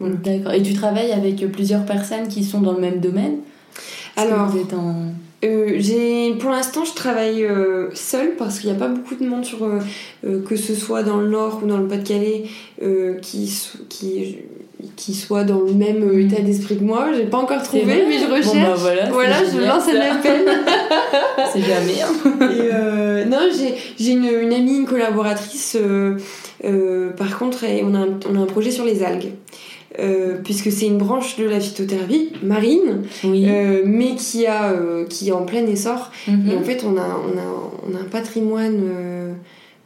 D'accord. 0.00 0.52
Et 0.52 0.62
tu 0.62 0.74
travailles 0.74 1.12
avec 1.12 1.50
plusieurs 1.52 1.84
personnes 1.84 2.28
qui 2.28 2.44
sont 2.44 2.60
dans 2.60 2.72
le 2.72 2.80
même 2.80 3.00
domaine? 3.00 3.38
Alors. 4.16 4.48
Vous 4.48 4.58
êtes 4.58 4.74
en 4.74 5.12
euh, 5.42 5.76
j'ai 5.78 6.34
pour 6.34 6.50
l'instant 6.50 6.84
je 6.84 6.92
travaille 6.92 7.46
euh, 7.46 7.88
seule 7.94 8.36
parce 8.36 8.58
qu'il 8.58 8.68
n'y 8.68 8.76
a 8.76 8.78
pas 8.78 8.88
beaucoup 8.88 9.14
de 9.14 9.26
monde 9.26 9.42
sur 9.42 9.64
euh, 9.64 10.42
que 10.42 10.54
ce 10.54 10.74
soit 10.74 11.02
dans 11.02 11.16
le 11.16 11.28
nord 11.28 11.60
ou 11.62 11.66
dans 11.66 11.78
le 11.78 11.88
Pas-de-Calais 11.88 12.44
qui 13.22 13.50
qui 13.88 14.38
qui 14.96 15.14
soit 15.14 15.44
dans 15.44 15.60
le 15.60 15.72
même 15.72 16.04
mm. 16.04 16.20
état 16.20 16.42
d'esprit 16.42 16.76
que 16.76 16.84
moi. 16.84 17.08
J'ai 17.16 17.24
pas 17.24 17.38
encore 17.38 17.62
trouvé 17.62 18.04
mais 18.06 18.18
je 18.18 18.26
recherche 18.26 18.54
bah 18.54 18.74
voilà, 18.76 19.10
voilà 19.10 19.36
je 19.44 19.58
lance 19.58 19.88
un 19.88 20.18
appel 20.18 20.46
c'est 21.52 21.62
jamais 21.62 22.02
hein. 22.02 23.24
non 23.26 23.48
j'ai 23.56 23.74
j'ai 23.98 24.12
une, 24.12 24.26
une, 24.26 24.52
amie 24.52 24.76
une 24.76 24.86
collaboratrice 24.86 25.78
par 27.16 27.38
contre 27.38 27.64
on 27.82 27.94
a 27.94 27.98
un, 27.98 28.20
on 28.30 28.38
a 28.38 28.42
un 28.42 28.46
projet 28.46 28.70
sur 28.70 28.84
les 28.84 29.02
algues 29.02 29.32
euh, 29.98 30.36
puisque 30.44 30.70
c'est 30.70 30.86
une 30.86 30.98
branche 30.98 31.36
de 31.36 31.44
la 31.44 31.58
phytothérapie 31.58 32.30
marine, 32.44 33.02
euh, 33.24 33.82
mais 33.84 34.14
qui, 34.14 34.46
a, 34.46 34.70
euh, 34.70 35.04
qui 35.04 35.30
est 35.30 35.32
en 35.32 35.44
plein 35.44 35.66
essor. 35.66 36.12
Mhm. 36.28 36.48
Et 36.48 36.56
en 36.56 36.62
fait, 36.62 36.84
on 36.84 36.96
a, 36.96 37.00
on 37.00 37.36
a, 37.36 37.72
on 37.88 37.96
a 37.96 38.00
un 38.00 38.04
patrimoine, 38.04 38.84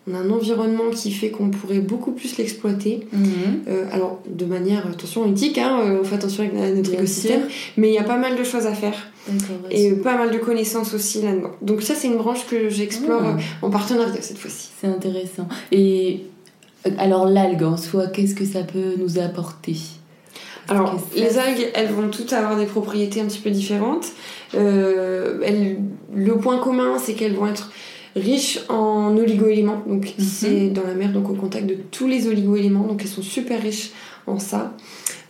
on 0.07 0.15
a 0.15 0.19
un 0.19 0.29
environnement 0.29 0.91
qui 0.95 1.11
fait 1.11 1.31
qu'on 1.31 1.49
pourrait 1.49 1.79
beaucoup 1.79 2.13
plus 2.13 2.37
l'exploiter. 2.37 3.07
Mhm. 3.13 3.63
alors, 3.93 4.21
de 4.29 4.45
manière, 4.45 4.87
attention, 4.87 5.27
éthique, 5.27 5.57
hein, 5.57 5.99
on 6.01 6.05
fait 6.05 6.17
attention 6.17 6.43
avec 6.43 6.77
notre 6.77 6.93
écosystème, 6.93 7.43
mais 7.79 7.89
il 7.89 7.95
y 7.95 7.99
a 7.99 8.05
pas 8.05 8.19
mal 8.19 8.37
de 8.37 8.45
choses 8.45 8.67
à 8.67 8.75
faire. 8.75 9.11
Et 9.71 9.93
pas 9.93 10.19
mal 10.19 10.31
de 10.33 10.37
connaissances 10.37 10.93
aussi 10.93 11.23
là-dedans. 11.23 11.53
Donc 11.63 11.81
ça, 11.81 11.95
c'est 11.95 12.09
une 12.09 12.19
branche 12.19 12.47
que 12.47 12.69
j'explore 12.69 13.23
ah. 13.25 13.37
en 13.63 13.71
partenariat 13.71 14.21
cette 14.21 14.37
fois-ci. 14.37 14.69
C'est 14.79 14.87
intéressant. 14.87 15.49
Et 15.73 16.25
alors 16.99 17.27
l'algue 17.27 17.63
en 17.63 17.77
soi, 17.77 18.07
qu'est-ce 18.09 18.35
que 18.35 18.45
ça 18.45 18.63
peut 18.63 18.95
nous 18.99 19.19
apporter? 19.19 19.77
Alors, 20.69 20.99
les 21.15 21.39
algues, 21.39 21.67
elles 21.75 21.91
vont 21.91 22.09
toutes 22.09 22.33
avoir 22.33 22.57
des 22.57 22.65
propriétés 22.65 23.21
un 23.21 23.27
petit 23.27 23.41
peu 23.41 23.51
différentes. 23.51 24.07
Euh, 24.55 25.39
le 26.15 26.37
point 26.39 26.59
commun, 26.59 26.97
c'est 26.99 27.13
qu'elles 27.13 27.35
vont 27.35 27.47
être 27.47 27.71
riches 28.17 28.61
en 28.69 29.17
oligoéléments. 29.17 29.83
Donc, 29.87 30.15
mhm. 30.19 30.25
c'est 30.25 30.69
dans 30.71 30.85
la 30.87 30.95
mer, 30.95 31.13
donc 31.13 31.29
au 31.29 31.35
contact 31.35 31.67
de 31.67 31.77
tous 31.91 32.07
les 32.07 32.29
oligoéléments. 32.29 32.87
Donc, 32.87 33.03
elles 33.03 33.09
sont 33.09 33.23
super 33.23 33.61
riches 33.61 33.91
en 34.27 34.39
ça. 34.39 34.75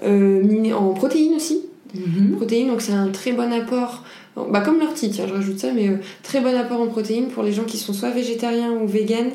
Euh, 0.05 0.73
en 0.73 0.91
protéines 0.91 1.35
aussi. 1.35 1.63
Mhm. 1.95 2.37
Protéines, 2.37 2.69
donc 2.69 2.81
c'est 2.81 2.93
un 2.93 3.09
très 3.09 3.33
bon 3.33 3.53
apport 3.53 4.05
bah 4.37 4.61
comme 4.61 4.81
l'ortie, 4.81 5.11
tiens, 5.11 5.27
je 5.29 5.35
rajoute 5.35 5.59
ça, 5.59 5.73
mais 5.73 5.89
euh, 5.89 5.97
très 6.23 6.41
bon 6.41 6.57
apport 6.57 6.81
en 6.81 6.89
protéines 6.89 7.29
pour 7.29 7.45
les 7.45 7.53
gens 7.53 7.65
qui 7.65 7.77
sont 7.77 7.93
soit 7.93 8.11
végétariens 8.11 8.73
ou 8.73 8.87
véganes. 8.87 9.31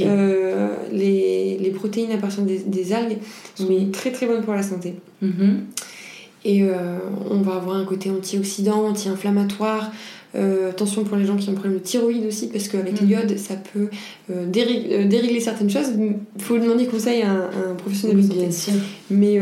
Euh, 0.00 0.74
les, 0.92 1.56
les, 1.58 1.70
protéines 1.70 2.10
à 2.10 2.16
partir 2.16 2.42
des, 2.42 2.58
des 2.58 2.92
algues 2.92 3.18
sont 3.54 3.68
très 3.92 4.10
très 4.10 4.26
bonnes 4.26 4.42
pour 4.42 4.54
la 4.54 4.64
santé. 4.64 4.94
Mm-hmm. 5.22 5.54
Et 6.44 6.62
euh, 6.62 6.98
on 7.30 7.42
va 7.42 7.54
avoir 7.54 7.76
un 7.76 7.84
côté 7.84 8.10
antioxydant, 8.10 8.88
anti-inflammatoire. 8.88 9.92
Attention 10.34 11.04
pour 11.04 11.16
les 11.16 11.26
gens 11.26 11.36
qui 11.36 11.48
ont 11.48 11.52
un 11.52 11.54
problème 11.56 11.78
de 11.78 11.82
thyroïde 11.82 12.24
aussi, 12.26 12.48
parce 12.48 12.68
qu'avec 12.68 13.00
mm-hmm. 13.00 13.06
l'iode, 13.06 13.38
ça 13.38 13.54
peut 13.56 13.88
dérégler, 14.46 15.40
certaines 15.40 15.70
choses. 15.70 15.88
Il 15.98 16.42
faut 16.42 16.58
demander 16.58 16.86
conseil 16.86 17.22
à 17.22 17.32
un, 17.32 17.74
professionnel 17.76 18.18
de 18.18 18.22
santé. 18.22 18.38
Bien 18.38 18.50
sûr. 18.50 18.74
Mais 19.10 19.40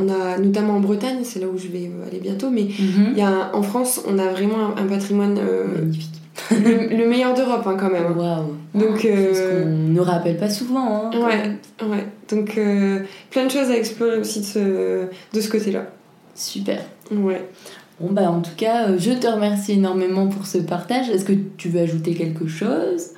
on 0.00 0.08
a 0.08 0.38
notamment 0.38 0.76
en 0.76 0.80
Bretagne, 0.80 1.18
c'est 1.22 1.40
là 1.40 1.46
où 1.46 1.58
je 1.58 1.68
vais 1.68 1.86
euh, 1.86 2.06
aller 2.08 2.20
bientôt, 2.20 2.50
mais 2.50 2.68
mhm. 2.78 3.16
y 3.16 3.20
a, 3.20 3.50
en 3.54 3.62
France, 3.62 4.02
on 4.06 4.18
a 4.18 4.28
vraiment 4.28 4.76
un, 4.76 4.86
patrimoine 4.86 5.38
euh, 5.38 5.64
magnifique. 5.66 6.14
le, 6.50 7.06
meilleur 7.08 7.34
d'Europe 7.34 7.66
hein, 7.66 7.76
quand 7.78 7.90
même. 7.90 8.16
Waouh. 8.16 8.54
Donc 8.74 9.04
euh... 9.04 9.64
qu'on 9.64 9.92
ne 9.92 10.00
rappelle 10.00 10.36
pas 10.36 10.48
souvent. 10.48 11.06
Hein, 11.06 11.10
ouais, 11.14 11.86
ouais. 11.86 12.06
Donc 12.30 12.56
euh, 12.56 13.00
plein 13.30 13.46
de 13.46 13.50
choses 13.50 13.70
à 13.70 13.76
explorer 13.76 14.18
aussi 14.18 14.40
de 14.40 14.44
ce, 14.44 15.04
de 15.32 15.40
ce 15.40 15.50
côté-là. 15.50 15.86
Super. 16.34 16.80
Ouais. 17.10 17.44
Bon 18.00 18.12
bah 18.12 18.30
en 18.30 18.40
tout 18.40 18.54
cas, 18.56 18.96
je 18.96 19.10
te 19.10 19.26
remercie 19.26 19.72
énormément 19.72 20.28
pour 20.28 20.46
ce 20.46 20.58
partage. 20.58 21.10
Est-ce 21.10 21.24
que 21.24 21.32
tu 21.56 21.68
veux 21.68 21.80
ajouter 21.80 22.14
quelque 22.14 22.46
chose? 22.46 23.10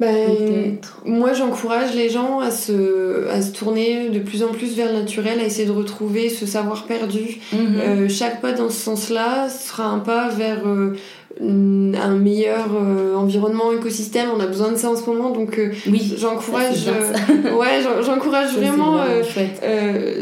Ben, 0.00 0.78
moi, 1.04 1.34
j'encourage 1.34 1.94
les 1.94 2.08
gens 2.08 2.40
à 2.40 2.50
se, 2.50 3.28
à 3.28 3.42
se 3.42 3.52
tourner 3.52 4.08
de 4.08 4.18
plus 4.18 4.42
en 4.42 4.48
plus 4.48 4.74
vers 4.74 4.90
le 4.90 5.00
naturel, 5.00 5.38
à 5.40 5.44
essayer 5.44 5.66
de 5.66 5.72
retrouver 5.72 6.30
ce 6.30 6.46
savoir 6.46 6.86
perdu. 6.86 7.38
Mhm. 7.52 7.76
Euh, 7.76 8.08
chaque 8.08 8.40
pas 8.40 8.52
dans 8.52 8.70
ce 8.70 8.80
sens-là 8.80 9.50
sera 9.50 9.84
un 9.84 9.98
pas 9.98 10.30
vers 10.30 10.66
euh, 10.66 10.96
un 11.40 12.16
meilleur 12.16 12.66
euh, 12.74 13.14
environnement, 13.14 13.72
écosystème. 13.72 14.28
On 14.34 14.40
a 14.40 14.46
besoin 14.46 14.72
de 14.72 14.76
ça 14.76 14.90
en 14.90 14.96
ce 14.96 15.08
moment, 15.08 15.30
donc 15.30 15.58
euh, 15.58 15.72
oui, 15.86 16.14
j'encourage. 16.18 16.88
Euh, 16.88 17.56
ouais, 17.58 17.82
j'encourage 18.04 18.54
vraiment, 18.54 19.04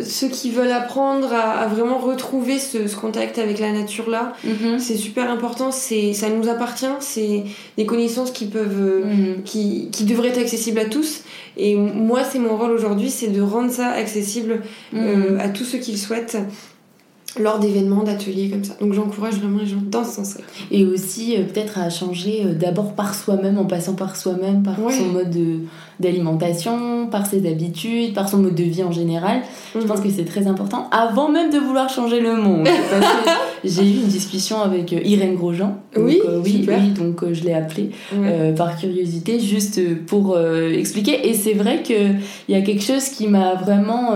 ceux 0.04 0.28
qui 0.28 0.50
veulent 0.50 0.70
apprendre 0.70 1.32
à, 1.32 1.66
vraiment 1.66 1.98
retrouver 1.98 2.58
ce, 2.58 2.78
contact 2.94 3.38
avec 3.38 3.58
la 3.58 3.72
nature 3.72 4.10
là. 4.10 4.34
Mhm. 4.44 4.78
C'est 4.78 4.96
super 4.96 5.30
important. 5.30 5.70
C'est 5.72 6.12
ça 6.12 6.28
nous 6.28 6.48
appartient. 6.48 6.86
C'est 7.00 7.44
des 7.76 7.86
connaissances 7.86 8.30
qui 8.30 8.46
peuvent, 8.46 9.04
mhm. 9.04 9.42
qui, 9.44 9.88
qui 9.90 10.04
devraient 10.04 10.28
être 10.28 10.40
accessibles 10.40 10.78
à 10.78 10.86
tous. 10.86 11.22
Et 11.56 11.74
moi, 11.74 12.22
c'est 12.22 12.38
mon 12.38 12.56
rôle 12.56 12.70
aujourd'hui, 12.70 13.10
c'est 13.10 13.28
de 13.28 13.40
rendre 13.40 13.70
ça 13.70 13.88
accessible 13.88 14.60
mhm. 14.92 15.38
à 15.40 15.48
tous 15.48 15.64
ceux 15.64 15.78
qui 15.78 15.92
le 15.92 15.98
souhaitent 15.98 16.38
lors 17.38 17.58
d'événements, 17.58 18.02
d'ateliers 18.02 18.48
comme 18.48 18.64
ça. 18.64 18.74
Donc 18.80 18.94
j'encourage 18.94 19.34
vraiment 19.34 19.58
les 19.58 19.66
gens 19.66 19.82
dans 19.84 20.04
ce 20.04 20.16
sens-là. 20.16 20.44
Et 20.70 20.84
aussi 20.86 21.36
euh, 21.36 21.44
peut-être 21.44 21.78
à 21.78 21.90
changer 21.90 22.42
euh, 22.44 22.54
d'abord 22.54 22.94
par 22.94 23.14
soi-même, 23.14 23.58
en 23.58 23.64
passant 23.64 23.94
par 23.94 24.16
soi-même, 24.16 24.62
par 24.62 24.76
son 24.76 25.06
mode 25.12 25.36
d'alimentation, 26.00 27.06
par 27.08 27.26
ses 27.26 27.46
habitudes, 27.46 28.14
par 28.14 28.28
son 28.28 28.38
mode 28.38 28.54
de 28.54 28.64
vie 28.64 28.82
en 28.82 28.92
général. 28.92 29.42
Je 29.74 29.84
pense 29.84 29.98
mhm. 29.98 30.04
que 30.04 30.10
c'est 30.10 30.24
très 30.24 30.46
important, 30.46 30.88
avant 30.90 31.28
même 31.30 31.50
de 31.50 31.58
vouloir 31.58 31.90
changer 31.90 32.20
le 32.20 32.36
monde. 32.36 32.66
J'ai 33.64 33.82
eu 33.82 33.94
une 33.96 34.06
discussion 34.06 34.62
avec 34.62 34.92
euh, 34.92 35.00
Irène 35.04 35.34
Grosjean. 35.34 35.76
oui, 35.96 36.20
oui, 36.44 36.66
oui, 36.66 36.88
donc 36.90 37.32
je 37.32 37.44
l'ai 37.44 37.54
appelée 37.54 37.90
par 38.56 38.76
curiosité, 38.78 39.38
juste 39.38 39.80
pour 40.06 40.38
expliquer. 40.38 41.28
Et 41.28 41.34
c'est 41.34 41.54
vrai 41.54 41.82
qu'il 41.82 42.20
y 42.48 42.54
a 42.54 42.62
quelque 42.62 42.82
chose 42.82 43.08
qui 43.10 43.26
m'a 43.26 43.54
vraiment 43.54 44.14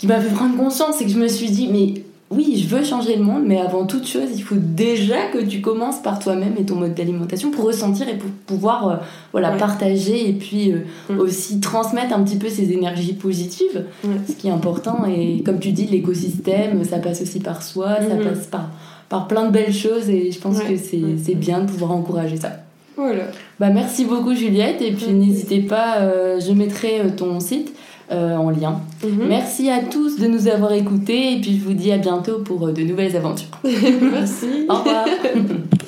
qui 0.00 0.06
m'a 0.06 0.18
fait 0.18 0.34
prendre 0.34 0.56
conscience, 0.56 0.96
c'est 0.96 1.04
que 1.04 1.10
je 1.10 1.18
me 1.18 1.28
suis 1.28 1.50
dit, 1.50 1.68
mais 1.70 2.02
oui, 2.30 2.56
je 2.56 2.74
veux 2.74 2.82
changer 2.82 3.16
le 3.16 3.22
monde, 3.22 3.42
mais 3.44 3.60
avant 3.60 3.84
toute 3.84 4.06
chose, 4.06 4.30
il 4.34 4.42
faut 4.42 4.56
déjà 4.56 5.26
que 5.30 5.44
tu 5.44 5.60
commences 5.60 5.98
par 5.98 6.18
toi-même 6.18 6.54
et 6.58 6.64
ton 6.64 6.76
mode 6.76 6.94
d'alimentation 6.94 7.50
pour 7.50 7.66
ressentir 7.66 8.08
et 8.08 8.16
pour 8.16 8.30
pouvoir 8.46 8.88
euh, 8.88 8.96
voilà, 9.32 9.50
partager 9.50 10.30
et 10.30 10.32
puis 10.32 10.72
euh, 10.72 10.78
mm. 11.10 11.18
aussi 11.18 11.60
transmettre 11.60 12.14
un 12.14 12.22
petit 12.22 12.38
peu 12.38 12.48
ces 12.48 12.72
énergies 12.72 13.12
positives, 13.12 13.84
ce 14.26 14.32
qui 14.32 14.48
est 14.48 14.52
important. 14.52 15.04
Et 15.04 15.42
comme 15.42 15.60
tu 15.60 15.72
dis, 15.72 15.84
l'écosystème, 15.84 16.82
ça 16.84 16.98
passe 16.98 17.20
aussi 17.20 17.40
par 17.40 17.62
soi, 17.62 17.96
ça 17.96 18.14
mm-hmm. 18.14 18.24
passe 18.24 18.46
par, 18.46 18.70
par 19.10 19.28
plein 19.28 19.44
de 19.44 19.50
belles 19.50 19.74
choses 19.74 20.08
et 20.08 20.32
je 20.32 20.40
pense 20.40 20.60
que 20.60 20.78
c'est 20.78 21.34
bien 21.34 21.60
de 21.60 21.66
pouvoir 21.66 21.90
encourager 21.90 22.38
ça. 22.38 22.52
Voilà. 22.96 23.24
Bah, 23.58 23.68
merci 23.68 24.06
beaucoup 24.06 24.34
Juliette 24.34 24.80
et 24.80 24.92
puis 24.92 25.12
n'hésitez 25.12 25.60
pas, 25.60 25.98
euh, 25.98 26.40
je 26.40 26.52
mettrai 26.52 27.02
ton 27.18 27.38
site 27.38 27.74
en 28.10 28.50
lien. 28.50 28.80
Mhm. 29.04 29.28
Merci 29.28 29.70
à 29.70 29.80
tous 29.80 30.18
de 30.18 30.26
nous 30.26 30.48
avoir 30.48 30.72
écoutés 30.72 31.34
et 31.34 31.40
puis 31.40 31.58
je 31.58 31.64
vous 31.64 31.74
dis 31.74 31.92
à 31.92 31.98
bientôt 31.98 32.40
pour 32.40 32.72
de 32.72 32.82
nouvelles 32.82 33.16
aventures. 33.16 33.48
Merci. 33.64 34.66
Au 34.68 34.74
revoir. 34.74 35.06